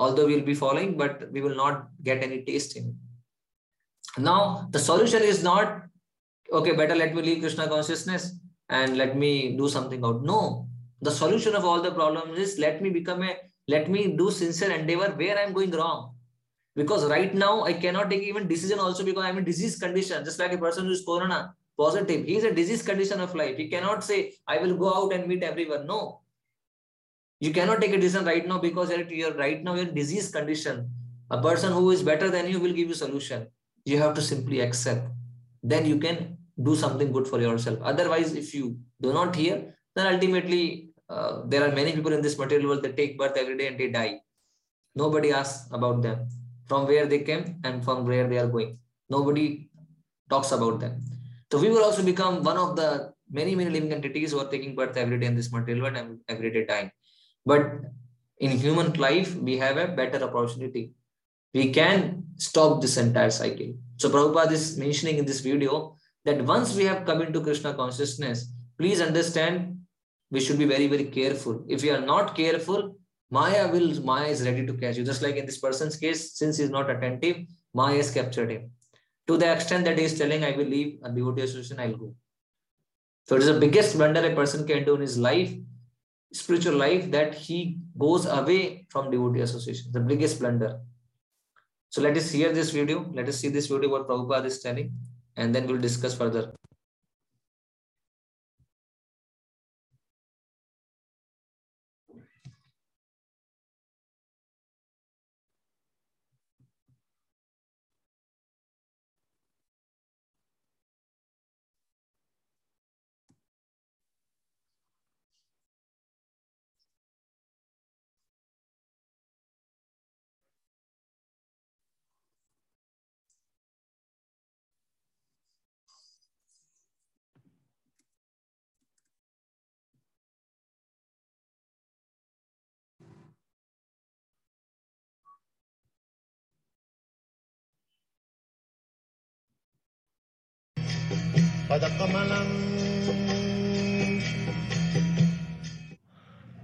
although 0.03 0.27
we'll 0.31 0.51
be 0.53 0.61
following, 0.65 0.97
but 1.03 1.31
we 1.35 1.41
will 1.45 1.59
not 1.65 1.88
get 2.09 2.23
any 2.27 2.38
taste 2.51 2.77
in 2.77 2.85
it. 2.91 4.23
Now, 4.29 4.69
the 4.71 4.79
solution 4.79 5.23
is 5.23 5.43
not, 5.43 5.83
okay, 6.53 6.73
better 6.81 6.97
let 7.03 7.15
me 7.15 7.23
leave 7.23 7.41
Krishna 7.41 7.69
consciousness 7.69 8.25
and 8.69 8.97
let 9.03 9.17
me 9.17 9.57
do 9.57 9.69
something 9.69 10.05
out. 10.05 10.23
No, 10.23 10.69
the 11.01 11.11
solution 11.11 11.55
of 11.55 11.65
all 11.65 11.81
the 11.87 11.93
problems 11.93 12.38
is 12.38 12.59
let 12.59 12.83
me 12.83 12.91
become 12.91 13.23
a, 13.23 13.37
let 13.69 13.91
me 13.91 14.17
do 14.17 14.31
sincere 14.31 14.73
endeavor 14.73 15.11
where 15.23 15.38
I'm 15.38 15.53
going 15.53 15.71
wrong. 15.71 16.15
Because 16.75 17.05
right 17.07 17.35
now, 17.35 17.65
I 17.65 17.75
cannot 17.75 18.11
take 18.11 18.23
even 18.23 18.49
decision 18.49 18.79
also 18.79 19.05
because 19.05 19.25
I'm 19.25 19.38
in 19.38 19.45
disease 19.45 19.79
condition, 19.79 20.25
just 20.25 20.38
like 20.38 20.53
a 20.53 20.59
person 20.59 20.87
who 20.87 20.93
is 20.93 21.05
corona 21.05 21.55
positive. 21.79 22.25
He's 22.25 22.45
a 22.45 22.55
disease 22.61 22.83
condition 22.83 23.21
of 23.21 23.35
life. 23.35 23.57
He 23.57 23.69
cannot 23.69 24.03
say, 24.03 24.35
I 24.47 24.59
will 24.59 24.77
go 24.77 24.95
out 24.95 25.12
and 25.12 25.27
meet 25.27 25.43
everyone. 25.43 25.87
No, 25.87 26.21
you 27.44 27.50
cannot 27.52 27.81
take 27.83 27.92
a 27.94 28.00
decision 28.02 28.24
right 28.24 28.46
now 28.46 28.59
because 28.59 28.90
you're 29.20 29.35
right 29.35 29.64
now 29.64 29.74
in 29.74 29.94
disease 29.94 30.31
condition. 30.31 30.88
A 31.31 31.42
person 31.42 31.72
who 31.72 31.90
is 31.90 32.02
better 32.09 32.31
than 32.31 32.48
you 32.48 32.61
will 32.61 32.72
give 32.72 32.88
you 32.88 32.94
solution. 32.94 33.48
You 33.85 33.98
have 33.98 34.14
to 34.14 34.22
simply 34.22 34.61
accept. 34.61 35.09
Then 35.62 35.85
you 35.85 35.98
can 35.98 36.38
do 36.62 36.76
something 36.76 37.11
good 37.11 37.26
for 37.26 37.40
yourself. 37.40 37.81
Otherwise, 37.83 38.35
if 38.35 38.55
you 38.55 38.78
do 39.00 39.12
not 39.12 39.35
hear, 39.35 39.74
then 39.96 40.14
ultimately 40.14 40.90
uh, 41.09 41.42
there 41.46 41.64
are 41.66 41.72
many 41.81 41.92
people 41.92 42.12
in 42.12 42.22
this 42.22 42.38
material 42.38 42.68
world 42.68 42.85
that 42.85 42.96
take 42.96 43.18
birth 43.18 43.37
every 43.37 43.57
day 43.57 43.66
and 43.66 43.81
they 43.81 43.90
die. 43.90 44.20
Nobody 44.94 45.33
asks 45.33 45.68
about 45.72 46.00
them, 46.00 46.28
from 46.68 46.87
where 46.87 47.07
they 47.07 47.20
came 47.31 47.57
and 47.64 47.85
from 47.85 48.07
where 48.07 48.28
they 48.28 48.38
are 48.38 48.46
going. 48.46 48.78
Nobody 49.11 49.68
talks 50.31 50.52
about 50.52 50.78
them. 50.78 51.00
So 51.50 51.59
we 51.59 51.70
will 51.70 51.83
also 51.83 52.05
become 52.05 52.44
one 52.44 52.57
of 52.57 52.76
the 52.76 53.12
many, 53.31 53.57
many 53.57 53.70
living 53.70 53.92
entities 53.92 54.31
who 54.31 54.38
are 54.38 54.48
taking 54.48 54.76
birth 54.76 54.96
every 54.96 55.18
day 55.18 55.26
in 55.26 55.35
this 55.35 55.50
material 55.50 55.85
world 55.85 55.96
and 55.96 56.20
every 56.28 56.52
day 56.52 56.66
dying. 56.66 56.92
But 57.44 57.81
in 58.38 58.50
human 58.50 58.92
life, 58.94 59.35
we 59.37 59.57
have 59.59 59.76
a 59.76 59.88
better 59.88 60.22
opportunity. 60.24 60.92
We 61.55 61.72
can 61.72 62.24
stop 62.37 62.81
this 62.81 62.96
entire 62.96 63.31
cycle. 63.31 63.74
So 63.96 64.11
Prabhupada 64.11 64.52
is 64.52 64.78
mentioning 64.78 65.18
in 65.18 65.24
this 65.24 65.40
video 65.40 65.96
that 66.24 66.44
once 66.44 66.74
we 66.74 66.85
have 66.85 67.05
come 67.05 67.22
into 67.22 67.40
Krishna 67.40 67.74
consciousness, 67.74 68.52
please 68.78 69.00
understand 69.00 69.78
we 70.31 70.40
should 70.40 70.59
be 70.59 70.64
very, 70.64 70.87
very 70.87 71.05
careful. 71.05 71.64
If 71.68 71.83
we 71.83 71.90
are 71.90 72.00
not 72.00 72.35
careful, 72.35 72.96
Maya 73.31 73.70
will 73.70 74.02
Maya 74.02 74.28
is 74.28 74.44
ready 74.44 74.66
to 74.66 74.74
catch 74.74 74.96
you. 74.96 75.05
Just 75.05 75.22
like 75.22 75.37
in 75.37 75.46
this 75.46 75.59
person's 75.59 75.96
case, 75.96 76.35
since 76.35 76.57
he 76.59 76.64
is 76.64 76.70
not 76.70 76.90
attentive, 76.90 77.37
Maya 77.74 77.96
has 77.96 78.11
captured 78.11 78.50
him. 78.50 78.70
To 79.28 79.37
the 79.37 79.52
extent 79.52 79.85
that 79.85 79.98
he 79.98 80.05
is 80.05 80.18
telling, 80.18 80.44
I 80.44 80.52
will 80.52 80.66
leave 80.66 80.98
a 81.02 81.11
devotee 81.11 81.42
association, 81.42 81.81
I'll 81.81 81.96
go. 81.96 82.14
So 83.28 83.37
it 83.37 83.42
is 83.42 83.46
the 83.46 83.61
biggest 83.61 83.96
blunder 83.96 84.24
a 84.24 84.35
person 84.35 84.66
can 84.66 84.85
do 84.85 84.96
in 84.96 85.00
his 85.00 85.16
life 85.16 85.55
spiritual 86.33 86.75
life 86.75 87.11
that 87.11 87.35
he 87.35 87.79
goes 87.99 88.27
away 88.27 88.87
from 88.88 89.11
devotee 89.11 89.40
association, 89.40 89.92
the 89.92 90.01
biggest 90.01 90.40
blunder. 90.40 90.81
So 91.90 92.01
let 92.01 92.16
us 92.16 92.31
hear 92.31 92.53
this 92.53 92.71
video. 92.71 93.11
Let 93.12 93.29
us 93.29 93.38
see 93.38 93.49
this 93.49 93.66
video 93.66 93.90
what 93.90 94.09
Prabhupada 94.09 94.47
is 94.47 94.61
telling, 94.61 94.92
and 95.37 95.55
then 95.55 95.66
we'll 95.66 95.81
discuss 95.81 96.14
further. 96.14 96.53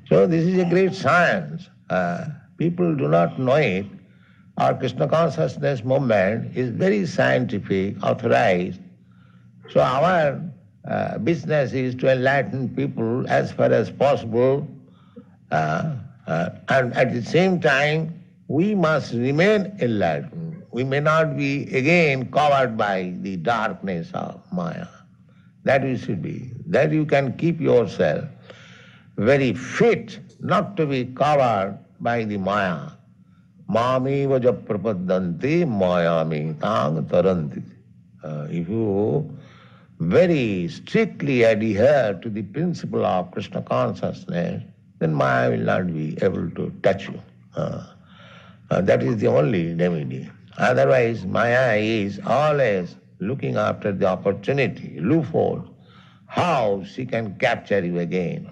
So 0.08 0.28
this 0.28 0.46
is 0.46 0.58
a 0.58 0.64
great 0.64 0.94
science. 0.94 1.68
Uh, 1.90 2.26
people 2.56 2.94
do 2.94 3.08
not 3.08 3.36
know 3.36 3.56
it. 3.56 3.86
Our 4.58 4.78
Krishna 4.78 5.08
consciousness 5.08 5.82
movement 5.82 6.56
is 6.56 6.70
very 6.70 7.04
scientific, 7.04 8.00
authorized. 8.00 8.80
So 9.70 9.80
our 9.80 10.40
uh, 10.88 11.18
business 11.18 11.72
is 11.72 11.96
to 11.96 12.12
enlighten 12.12 12.68
people 12.76 13.28
as 13.28 13.50
far 13.50 13.72
as 13.72 13.90
possible, 13.90 14.68
uh, 15.50 15.96
uh 16.28 16.50
and 16.68 16.94
at 16.94 17.12
the 17.12 17.22
same 17.22 17.60
time, 17.60 18.22
we 18.46 18.72
must 18.76 19.14
remain 19.14 19.76
enlightened. 19.80 20.62
We 20.70 20.84
may 20.84 21.00
not 21.00 21.36
be 21.36 21.62
again 21.74 22.30
covered 22.30 22.76
by 22.76 23.14
the 23.22 23.34
darkness 23.36 24.12
of 24.14 24.40
Maya. 24.52 24.86
That 25.68 25.84
you 25.84 25.96
should 25.96 26.22
be. 26.22 26.36
That 26.66 26.92
you 26.92 27.04
can 27.06 27.36
keep 27.36 27.60
yourself 27.60 28.24
very 29.16 29.52
fit 29.54 30.18
not 30.40 30.76
to 30.78 30.86
be 30.86 31.04
covered 31.06 31.78
by 32.00 32.24
the 32.24 32.38
Maya. 32.38 32.92
Mami 33.70 34.26
vaja 34.32 34.52
prapadanti 34.52 35.64
mayami 35.66 36.42
tang 36.60 37.04
taranti. 37.06 37.62
Uh, 38.24 38.46
if 38.50 38.68
you 38.68 39.28
very 40.00 40.68
strictly 40.68 41.42
adhere 41.42 42.18
to 42.22 42.30
the 42.30 42.42
principle 42.42 43.04
of 43.04 43.30
Krishna 43.32 43.62
consciousness, 43.62 44.62
then 45.00 45.14
Maya 45.14 45.50
will 45.50 45.66
not 45.72 45.86
be 46.00 46.16
able 46.22 46.50
to 46.60 46.72
touch 46.82 47.08
you. 47.08 47.20
Uh, 47.54 47.84
Uh, 48.70 48.80
that 48.88 49.02
is 49.02 49.16
the 49.20 49.26
only 49.26 49.74
remedy. 49.74 50.28
Otherwise, 50.58 51.24
Maya 51.24 51.76
is 51.76 52.20
always 52.26 52.96
looking 53.20 53.56
after 53.56 53.92
the 53.92 54.06
opportunity, 54.06 54.98
loophole, 55.00 55.64
how 56.26 56.84
she 56.84 57.06
can 57.06 57.34
capture 57.38 57.84
you 57.84 57.98
again. 57.98 58.50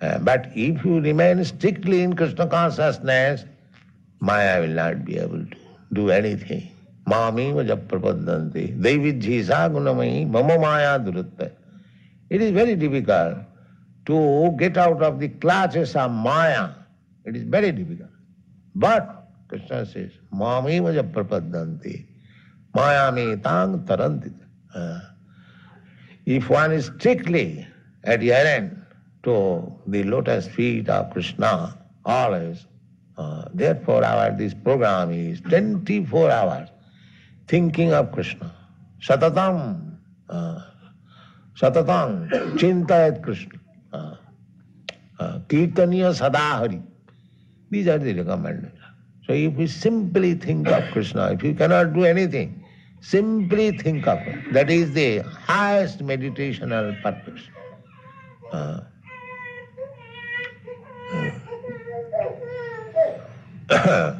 Uh, 0.00 0.18
but 0.18 0.50
if 0.54 0.84
you 0.84 1.00
remain 1.00 1.44
strictly 1.44 2.02
in 2.02 2.14
Krishna 2.14 2.46
consciousness, 2.46 3.44
Maya 4.20 4.60
will 4.60 4.68
not 4.68 5.04
be 5.04 5.18
able 5.18 5.44
to 5.44 5.56
do 5.92 6.10
anything. 6.10 6.70
Mami 7.06 7.52
vajaprapadanti, 7.52 8.78
devidjisa 8.78 9.70
gunamai, 9.70 10.28
mama 10.28 10.58
maya 10.58 10.98
duratta. 10.98 11.52
It 12.28 12.42
is 12.42 12.52
very 12.52 12.76
difficult 12.76 13.38
to 14.06 14.54
get 14.58 14.76
out 14.76 15.02
of 15.02 15.18
the 15.18 15.28
clutches 15.28 15.96
of 15.96 16.10
Maya. 16.10 16.70
It 17.24 17.36
is 17.36 17.42
very 17.42 17.72
difficult. 17.72 18.10
But 18.74 19.28
Krishna 19.48 19.84
says, 19.86 20.12
Mami 20.32 20.80
vajaprapadanti, 20.80 22.06
maya 22.74 23.12
me 23.12 23.36
tang 23.36 23.84
taranti. 23.86 24.32
Uh, 24.74 25.00
if 26.26 26.48
one 26.48 26.72
is 26.72 26.86
strictly 26.96 27.66
adherent 28.04 28.76
to 29.22 29.72
the 29.86 30.02
lotus 30.04 30.46
feet 30.48 30.88
of 30.88 31.10
Krishna 31.10 31.76
always, 32.04 32.66
uh, 33.18 33.44
therefore 33.52 34.04
our 34.04 34.30
this 34.36 34.54
program 34.54 35.10
is 35.10 35.40
24 35.42 36.30
hours 36.30 36.68
thinking 37.48 37.92
of 37.92 38.12
Krishna. 38.12 38.54
Satatam, 39.02 39.96
uh, 40.28 40.60
satatam, 41.56 42.28
chintayat 42.56 43.22
Krishna. 43.22 43.58
Uh, 43.92 44.14
uh, 45.20 45.38
Kirtaniya 45.48 46.14
Sadahari. 46.16 46.82
These 47.70 47.88
are 47.88 47.98
the 47.98 48.14
recommendations. 48.14 48.78
So 49.26 49.34
if 49.34 49.54
we 49.54 49.66
simply 49.66 50.34
think 50.34 50.66
of 50.68 50.82
Krishna, 50.92 51.30
if 51.32 51.42
you 51.42 51.54
cannot 51.54 51.92
do 51.92 52.04
anything, 52.04 52.59
simply 53.00 53.72
think 53.78 54.06
of 54.06 54.18
it. 54.20 54.52
That 54.52 54.70
is 54.70 54.92
the 54.92 55.18
highest 55.18 56.00
meditational 56.00 57.00
purpose. 57.02 57.42
Uh, 58.52 58.80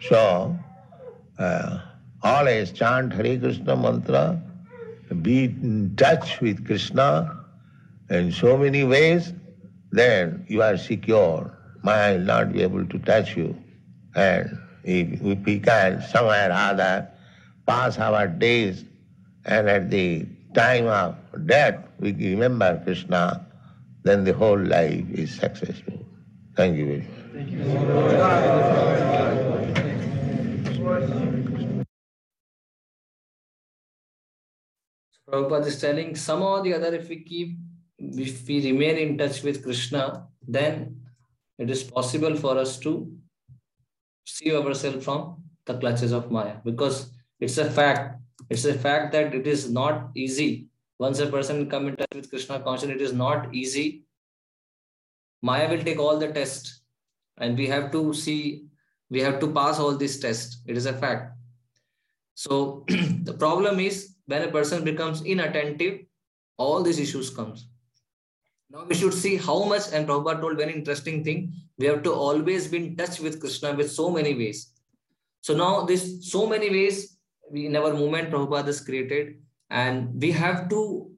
so, 0.00 0.56
uh, 1.38 1.78
always 2.22 2.72
chant 2.72 3.12
Hare 3.12 3.38
Krishna 3.38 3.76
mantra, 3.76 4.40
be 5.22 5.44
in 5.44 5.94
touch 5.96 6.40
with 6.40 6.64
Krishna 6.66 7.38
in 8.10 8.32
so 8.32 8.56
many 8.56 8.84
ways, 8.84 9.32
then 9.90 10.44
you 10.48 10.62
are 10.62 10.76
secure. 10.76 11.56
Maya 11.82 12.18
will 12.18 12.24
not 12.24 12.52
be 12.52 12.62
able 12.62 12.86
to 12.86 12.98
touch 13.00 13.36
you. 13.36 13.56
And 14.14 14.58
if, 14.84 15.20
if 15.22 15.38
we 15.44 15.58
can 15.58 16.02
somewhere 16.02 16.50
or 16.50 16.52
other 16.52 17.11
pass 17.66 17.98
our 17.98 18.26
days 18.26 18.84
and 19.44 19.68
at 19.68 19.90
the 19.90 20.26
time 20.54 20.86
of 20.86 21.16
death 21.46 21.82
we 21.98 22.12
remember 22.12 22.80
Krishna, 22.84 23.46
then 24.02 24.24
the 24.24 24.32
whole 24.32 24.58
life 24.58 25.04
is 25.10 25.34
successful. 25.34 26.04
Thank 26.56 26.76
you 26.76 26.86
very 26.86 26.98
much. 26.98 27.08
Thank 27.32 27.50
you. 27.50 27.62
Prabhupada 35.32 35.66
is 35.66 35.80
telling 35.80 36.14
some 36.14 36.42
or 36.42 36.62
the 36.62 36.74
other, 36.74 36.94
if 36.94 37.08
we 37.08 37.22
keep, 37.24 37.56
if 37.98 38.46
we 38.46 38.70
remain 38.70 38.96
in 38.98 39.16
touch 39.16 39.42
with 39.42 39.62
Krishna, 39.62 40.26
then 40.46 41.00
it 41.58 41.70
is 41.70 41.82
possible 41.82 42.36
for 42.36 42.58
us 42.58 42.78
to 42.80 43.10
save 44.26 44.66
ourselves 44.66 45.02
from 45.02 45.42
the 45.64 45.78
clutches 45.78 46.12
of 46.12 46.30
Maya. 46.30 46.56
Because 46.62 47.10
it's 47.42 47.58
a 47.58 47.68
fact. 47.68 48.20
It's 48.50 48.64
a 48.64 48.72
fact 48.72 49.12
that 49.12 49.34
it 49.34 49.48
is 49.48 49.68
not 49.68 50.10
easy. 50.14 50.68
Once 51.00 51.18
a 51.18 51.26
person 51.26 51.68
come 51.68 51.88
in 51.88 51.96
touch 51.96 52.14
with 52.14 52.30
Krishna 52.30 52.60
consciousness, 52.60 53.00
it 53.00 53.02
is 53.02 53.12
not 53.12 53.52
easy. 53.52 54.04
Maya 55.42 55.68
will 55.68 55.82
take 55.82 55.98
all 55.98 56.18
the 56.20 56.28
tests 56.28 56.82
and 57.38 57.58
we 57.58 57.66
have 57.66 57.90
to 57.90 58.14
see, 58.14 58.66
we 59.10 59.20
have 59.20 59.40
to 59.40 59.48
pass 59.50 59.80
all 59.80 59.96
these 59.96 60.20
tests. 60.20 60.62
It 60.68 60.76
is 60.76 60.86
a 60.86 60.92
fact. 60.92 61.36
So 62.34 62.84
the 63.24 63.34
problem 63.34 63.80
is 63.80 64.14
when 64.26 64.42
a 64.42 64.52
person 64.52 64.84
becomes 64.84 65.22
inattentive, 65.22 66.02
all 66.58 66.84
these 66.84 67.00
issues 67.00 67.28
comes. 67.28 67.66
Now 68.70 68.84
we 68.84 68.94
should 68.94 69.14
see 69.14 69.36
how 69.36 69.64
much, 69.64 69.92
and 69.92 70.06
Prabhupada 70.06 70.40
told 70.40 70.58
very 70.58 70.74
interesting 70.74 71.24
thing, 71.24 71.52
we 71.76 71.86
have 71.86 72.04
to 72.04 72.12
always 72.12 72.68
be 72.68 72.76
in 72.86 72.96
touch 72.96 73.18
with 73.18 73.40
Krishna 73.40 73.74
with 73.74 73.90
so 73.90 74.10
many 74.10 74.32
ways. 74.34 74.72
So 75.40 75.56
now 75.56 75.80
this 75.84 76.30
so 76.30 76.46
many 76.46 76.70
ways 76.70 77.18
in 77.52 77.76
our 77.76 77.92
movement 77.92 78.30
Prabhupada 78.30 78.68
is 78.68 78.80
created, 78.80 79.36
and 79.70 80.20
we 80.20 80.32
have 80.32 80.68
to 80.70 81.10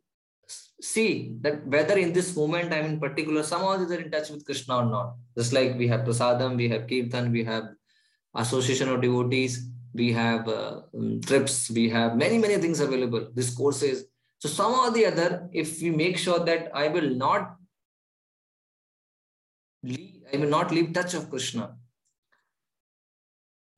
see 0.81 1.37
that 1.41 1.67
whether 1.67 1.97
in 1.97 2.13
this 2.13 2.37
moment 2.37 2.73
I'm 2.73 2.85
in 2.85 3.01
particular, 3.01 3.43
somehow 3.43 3.71
are 3.71 3.95
in 3.95 4.11
touch 4.11 4.31
with 4.31 4.45
Krishna 4.45 4.79
or 4.79 4.85
not. 4.87 5.15
Just 5.37 5.53
like 5.53 5.79
we 5.79 5.89
have 5.89 6.01
prasadam, 6.01 6.57
we 6.57 6.69
have 6.69 6.87
kirtan, 6.87 7.33
we 7.33 7.45
have 7.45 7.65
association 8.35 8.89
of 8.89 9.01
devotees, 9.01 9.69
we 9.95 10.13
have 10.13 10.49
uh, 10.49 10.81
um, 10.97 11.21
trips, 11.21 11.71
we 11.71 11.89
have 11.89 12.17
many, 12.17 12.39
many 12.39 12.57
things 12.57 12.81
available, 12.81 13.29
these 13.35 13.55
courses. 13.55 14.05
So 14.39 14.49
somehow 14.49 14.89
or 14.89 14.91
the 14.91 15.07
other, 15.07 15.49
if 15.53 15.81
we 15.81 15.91
make 15.91 16.19
sure 16.19 16.41
that 16.41 16.71
I 16.75 16.89
will 16.89 17.11
not 17.11 17.57
leave, 19.83 20.23
I 20.33 20.37
will 20.37 20.49
not 20.49 20.71
leave 20.71 20.93
touch 20.93 21.15
of 21.15 21.31
Krishna, 21.31 21.77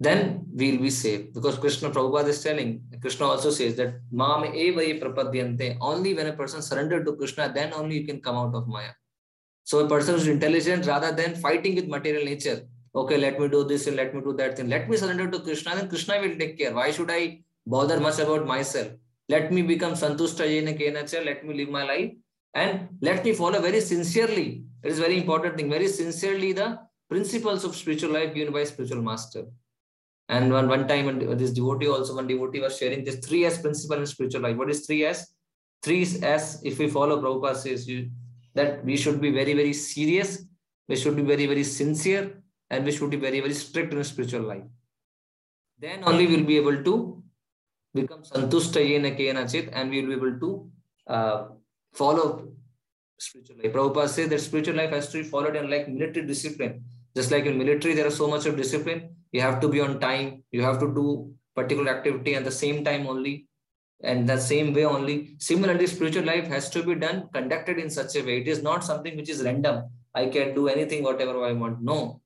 then 0.01 0.46
we'll 0.57 0.81
be 0.81 0.91
safe. 0.91 1.33
Because 1.35 1.59
Krishna 1.59 1.91
Prabhupada 1.91 2.29
is 2.29 2.43
telling, 2.43 2.83
Krishna 3.01 3.27
also 3.27 3.51
says 3.51 3.77
that 3.77 4.01
Mam 4.11 4.43
evaye 4.43 5.01
prapadyante. 5.01 5.77
Only 5.81 6.15
when 6.15 6.27
a 6.27 6.33
person 6.33 6.63
surrendered 6.63 7.05
to 7.07 7.13
Krishna, 7.15 7.53
then 7.55 7.73
only 7.75 7.99
you 7.99 8.07
can 8.07 8.21
come 8.21 8.37
out 8.37 8.55
of 8.55 8.67
Maya. 8.67 8.93
So 9.65 9.85
a 9.85 9.89
person 9.89 10.15
who's 10.15 10.29
intelligent, 10.29 10.87
rather 10.87 11.13
than 11.13 11.35
fighting 11.35 11.75
with 11.75 11.89
material 11.89 12.25
nature, 12.25 12.63
okay, 12.95 13.19
let 13.19 13.39
me 13.39 13.49
do 13.49 13.65
this 13.65 13.87
and 13.87 13.97
let 13.97 14.15
me 14.15 14.23
do 14.23 14.33
that 14.35 14.57
thing. 14.57 14.69
Let 14.69 14.89
me 14.89 14.97
surrender 14.97 15.31
to 15.31 15.41
Krishna, 15.41 15.77
then 15.77 15.89
Krishna 15.89 16.21
will 16.21 16.37
take 16.39 16.59
care. 16.59 16.75
Why 16.75 16.91
should 16.91 17.11
I 17.11 17.43
bother 17.67 18.01
much 18.01 18.19
about 18.19 18.47
myself? 18.47 18.89
Let 19.29 19.53
me 19.53 19.63
become 19.63 19.93
santushta 19.93 20.47
yena 20.47 20.79
kenacha, 20.81 21.25
let 21.25 21.45
me 21.45 21.55
live 21.55 21.69
my 21.69 21.83
life 21.83 22.13
and 22.55 22.89
let 23.03 23.25
me 23.25 23.33
follow 23.35 23.61
very 23.61 23.81
sincerely. 23.81 24.65
It 24.83 24.93
is 24.93 25.01
very 25.01 25.19
important 25.19 25.57
thing, 25.57 25.69
very 25.69 25.89
sincerely 25.89 26.53
the 26.53 26.79
principles 27.11 27.65
of 27.65 27.75
spiritual 27.75 28.13
life 28.13 28.35
given 28.35 28.53
by 28.53 28.65
spiritual 28.65 29.03
master. 29.03 29.47
And 30.29 30.53
one, 30.53 30.69
one 30.69 30.89
time, 30.89 31.19
this 31.39 31.53
devotee 31.53 31.89
also, 31.89 32.17
one 32.17 32.27
devotee 32.27 32.61
was 32.61 32.77
sharing 32.77 33.05
this 33.05 33.17
3S 33.17 33.63
principle 33.63 33.99
in 33.99 34.07
spiritual 34.07 34.43
life. 34.43 34.57
What 34.57 34.71
is 34.71 34.87
3S? 34.87 35.25
3S, 35.85 36.61
if 36.65 36.79
we 36.79 36.89
follow 36.89 37.23
Prabhupada 37.23 37.57
says 37.57 37.87
you, 37.89 38.11
that 38.55 38.85
we 38.85 38.97
should 38.97 39.21
be 39.21 39.31
very, 39.31 39.55
very 39.55 39.73
serious, 39.73 40.45
we 40.89 40.97
should 40.97 41.15
be 41.15 41.23
very, 41.23 41.47
very 41.47 41.63
sincere, 41.63 42.43
and 42.71 42.85
we 42.85 42.91
should 42.91 43.11
be 43.11 43.17
very, 43.17 43.41
very 43.41 43.55
strict 43.55 43.93
in 43.93 44.03
spiritual 44.03 44.43
life. 44.43 44.65
Then 45.79 46.03
only 46.05 46.27
we'll 46.27 46.45
be 46.45 46.57
able 46.57 46.83
to 46.83 47.23
become 47.95 48.23
santushta 48.23 48.81
yena 48.83 49.17
kena 49.17 49.51
chit, 49.51 49.71
and 49.73 49.91
we 49.91 50.01
will 50.01 50.09
be 50.09 50.15
able 50.15 50.41
to 50.41 50.71
uh, 51.07 51.49
follow 51.93 52.49
spiritual 53.19 53.59
life. 53.63 53.73
Prabhupada 53.73 54.09
says 54.09 54.29
that 54.31 54.41
spiritual 54.41 54.77
life 54.77 54.91
has 54.91 55.09
to 55.11 55.23
be 55.23 55.29
followed 55.29 55.55
in 55.55 55.71
like 55.71 55.89
military 55.89 56.27
discipline. 56.27 56.85
Just 57.17 57.31
like 57.31 57.47
in 57.47 57.57
military, 57.57 57.95
there 57.95 58.07
is 58.07 58.17
so 58.17 58.29
much 58.29 58.45
of 58.45 58.57
discipline. 58.57 59.17
You 59.33 59.41
have 59.41 59.59
to 59.61 59.69
be 59.69 59.81
on 59.81 59.99
time. 59.99 60.45
You 60.53 60.63
have 60.63 60.79
to 60.81 60.95
do 60.95 61.33
particular 61.55 61.91
activity 61.91 62.35
at 62.35 62.45
the 62.45 62.51
same 62.51 62.85
time 62.85 63.07
only. 63.07 63.47
And 64.03 64.29
the 64.29 64.39
same 64.39 64.75
way 64.75 64.85
only. 64.85 65.37
Similarly 65.39 65.87
spiritual 65.87 66.25
life 66.25 66.47
has 66.49 66.69
to 66.71 66.83
be 66.83 66.95
done 66.95 67.31
conducted 67.33 67.79
in 67.79 67.89
such 67.89 68.15
a 68.17 68.23
way. 68.23 68.43
It 68.43 68.49
is 68.49 68.63
not 68.63 68.85
something 68.85 69.17
which 69.17 69.31
is 69.31 69.43
random. 69.43 69.85
I 70.15 70.27
can 70.27 70.55
do 70.55 70.69
anything 70.69 71.03
whatever 71.03 71.43
i 71.45 71.53
want. 71.53 71.83
No. 71.83 72.21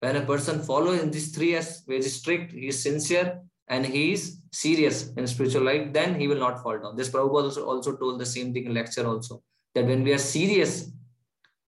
When 0.00 0.16
a 0.16 0.26
person 0.26 0.62
follows 0.62 1.00
in 1.00 1.12
these 1.12 1.34
three 1.34 1.54
as 1.54 1.82
very 1.86 2.02
strict 2.02 2.52
he 2.52 2.68
is 2.68 2.82
sincere 2.82 3.40
and 3.68 3.86
he 3.86 4.12
is 4.12 4.40
serious 4.52 5.12
in 5.16 5.26
spiritual 5.26 5.62
life 5.62 5.92
then 5.92 6.18
he 6.18 6.26
will 6.26 6.38
not 6.38 6.62
fall 6.62 6.78
down. 6.78 6.96
This 6.96 7.08
Prabhupada 7.08 7.44
also, 7.44 7.66
also 7.66 7.96
told 7.96 8.20
the 8.20 8.26
same 8.26 8.52
thing 8.52 8.66
in 8.66 8.74
lecture 8.74 9.06
also 9.06 9.42
that 9.74 9.86
when 9.86 10.02
we 10.02 10.12
are 10.12 10.18
serious 10.18 10.90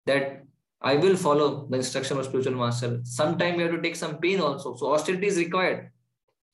that 0.05 0.43
I 0.81 0.95
will 0.95 1.17
follow 1.17 1.67
the 1.69 1.77
instruction 1.77 2.17
of 2.17 2.25
spiritual 2.25 2.55
master. 2.55 3.01
Sometime 3.03 3.57
we 3.57 3.63
have 3.63 3.71
to 3.71 3.81
take 3.81 3.95
some 3.97 4.17
pain 4.17 4.39
also. 4.39 4.75
So 4.75 4.93
austerity 4.93 5.27
is 5.27 5.37
required. 5.37 5.91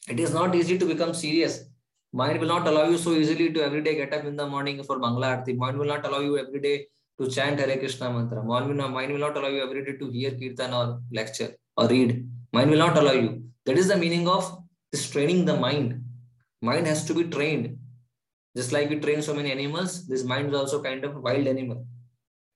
It 0.10 0.20
is 0.20 0.34
not 0.34 0.56
easy 0.56 0.78
to 0.78 0.86
become 0.86 1.14
serious. 1.14 1.66
Mind 2.12 2.40
will 2.40 2.48
not 2.48 2.68
allow 2.68 2.88
you 2.90 2.98
so 2.98 3.12
easily 3.12 3.52
to 3.54 3.62
every 3.64 3.82
day 3.82 3.96
get 3.96 4.14
up 4.14 4.26
in 4.26 4.36
the 4.36 4.48
morning 4.48 4.82
for 4.84 4.98
Mangla 5.00 5.38
Arti. 5.38 5.54
Mind 5.54 5.78
will 5.78 5.86
not 5.88 6.06
allow 6.06 6.20
you 6.20 6.38
every 6.38 6.60
day 6.60 6.88
to 7.20 7.30
chant 7.30 7.60
Hare 7.60 7.78
Krishna 7.78 8.12
mantra. 8.12 8.44
Mind 8.44 8.68
will, 8.68 8.76
not, 8.76 8.92
mind 8.92 9.12
will 9.12 9.20
not 9.20 9.38
allow 9.38 9.48
you 9.48 9.62
every 9.62 9.86
day 9.86 9.98
to 9.98 10.10
hear 10.10 10.32
kirtan 10.32 10.74
or 10.74 11.02
lecture 11.12 11.56
or 11.78 11.88
read. 11.88 12.28
Mind 12.52 12.72
will 12.72 12.80
not 12.80 12.98
allow 12.98 13.12
you. 13.12 13.44
That 13.66 13.78
is 13.78 13.88
the 13.88 13.98
meaning 13.98 14.28
of 14.28 14.64
this 14.92 15.10
training 15.10 15.46
the 15.46 15.58
mind. 15.58 16.04
Mind 16.62 16.88
has 16.88 17.06
to 17.06 17.14
be 17.14 17.26
trained. 17.26 17.78
Just 18.56 18.72
like 18.72 18.90
we 18.90 19.00
train 19.00 19.22
so 19.22 19.34
many 19.34 19.52
animals, 19.52 20.08
this 20.08 20.24
mind 20.24 20.50
is 20.50 20.56
also 20.56 20.82
kind 20.82 21.04
of 21.04 21.22
wild 21.22 21.46
animal. 21.48 21.86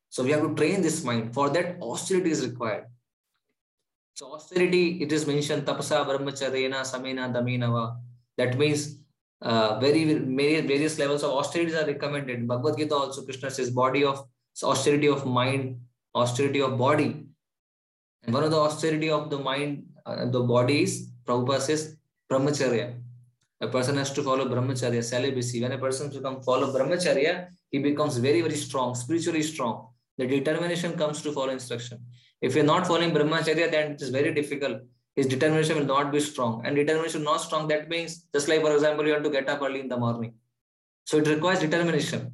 So 0.09 0.23
we 0.23 0.31
have 0.31 0.41
to 0.41 0.55
train 0.55 0.81
this 0.81 1.03
mind. 1.03 1.33
For 1.33 1.49
that, 1.49 1.77
austerity 1.81 2.31
is 2.31 2.45
required. 2.45 2.85
So 4.13 4.33
austerity, 4.33 5.01
it 5.01 5.11
is 5.11 5.25
mentioned 5.25 5.65
tapasa 5.65 6.05
brahmacharyena 6.05 6.81
samena 6.81 7.31
daminava. 7.33 7.97
That 8.37 8.57
means 8.57 8.97
uh, 9.41 9.79
very 9.79 10.03
various 10.61 10.97
levels 10.99 11.23
of 11.23 11.31
austerities 11.31 11.75
are 11.75 11.85
recommended. 11.85 12.47
Bhagavad 12.47 12.77
Gita 12.77 12.95
also 12.95 13.23
Krishna 13.23 13.51
says 13.51 13.69
body 13.69 14.03
of 14.03 14.25
austerity 14.63 15.07
of 15.07 15.25
mind, 15.25 15.79
austerity 16.13 16.61
of 16.61 16.77
body. 16.77 17.25
And 18.23 18.33
one 18.33 18.43
of 18.43 18.51
the 18.51 18.57
austerity 18.57 19.09
of 19.09 19.29
the 19.29 19.37
mind, 19.37 19.85
uh, 20.05 20.25
the 20.25 20.41
body 20.41 20.83
is 20.83 21.09
Prabhupada 21.29 21.61
says 21.61 21.95
brahmacharya. 22.29 22.95
A 23.61 23.67
person 23.67 23.97
has 23.97 24.11
to 24.13 24.23
follow 24.23 24.45
brahmacharya, 24.45 25.03
celibacy. 25.03 25.61
When 25.61 25.71
a 25.71 25.77
person 25.77 26.09
becomes 26.09 26.43
follow 26.43 26.73
brahmacharya, 26.73 27.49
he 27.69 27.79
becomes 27.79 28.17
very, 28.17 28.41
very 28.41 28.55
strong, 28.55 28.95
spiritually 28.95 29.43
strong. 29.43 29.88
The 30.19 30.27
determination 30.27 30.97
comes 30.97 31.21
to 31.21 31.31
follow 31.31 31.49
instruction. 31.49 31.99
If 32.41 32.53
you're 32.53 32.65
not 32.65 32.85
following 32.85 33.11
brahmacharya, 33.11 33.71
then 33.71 33.93
it 33.93 34.01
is 34.01 34.09
very 34.09 34.33
difficult. 34.33 34.81
His 35.15 35.27
determination 35.27 35.77
will 35.77 35.85
not 35.85 36.11
be 36.11 36.19
strong. 36.19 36.65
And 36.65 36.75
determination 36.75 37.23
not 37.23 37.37
strong, 37.37 37.69
that 37.69 37.87
means 37.87 38.25
just 38.33 38.49
like, 38.49 38.59
for 38.59 38.73
example, 38.73 39.07
you 39.07 39.13
have 39.13 39.23
to 39.23 39.29
get 39.29 39.47
up 39.47 39.61
early 39.61 39.79
in 39.79 39.87
the 39.87 39.95
morning. 39.95 40.33
So 41.05 41.19
it 41.19 41.27
requires 41.27 41.59
determination. 41.59 42.33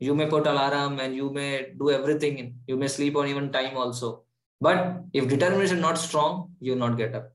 You 0.00 0.16
may 0.16 0.26
put 0.26 0.48
alarm 0.48 0.98
and 0.98 1.14
you 1.14 1.30
may 1.30 1.72
do 1.78 1.90
everything. 1.90 2.56
You 2.66 2.76
may 2.76 2.88
sleep 2.88 3.14
on 3.14 3.28
even 3.28 3.52
time 3.52 3.76
also. 3.76 4.24
But 4.60 5.04
if 5.12 5.28
determination 5.28 5.80
not 5.80 5.98
strong, 5.98 6.50
you 6.58 6.72
will 6.72 6.80
not 6.80 6.98
get 6.98 7.14
up. 7.14 7.32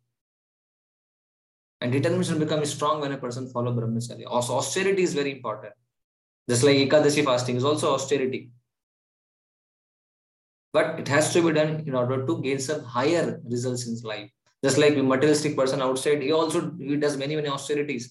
And 1.79 1.93
determination 1.93 2.37
becomes 2.37 2.69
strong 2.69 2.99
when 2.99 3.13
a 3.13 3.17
person 3.17 3.47
follow 3.47 3.73
brahmacharya. 3.73 4.25
Also, 4.27 4.55
austerity 4.55 5.03
is 5.03 5.13
very 5.13 5.31
important. 5.31 5.73
Just 6.49 6.63
like 6.63 6.75
Ekadashi 6.75 7.23
fasting 7.23 7.55
is 7.55 7.63
also 7.63 7.93
austerity. 7.93 8.49
But 10.75 10.99
it 10.99 11.07
has 11.07 11.31
to 11.33 11.41
be 11.41 11.53
done 11.53 11.83
in 11.87 11.95
order 11.95 12.25
to 12.27 12.41
gain 12.41 12.59
some 12.59 12.83
higher 12.83 13.41
results 13.49 13.87
in 13.87 13.97
life. 14.03 14.29
Just 14.61 14.77
like 14.77 14.97
a 14.97 15.03
materialistic 15.03 15.55
person 15.55 15.81
outside, 15.81 16.21
he 16.21 16.31
also 16.33 16.71
he 16.77 16.97
does 16.97 17.15
many, 17.17 17.35
many 17.37 17.47
austerities 17.47 18.07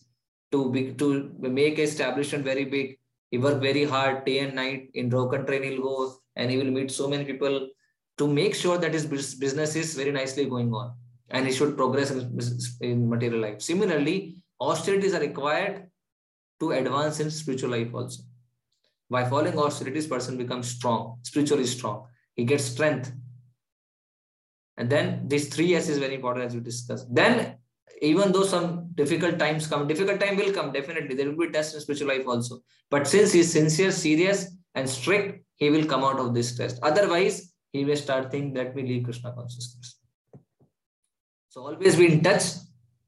to 0.52 0.70
be 0.76 0.82
to 1.02 1.08
make 1.38 1.78
establishment 1.78 2.44
very 2.44 2.64
big. 2.64 2.98
He 3.30 3.40
work 3.46 3.60
very 3.60 3.84
hard 3.94 4.24
day 4.28 4.38
and 4.44 4.54
night 4.60 4.88
in 4.94 5.10
broken 5.14 5.44
train 5.44 5.64
he'll 5.64 5.82
go 5.82 5.96
and 6.36 6.50
he 6.50 6.56
will 6.60 6.70
meet 6.76 6.90
so 6.90 7.08
many 7.14 7.26
people 7.32 7.68
to 8.22 8.28
make 8.28 8.54
sure 8.54 8.78
that 8.78 8.96
his 8.98 9.04
business 9.44 9.76
is 9.82 9.94
very 10.00 10.12
nicely 10.12 10.46
going 10.54 10.72
on 10.72 10.94
and 11.30 11.46
he 11.46 11.52
should 11.52 11.76
progress 11.76 12.12
in, 12.12 12.40
in 12.80 13.08
material 13.10 13.42
life. 13.42 13.60
Similarly, 13.60 14.36
austerities 14.70 15.12
are 15.12 15.20
required 15.20 15.90
to 16.60 16.72
advance 16.80 17.20
in 17.20 17.30
spiritual 17.30 17.76
life 17.76 17.92
also. 17.92 18.22
By 19.10 19.28
following 19.28 19.58
austerities, 19.58 20.06
person 20.06 20.38
becomes 20.38 20.68
strong, 20.68 21.18
spiritually 21.22 21.66
strong. 21.66 22.06
He 22.36 22.44
gets 22.44 22.64
strength. 22.64 23.12
And 24.76 24.90
then 24.90 25.28
these 25.28 25.54
three 25.54 25.74
S 25.74 25.88
is 25.88 25.98
very 25.98 26.16
important 26.16 26.46
as 26.46 26.54
we 26.54 26.60
discussed. 26.60 27.12
Then 27.14 27.56
even 28.02 28.32
though 28.32 28.44
some 28.44 28.90
difficult 28.94 29.38
times 29.38 29.66
come, 29.66 29.86
difficult 29.86 30.20
time 30.20 30.36
will 30.36 30.52
come, 30.52 30.72
definitely. 30.72 31.14
There 31.14 31.30
will 31.30 31.46
be 31.46 31.52
tests 31.52 31.74
in 31.74 31.80
spiritual 31.80 32.08
life 32.08 32.26
also. 32.26 32.60
But 32.90 33.06
since 33.06 33.32
he's 33.32 33.52
sincere, 33.52 33.92
serious, 33.92 34.56
and 34.74 34.88
strict, 34.88 35.44
he 35.56 35.70
will 35.70 35.86
come 35.86 36.02
out 36.02 36.18
of 36.18 36.34
this 36.34 36.56
test. 36.56 36.80
Otherwise, 36.82 37.52
he 37.72 37.84
may 37.84 37.94
start 37.94 38.30
thinking 38.30 38.52
that 38.54 38.74
we 38.74 38.82
leave 38.82 39.04
Krishna 39.04 39.32
consciousness. 39.32 40.00
So 41.48 41.62
always 41.62 41.96
be 41.96 42.12
in 42.12 42.22
touch 42.22 42.42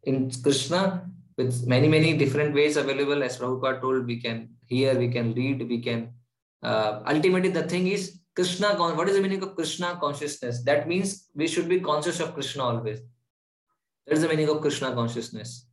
in 0.05 0.31
Krishna 0.43 1.05
with 1.37 1.67
many, 1.67 1.89
many 1.89 2.17
different 2.17 2.55
ways 2.55 2.77
available. 2.77 3.23
As 3.23 3.39
Prabhupada 3.39 3.81
told, 3.81 4.07
we 4.07 4.21
can 4.21 4.51
hear, 4.67 4.97
we 4.97 5.09
can 5.09 5.35
read, 5.35 5.69
we 5.69 5.81
can. 5.81 6.11
Uh, 6.63 7.03
ultimately, 7.07 7.51
the 7.51 7.65
thing 7.65 7.89
is 7.89 8.21
Krishna. 8.37 8.75
What 8.77 9.09
is 9.09 9.17
the 9.17 9.23
meaning 9.23 9.43
of 9.43 9.57
Krishna 9.57 9.99
consciousness? 9.99 10.63
That 10.63 10.87
means 10.87 11.29
we 11.35 11.49
should 11.49 11.69
be 11.69 11.81
conscious 11.81 12.21
of 12.21 12.35
Krishna 12.35 12.63
always. 12.63 13.01
That 14.07 14.15
is 14.15 14.23
the 14.23 14.29
meaning 14.29 14.51
of 14.51 14.61
Krishna 14.61 14.93
consciousness. 14.93 15.67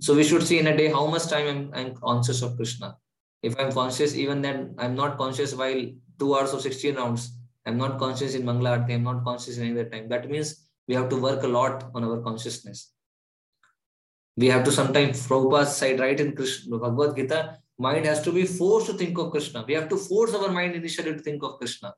So 0.00 0.14
we 0.14 0.24
should 0.24 0.42
see 0.42 0.58
in 0.58 0.66
a 0.66 0.76
day 0.76 0.90
how 0.90 1.06
much 1.06 1.28
time 1.28 1.70
I'm, 1.72 1.94
conscious 1.94 2.42
of 2.42 2.56
Krishna. 2.56 2.96
If 3.42 3.58
I'm 3.58 3.72
conscious, 3.72 4.14
even 4.16 4.42
then 4.42 4.74
I'm 4.78 4.94
not 4.96 5.16
conscious 5.16 5.54
while 5.54 5.82
two 6.18 6.34
hours 6.34 6.52
or 6.52 6.60
16 6.60 6.96
rounds. 6.96 7.32
I'm 7.64 7.78
not 7.78 7.98
conscious 7.98 8.34
in 8.34 8.42
Mangla 8.42 8.80
Arti. 8.80 8.94
I'm 8.94 9.04
not 9.04 9.24
conscious 9.24 9.56
in 9.56 9.64
any 9.64 9.80
other 9.80 9.88
time. 9.88 10.08
That 10.08 10.28
means 10.28 10.68
we 10.88 10.94
have 10.94 11.08
to 11.10 11.16
work 11.16 11.44
a 11.44 11.48
lot 11.48 11.90
on 11.94 12.04
our 12.04 12.20
consciousness. 12.20 12.92
We 14.36 14.48
have 14.48 14.64
to 14.64 14.72
sometimes, 14.72 15.26
Prabhupada's 15.26 15.76
side, 15.76 16.00
right 16.00 16.18
in 16.18 16.34
Krishna, 16.34 16.78
Bhagavad 16.78 17.16
Gita, 17.16 17.58
mind 17.80 18.04
has 18.04 18.20
to 18.22 18.30
be 18.30 18.44
forced 18.44 18.86
to 18.88 18.92
think 18.92 19.18
of 19.18 19.30
Krishna. 19.30 19.64
We 19.66 19.74
have 19.74 19.88
to 19.88 19.96
force 19.96 20.34
our 20.34 20.50
mind 20.50 20.74
initially 20.74 21.14
to 21.14 21.18
think 21.18 21.42
of 21.42 21.58
Krishna. 21.58 21.94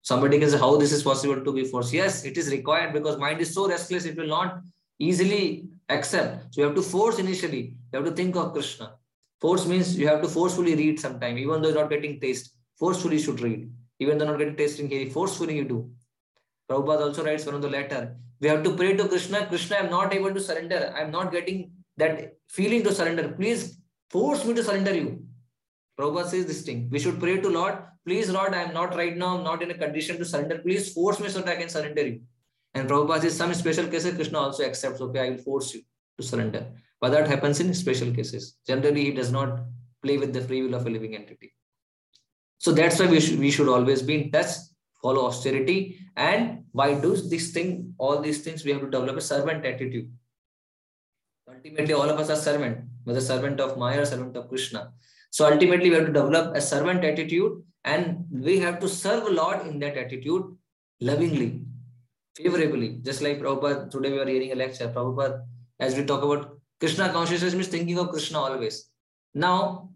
Somebody 0.00 0.38
can 0.38 0.48
say 0.50 0.58
how 0.58 0.76
this 0.76 0.92
is 0.92 1.02
possible 1.02 1.44
to 1.44 1.52
be 1.52 1.64
forced. 1.64 1.92
Yes, 1.92 2.24
it 2.24 2.38
is 2.38 2.50
required 2.50 2.94
because 2.94 3.18
mind 3.18 3.40
is 3.40 3.52
so 3.52 3.68
restless, 3.68 4.06
it 4.06 4.16
will 4.16 4.28
not 4.28 4.60
easily 4.98 5.68
accept. 5.90 6.54
So 6.54 6.62
you 6.62 6.66
have 6.68 6.74
to 6.76 6.82
force 6.82 7.18
initially. 7.18 7.76
You 7.92 7.98
have 7.98 8.04
to 8.06 8.12
think 8.12 8.34
of 8.36 8.54
Krishna. 8.54 8.94
Force 9.42 9.66
means 9.66 9.98
you 9.98 10.08
have 10.08 10.22
to 10.22 10.28
forcefully 10.28 10.74
read 10.74 10.98
sometime, 10.98 11.36
even 11.36 11.60
though 11.60 11.68
you're 11.68 11.80
not 11.82 11.90
getting 11.90 12.18
taste. 12.18 12.54
Forcefully 12.78 13.16
you 13.16 13.22
should 13.22 13.40
read. 13.40 13.70
Even 13.98 14.16
though 14.16 14.26
not 14.26 14.38
getting 14.38 14.56
taste 14.56 14.80
in 14.80 14.88
here, 14.88 15.10
forcefully 15.10 15.56
you 15.56 15.64
do. 15.64 15.90
Prabhupada 16.70 17.08
also 17.08 17.24
writes 17.24 17.44
one 17.44 17.56
of 17.56 17.62
the 17.62 17.68
letter. 17.68 18.16
We 18.40 18.48
have 18.48 18.62
to 18.62 18.74
pray 18.74 18.96
to 18.96 19.06
Krishna. 19.06 19.44
Krishna, 19.46 19.76
I'm 19.76 19.90
not 19.90 20.14
able 20.14 20.32
to 20.32 20.40
surrender. 20.40 20.94
I'm 20.96 21.10
not 21.10 21.30
getting 21.30 21.72
that 21.98 22.36
feeling 22.48 22.82
to 22.84 22.94
surrender. 22.94 23.28
Please 23.28 23.79
force 24.10 24.44
me 24.44 24.54
to 24.54 24.62
surrender 24.62 24.94
you. 24.94 25.24
Prabhupada 25.98 26.28
says 26.28 26.46
this 26.46 26.62
thing. 26.62 26.88
We 26.90 26.98
should 26.98 27.18
pray 27.20 27.40
to 27.40 27.48
Lord. 27.48 27.78
Please, 28.06 28.30
Lord, 28.30 28.54
I'm 28.54 28.72
not 28.72 28.96
right 28.96 29.16
now. 29.16 29.36
I'm 29.36 29.44
not 29.44 29.62
in 29.62 29.70
a 29.70 29.74
condition 29.74 30.18
to 30.18 30.24
surrender. 30.24 30.58
Please 30.58 30.92
force 30.92 31.20
me 31.20 31.28
so 31.28 31.40
that 31.40 31.56
I 31.56 31.60
can 31.60 31.68
surrender 31.68 32.06
you. 32.06 32.20
And 32.74 32.88
Prabhupada 32.88 33.22
says 33.22 33.36
some 33.36 33.52
special 33.54 33.86
cases, 33.86 34.14
Krishna 34.14 34.38
also 34.38 34.64
accepts, 34.64 35.00
okay, 35.00 35.20
I 35.20 35.30
will 35.30 35.38
force 35.38 35.74
you 35.74 35.82
to 36.18 36.26
surrender. 36.26 36.66
But 37.00 37.10
that 37.12 37.28
happens 37.28 37.60
in 37.60 37.72
special 37.74 38.12
cases. 38.12 38.56
Generally, 38.66 39.04
he 39.04 39.10
does 39.12 39.32
not 39.32 39.60
play 40.02 40.18
with 40.18 40.32
the 40.32 40.40
free 40.40 40.62
will 40.62 40.74
of 40.74 40.86
a 40.86 40.90
living 40.90 41.14
entity. 41.14 41.52
So 42.58 42.72
that's 42.72 42.98
why 42.98 43.06
we 43.06 43.20
should, 43.20 43.38
we 43.38 43.50
should 43.50 43.68
always 43.68 44.02
be 44.02 44.22
in 44.22 44.30
touch 44.30 44.48
follow 45.02 45.26
austerity. 45.26 45.98
And 46.16 46.64
by 46.74 46.94
doing 47.00 47.28
this 47.28 47.50
thing, 47.52 47.94
all 47.98 48.20
these 48.20 48.42
things, 48.42 48.64
we 48.64 48.72
have 48.72 48.80
to 48.82 48.90
develop 48.90 49.16
a 49.16 49.20
servant 49.20 49.64
attitude. 49.64 50.10
Ultimately, 51.48 51.94
all 51.94 52.08
of 52.08 52.18
us 52.18 52.30
are 52.30 52.36
servant, 52.36 52.78
whether 53.10 53.20
servant 53.20 53.60
of 53.60 53.76
Maya 53.76 54.06
servant 54.06 54.36
of 54.36 54.48
Krishna. 54.48 54.92
So 55.30 55.50
ultimately, 55.52 55.90
we 55.90 55.96
have 55.96 56.06
to 56.06 56.12
develop 56.12 56.54
a 56.54 56.60
servant 56.60 57.04
attitude 57.04 57.62
and 57.84 58.24
we 58.30 58.58
have 58.60 58.78
to 58.80 58.88
serve 58.88 59.30
Lord 59.30 59.66
in 59.66 59.78
that 59.80 59.96
attitude 59.96 60.44
lovingly, 61.00 61.64
favorably. 62.36 63.00
Just 63.02 63.22
like 63.22 63.40
Prabhupada, 63.40 63.90
today 63.90 64.12
we 64.12 64.18
are 64.20 64.26
hearing 64.26 64.52
a 64.52 64.54
lecture. 64.54 64.88
Prabhupada, 64.88 65.42
as 65.80 65.96
we 65.96 66.04
talk 66.04 66.22
about 66.22 66.58
Krishna 66.78 67.10
consciousness, 67.10 67.54
means 67.54 67.68
thinking 67.68 67.98
of 67.98 68.10
Krishna 68.10 68.38
always. 68.38 68.90
Now, 69.34 69.90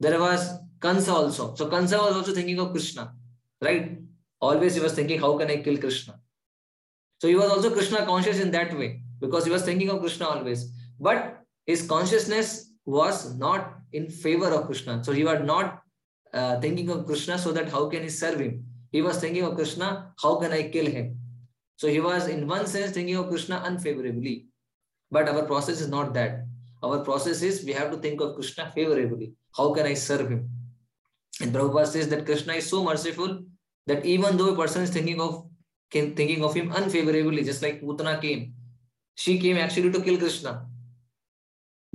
there 0.00 0.18
was 0.20 0.58
Kansa 0.80 1.12
also. 1.12 1.54
So 1.54 1.68
Kansa 1.68 1.96
was 1.98 2.16
also 2.16 2.32
thinking 2.32 2.58
of 2.60 2.72
Krishna, 2.72 3.14
right? 3.62 3.98
Always 4.40 4.74
he 4.74 4.80
was 4.80 4.92
thinking, 4.92 5.20
how 5.20 5.38
can 5.38 5.50
I 5.50 5.58
kill 5.58 5.78
Krishna? 5.78 6.18
So 7.18 7.28
he 7.28 7.34
was 7.34 7.50
also 7.50 7.70
Krishna 7.70 8.04
conscious 8.04 8.40
in 8.40 8.50
that 8.50 8.76
way 8.76 9.02
because 9.20 9.46
he 9.46 9.50
was 9.50 9.62
thinking 9.62 9.88
of 9.88 10.00
Krishna 10.00 10.26
always. 10.26 10.70
But 11.00 11.45
his 11.66 11.86
consciousness 11.86 12.72
was 12.84 13.36
not 13.36 13.78
in 13.92 14.08
favor 14.08 14.48
of 14.48 14.66
Krishna. 14.66 15.02
So 15.04 15.12
he 15.12 15.24
was 15.24 15.40
not 15.44 15.82
uh, 16.32 16.60
thinking 16.60 16.88
of 16.90 17.06
Krishna 17.06 17.38
so 17.38 17.52
that 17.52 17.68
how 17.68 17.88
can 17.88 18.02
he 18.02 18.08
serve 18.08 18.40
him? 18.40 18.64
He 18.92 19.02
was 19.02 19.18
thinking 19.18 19.42
of 19.42 19.56
Krishna, 19.56 20.12
how 20.22 20.36
can 20.36 20.52
I 20.52 20.68
kill 20.68 20.86
him? 20.86 21.18
So 21.76 21.88
he 21.88 22.00
was 22.00 22.28
in 22.28 22.46
one 22.46 22.66
sense 22.66 22.92
thinking 22.92 23.16
of 23.16 23.28
Krishna 23.28 23.62
unfavorably. 23.64 24.46
But 25.10 25.28
our 25.28 25.42
process 25.44 25.80
is 25.80 25.88
not 25.88 26.14
that. 26.14 26.44
Our 26.82 27.00
process 27.00 27.42
is 27.42 27.64
we 27.64 27.72
have 27.72 27.90
to 27.90 27.96
think 27.96 28.20
of 28.20 28.34
Krishna 28.34 28.70
favorably. 28.74 29.34
How 29.56 29.72
can 29.74 29.86
I 29.86 29.94
serve 29.94 30.30
him? 30.30 30.48
And 31.40 31.52
Prabhupada 31.52 31.86
says 31.86 32.08
that 32.08 32.24
Krishna 32.24 32.54
is 32.54 32.68
so 32.68 32.84
merciful 32.84 33.44
that 33.86 34.04
even 34.04 34.36
though 34.36 34.52
a 34.52 34.56
person 34.56 34.82
is 34.82 34.90
thinking 34.90 35.20
of 35.20 35.46
thinking 35.90 36.42
of 36.42 36.54
him 36.54 36.72
unfavorably, 36.72 37.44
just 37.44 37.62
like 37.62 37.80
Putana 37.80 38.20
came, 38.20 38.54
she 39.14 39.38
came 39.38 39.56
actually 39.56 39.92
to 39.92 40.02
kill 40.02 40.18
Krishna. 40.18 40.66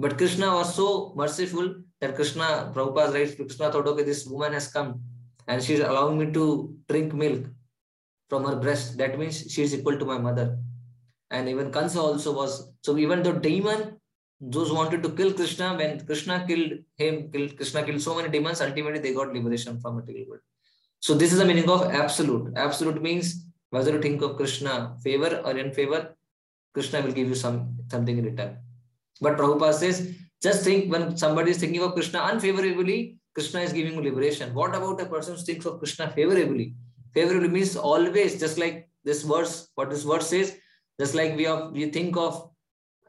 But 0.02 0.18
Krishna 0.18 0.48
was 0.58 0.74
so 0.74 1.14
merciful 1.16 1.76
that 2.00 2.16
Krishna, 2.16 2.72
Prabhupada 2.74 3.14
writes, 3.14 3.36
Krishna 3.36 3.72
thought, 3.72 3.86
okay, 3.86 4.04
this 4.04 4.26
woman 4.26 4.54
has 4.54 4.68
come 4.68 5.00
and 5.48 5.62
she's 5.62 5.80
allowing 5.80 6.18
me 6.18 6.32
to 6.34 6.76
drink 6.90 7.14
milk 7.14 7.46
from 8.28 8.44
her 8.46 8.56
breast. 8.56 8.98
That 8.98 9.20
means 9.20 9.52
she 9.52 9.62
is 9.62 9.76
equal 9.76 10.00
to 10.00 10.06
my 10.06 10.18
mother. 10.18 10.58
And 11.30 11.48
even 11.48 11.72
Kansa 11.72 12.00
also 12.00 12.34
was, 12.36 12.74
so 12.82 12.98
even 12.98 13.22
the 13.22 13.34
demon, 13.34 13.98
those 14.40 14.72
wanted 14.72 15.04
to 15.04 15.12
kill 15.12 15.34
Krishna, 15.34 15.76
when 15.76 16.04
Krishna 16.04 16.46
killed 16.48 16.80
him, 16.98 17.32
killed, 17.32 17.56
Krishna 17.56 17.84
killed 17.84 18.02
so 18.02 18.16
many 18.16 18.30
demons, 18.30 18.60
ultimately 18.60 19.00
they 19.00 19.14
got 19.14 19.32
liberation 19.32 19.80
from 19.80 19.98
material 19.98 20.30
world. 20.30 20.42
So 21.00 21.14
this 21.14 21.32
is 21.32 21.38
the 21.38 21.46
meaning 21.46 21.70
of 21.70 21.84
absolute. 21.92 22.54
Absolute 22.56 23.00
means 23.04 23.46
whether 23.70 23.92
you 23.92 24.02
think 24.02 24.24
of 24.24 24.36
Krishna 24.36 24.96
favor 25.04 25.42
or 25.46 25.56
in 25.56 25.72
favor, 25.72 26.16
Krishna 26.74 27.02
will 27.02 27.12
give 27.12 27.28
you 27.28 27.36
some 27.36 27.78
something 27.88 28.18
in 28.18 28.26
return. 28.26 28.58
But 29.22 29.38
Prabhupada 29.38 29.74
says, 29.74 30.16
just 30.42 30.64
think 30.64 30.92
when 30.92 31.16
somebody 31.16 31.52
is 31.52 31.58
thinking 31.58 31.84
of 31.84 31.94
Krishna 31.94 32.20
unfavorably, 32.24 33.18
Krishna 33.36 33.62
is 33.62 33.72
giving 33.72 33.94
you 33.94 34.02
liberation. 34.02 34.54
What 34.54 34.76
about 34.76 35.00
a 35.00 35.06
person 35.06 35.36
who 35.36 35.42
thinks 35.42 35.66
of 35.66 35.78
Krishna 35.80 36.10
favorably? 36.10 36.74
Favorably 37.14 37.48
means 37.48 37.76
always, 37.76 38.40
just 38.40 38.58
like 38.58 38.90
this 39.04 39.24
verse, 39.24 39.70
what 39.76 39.90
this 39.90 40.04
verse 40.04 40.28
says, 40.28 40.58
just 41.00 41.14
like 41.14 41.36
we 41.36 41.46
are, 41.46 41.70
we 41.70 41.92
think 41.92 42.18
of, 42.18 42.50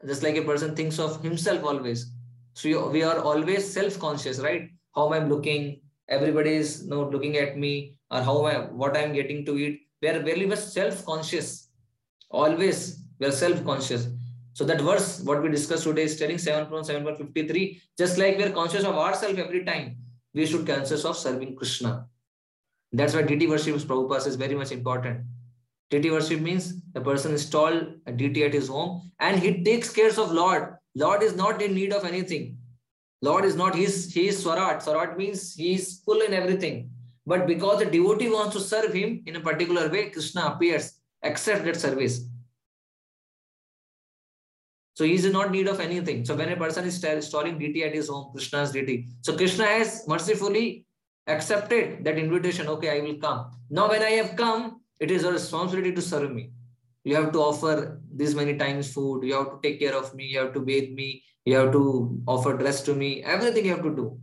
just 0.05 0.23
like 0.23 0.35
a 0.35 0.43
person 0.43 0.75
thinks 0.75 0.99
of 0.99 1.21
himself 1.23 1.63
always. 1.63 2.11
So 2.53 2.89
we 2.89 3.03
are 3.03 3.19
always 3.19 3.71
self-conscious, 3.73 4.39
right? 4.39 4.69
How 4.95 5.11
am 5.11 5.13
I 5.13 5.25
looking? 5.27 5.81
Everybody 6.09 6.53
is 6.53 6.83
you 6.83 6.89
know, 6.89 7.09
looking 7.09 7.37
at 7.37 7.57
me, 7.57 7.97
or 8.11 8.21
how 8.21 8.47
am 8.47 8.55
I, 8.55 8.65
what 8.71 8.95
I'm 8.95 9.13
getting 9.13 9.45
to 9.45 9.57
eat. 9.57 9.81
We 10.01 10.09
are 10.09 10.21
very 10.21 10.45
much 10.45 10.59
self-conscious. 10.59 11.69
Always 12.29 12.99
we 13.19 13.25
are 13.25 13.31
self-conscious. 13.31 14.07
So 14.53 14.63
that 14.65 14.81
verse, 14.81 15.21
what 15.21 15.41
we 15.41 15.49
discussed 15.49 15.83
today 15.83 16.03
is 16.03 16.17
telling 16.17 16.37
7 16.37 16.67
from 16.69 16.83
7 16.83 17.15
53, 17.15 17.81
just 17.97 18.17
like 18.17 18.37
we 18.37 18.43
are 18.43 18.51
conscious 18.51 18.83
of 18.83 18.95
ourselves 18.95 19.39
every 19.39 19.65
time, 19.65 19.97
we 20.33 20.45
should 20.45 20.65
conscious 20.67 21.05
of 21.05 21.17
serving 21.17 21.55
Krishna. 21.55 22.05
That's 22.91 23.15
why 23.15 23.23
deity 23.23 23.47
worship 23.47 23.75
Prabhupada 23.77 24.27
is 24.27 24.35
very 24.35 24.53
much 24.53 24.71
important. 24.71 25.21
Deity 25.89 26.11
worship 26.11 26.39
means 26.39 26.81
the 26.93 27.01
person 27.01 27.31
install 27.31 27.81
a 28.05 28.11
deity 28.11 28.43
at 28.43 28.53
his 28.53 28.67
home 28.67 29.11
and 29.19 29.39
he 29.39 29.63
takes 29.63 29.89
care 29.89 30.09
of 30.09 30.31
Lord. 30.31 30.75
Lord 30.95 31.23
is 31.23 31.35
not 31.35 31.61
in 31.61 31.73
need 31.73 31.91
of 31.91 32.05
anything. 32.05 32.57
Lord 33.23 33.45
is 33.45 33.55
not, 33.55 33.73
his, 33.73 34.13
he 34.13 34.27
is 34.27 34.43
Swarat. 34.43 34.83
Swarat 34.83 35.17
means 35.17 35.55
he 35.55 35.73
is 35.73 36.01
full 36.05 36.21
in 36.21 36.33
everything. 36.33 36.91
But 37.25 37.47
because 37.47 37.79
the 37.79 37.85
devotee 37.85 38.29
wants 38.29 38.55
to 38.55 38.61
serve 38.61 38.93
him 38.93 39.23
in 39.25 39.35
a 39.35 39.39
particular 39.39 39.89
way, 39.89 40.09
Krishna 40.09 40.41
appears, 40.47 40.99
accept 41.23 41.63
that 41.65 41.77
service. 41.77 42.25
So 44.95 45.05
he 45.05 45.13
is 45.13 45.25
in 45.25 45.33
not 45.33 45.51
need 45.51 45.67
of 45.67 45.79
anything. 45.79 46.23
So 46.23 46.35
when 46.35 46.49
a 46.49 46.55
person 46.55 46.85
is 46.85 47.03
installing 47.03 47.57
deity 47.57 47.83
at 47.83 47.93
his 47.93 48.09
home, 48.09 48.31
Krishna's 48.31 48.71
deity. 48.71 49.07
So 49.21 49.35
Krishna 49.35 49.65
has 49.65 50.07
mercifully 50.07 50.85
accepted 51.27 52.03
that 52.03 52.17
invitation. 52.17 52.67
Okay, 52.67 52.97
I 52.97 53.01
will 53.01 53.15
come. 53.15 53.51
Now 53.69 53.89
when 53.89 54.03
I 54.03 54.11
have 54.11 54.35
come, 54.35 54.81
it 54.99 55.09
is 55.09 55.23
a 55.23 55.31
responsibility 55.31 55.93
to 55.93 56.01
serve 56.01 56.31
me. 56.31 56.51
You 57.03 57.15
have 57.15 57.31
to 57.33 57.39
offer 57.39 58.01
this 58.13 58.33
many 58.33 58.55
times 58.55 58.93
food. 58.93 59.23
You 59.23 59.33
have 59.33 59.49
to 59.51 59.59
take 59.63 59.79
care 59.79 59.95
of 59.95 60.13
me. 60.13 60.25
You 60.25 60.39
have 60.39 60.53
to 60.53 60.59
bathe 60.59 60.93
me. 60.93 61.23
You 61.45 61.57
have 61.57 61.71
to 61.71 62.21
offer 62.27 62.55
dress 62.55 62.81
to 62.83 62.93
me. 62.93 63.23
Everything 63.23 63.65
you 63.65 63.71
have 63.71 63.83
to 63.83 63.95
do. 63.95 64.19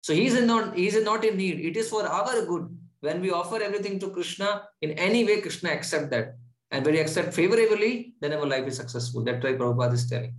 So 0.00 0.14
he 0.14 0.26
is 0.26 0.40
not 0.40 0.76
he 0.76 0.86
is 0.86 1.02
not 1.02 1.24
in 1.24 1.36
need. 1.36 1.60
It 1.60 1.76
is 1.76 1.88
for 1.88 2.06
our 2.06 2.46
good. 2.46 2.68
When 3.00 3.20
we 3.20 3.32
offer 3.32 3.62
everything 3.62 3.98
to 4.00 4.08
Krishna, 4.08 4.62
in 4.80 4.92
any 4.92 5.24
way 5.24 5.40
Krishna 5.40 5.70
accept 5.70 6.10
that. 6.10 6.36
And 6.74 6.84
when 6.84 6.94
you 6.94 7.00
accept 7.00 7.32
favorably, 7.34 8.14
then 8.20 8.32
our 8.32 8.44
life 8.44 8.66
is 8.66 8.76
successful. 8.76 9.22
That's 9.22 9.44
why 9.44 9.52
Prabhupada 9.52 9.92
is 9.92 10.10
telling. 10.10 10.34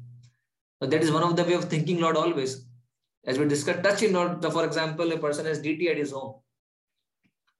So 0.82 0.90
that 0.90 1.02
is 1.02 1.10
one 1.10 1.24
of 1.24 1.38
the 1.38 1.46
way 1.46 1.54
of 1.54 1.64
thinking 1.64 2.02
Lord 2.02 2.18
always. 2.18 2.66
As 3.26 3.40
we 3.40 3.46
discussed, 3.48 3.84
touching 3.84 4.12
Lord, 4.12 4.44
for 4.44 4.66
example, 4.66 5.10
a 5.14 5.18
person 5.18 5.46
has 5.46 5.60
deity 5.60 5.88
at 5.90 5.98
his 5.98 6.12
home. 6.12 6.34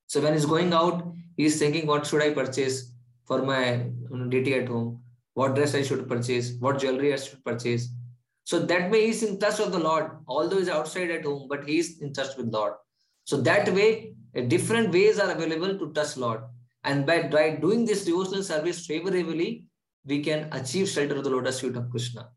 So 0.08 0.20
when 0.20 0.34
he's 0.34 0.46
going 0.46 0.74
out, 0.74 1.08
he's 1.38 1.58
thinking, 1.58 1.88
what 1.88 2.06
should 2.06 2.22
I 2.22 2.32
purchase 2.34 2.92
for 3.24 3.44
my 3.44 3.86
deity 4.28 4.56
at 4.56 4.68
home? 4.68 5.00
What 5.36 5.56
dress 5.56 5.74
I 5.74 5.82
should 5.82 6.10
purchase? 6.10 6.52
What 6.60 6.80
jewelry 6.80 7.14
I 7.14 7.16
should 7.16 7.46
purchase? 7.46 7.88
So 8.44 8.60
that 8.60 8.92
way 8.92 9.06
he's 9.06 9.24
in 9.24 9.40
touch 9.40 9.60
with 9.60 9.72
the 9.72 9.80
Lord, 9.80 10.12
although 10.28 10.58
he's 10.58 10.70
outside 10.70 11.12
at 11.12 11.24
home, 11.24 11.48
but 11.50 11.64
he's 11.68 12.02
in 12.02 12.12
touch 12.12 12.36
with 12.36 12.54
Lord. 12.54 12.74
So 13.24 13.38
that 13.38 13.74
way, 13.74 14.16
different 14.48 14.92
ways 14.92 15.18
are 15.18 15.32
available 15.32 15.80
to 15.80 15.94
touch 15.94 16.18
Lord. 16.18 16.42
And 16.86 17.06
by, 17.06 17.58
doing 17.60 17.84
this 17.84 18.06
devotional 18.06 18.44
service 18.44 18.86
favorably, 18.86 19.66
we 20.06 20.24
can 20.24 20.48
achieve 20.52 20.88
shelter 20.88 21.16
of 21.16 21.24
the 21.24 21.32
lotus 21.32 21.60
feet 21.60 21.76
of 21.76 21.90
Krishna. 21.90 22.30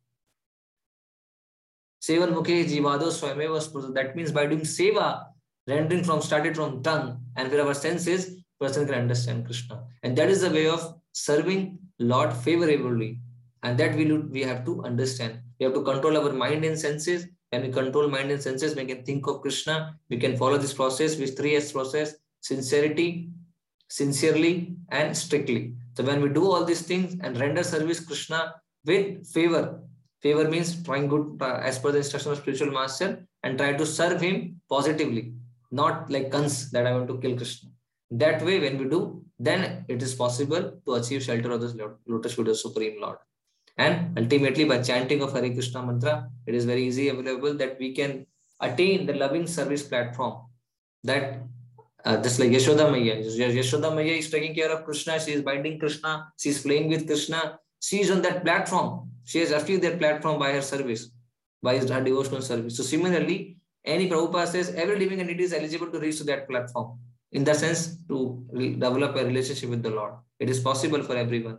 Sevan 2.03 2.33
Mukhe 2.33 2.65
Jivado 2.65 3.09
Swameva 3.11 3.95
That 3.95 4.17
means 4.17 4.33
by 4.33 4.47
doing 4.47 4.63
seva, 4.63 5.25
rendering 5.67 6.03
from 6.03 6.23
started 6.23 6.57
from 6.57 6.83
tongue 6.83 7.21
and 7.37 7.51
with 7.51 7.61
our 7.61 7.75
senses, 7.75 8.43
person 8.59 8.87
can 8.87 8.95
understand 8.95 9.45
Krishna. 9.45 9.85
And 10.03 10.17
that 10.17 10.31
is 10.31 10.41
the 10.41 10.51
way 10.51 10.67
of 10.67 10.95
serving 11.13 11.79
Lord 11.99 12.33
favorably. 12.33 13.21
And 13.63 13.77
that 13.79 13.95
we, 13.97 14.11
we 14.13 14.43
have 14.43 14.65
to 14.65 14.83
understand. 14.85 15.41
We 15.61 15.65
have 15.65 15.75
to 15.75 15.83
control 15.83 16.17
our 16.17 16.33
mind 16.33 16.65
and 16.65 16.79
senses. 16.79 17.27
When 17.51 17.63
we 17.63 17.69
control 17.71 18.09
mind 18.09 18.31
and 18.31 18.43
senses, 18.43 18.75
we 18.75 18.87
can 18.87 19.05
think 19.05 19.27
of 19.27 19.43
Krishna. 19.43 19.99
We 20.09 20.17
can 20.17 20.37
follow 20.37 20.57
this 20.57 20.73
process 20.73 21.19
with 21.19 21.37
three 21.37 21.57
S 21.57 21.73
process, 21.73 22.15
sincerity, 22.41 23.31
sincerely, 23.89 24.77
and 24.91 25.17
strictly. 25.17 25.75
So 25.97 26.05
when 26.05 26.21
we 26.21 26.29
do 26.29 26.45
all 26.45 26.65
these 26.65 26.83
things 26.83 27.17
and 27.23 27.39
render 27.39 27.65
service 27.65 28.01
Krishna 28.01 28.55
with 28.85 29.27
favor, 29.27 29.81
favor 30.23 30.49
means 30.49 30.83
trying 30.83 31.09
good 31.09 31.39
uh, 31.41 31.61
as 31.63 31.79
per 31.79 31.91
the 31.93 31.99
instruction 31.99 32.33
of 32.33 32.39
spiritual 32.39 32.71
master 32.71 33.27
and 33.43 33.59
try 33.59 33.73
to 33.73 33.87
serve 33.87 34.21
him 34.21 34.61
positively, 34.69 35.33
not 35.71 36.11
like 36.11 36.31
Kansa 36.31 36.71
that 36.73 36.87
I 36.87 36.93
want 36.93 37.09
to 37.09 37.19
kill 37.19 37.37
Krishna. 37.37 37.71
That 38.11 38.43
way, 38.43 38.59
when 38.61 38.79
we 38.79 38.89
do, 38.89 39.25
then 39.39 39.85
it 39.89 40.03
is 40.03 40.15
possible 40.15 40.81
to 40.87 40.95
achieve 40.95 41.23
shelter 41.23 41.53
of 41.53 41.61
the 41.61 41.97
lotus 42.07 42.35
feet 42.35 42.49
of 42.49 42.59
Supreme 42.59 43.01
Lord. 43.01 43.19
And 43.77 44.19
ultimately, 44.19 44.65
by 44.65 44.83
chanting 44.83 45.23
of 45.23 45.33
Hare 45.33 45.53
Krishna 45.53 45.83
mantra, 45.83 46.29
it 46.47 46.55
is 46.55 46.65
very 46.65 46.85
easy 46.85 47.11
available 47.11 47.55
that 47.55 47.79
we 47.79 47.95
can 47.95 48.27
attain 48.61 49.07
the 49.07 49.15
loving 49.15 49.47
service 49.47 49.85
platform 49.85 50.43
that 51.05 51.43
uh, 52.09 52.17
just 52.23 52.39
like 52.41 52.51
Yashoda 52.51 52.91
Maya. 52.91 53.17
Yashoda 53.61 53.95
Maya 53.95 54.15
is 54.23 54.31
taking 54.31 54.55
care 54.55 54.71
of 54.75 54.85
Krishna. 54.85 55.21
She 55.21 55.33
is 55.33 55.43
binding 55.43 55.79
Krishna. 55.79 56.33
She 56.39 56.49
is 56.49 56.63
playing 56.63 56.89
with 56.89 57.07
Krishna. 57.07 57.59
She 57.81 58.01
is 58.01 58.11
on 58.11 58.23
that 58.23 58.43
platform. 58.45 59.11
She 59.25 59.41
has 59.41 59.51
achieved 59.51 59.83
that 59.83 59.99
platform 59.99 60.39
by 60.39 60.53
her 60.53 60.63
service, 60.63 61.11
by 61.63 61.79
her 61.79 62.03
devotional 62.03 62.41
service. 62.41 62.79
So 62.79 62.83
similarly, 62.83 63.59
any 63.85 64.09
Prabhupada 64.09 64.47
says 64.47 64.71
every 64.75 64.99
living 64.99 65.21
entity 65.21 65.45
is 65.45 65.53
eligible 65.53 65.91
to 65.91 66.01
reach 66.01 66.19
to 66.19 66.25
that 66.25 66.49
platform. 66.49 66.99
In 67.33 67.45
the 67.45 67.55
sense, 67.55 67.99
to 68.09 68.43
develop 68.57 69.15
a 69.17 69.25
relationship 69.27 69.69
with 69.69 69.83
the 69.83 69.91
Lord. 69.91 70.15
It 70.41 70.49
is 70.49 70.61
possible 70.61 71.03
for 71.03 71.15
everyone. 71.15 71.59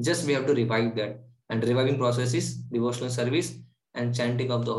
Just 0.00 0.26
we 0.26 0.32
have 0.32 0.46
to 0.46 0.54
revive 0.54 0.96
that. 0.96 1.20
And 1.50 1.62
reviving 1.62 1.98
process 1.98 2.34
is 2.34 2.56
devotional 2.56 3.10
service 3.10 3.54
and 3.94 4.12
chanting 4.12 4.50
of 4.50 4.64
the 4.64 4.74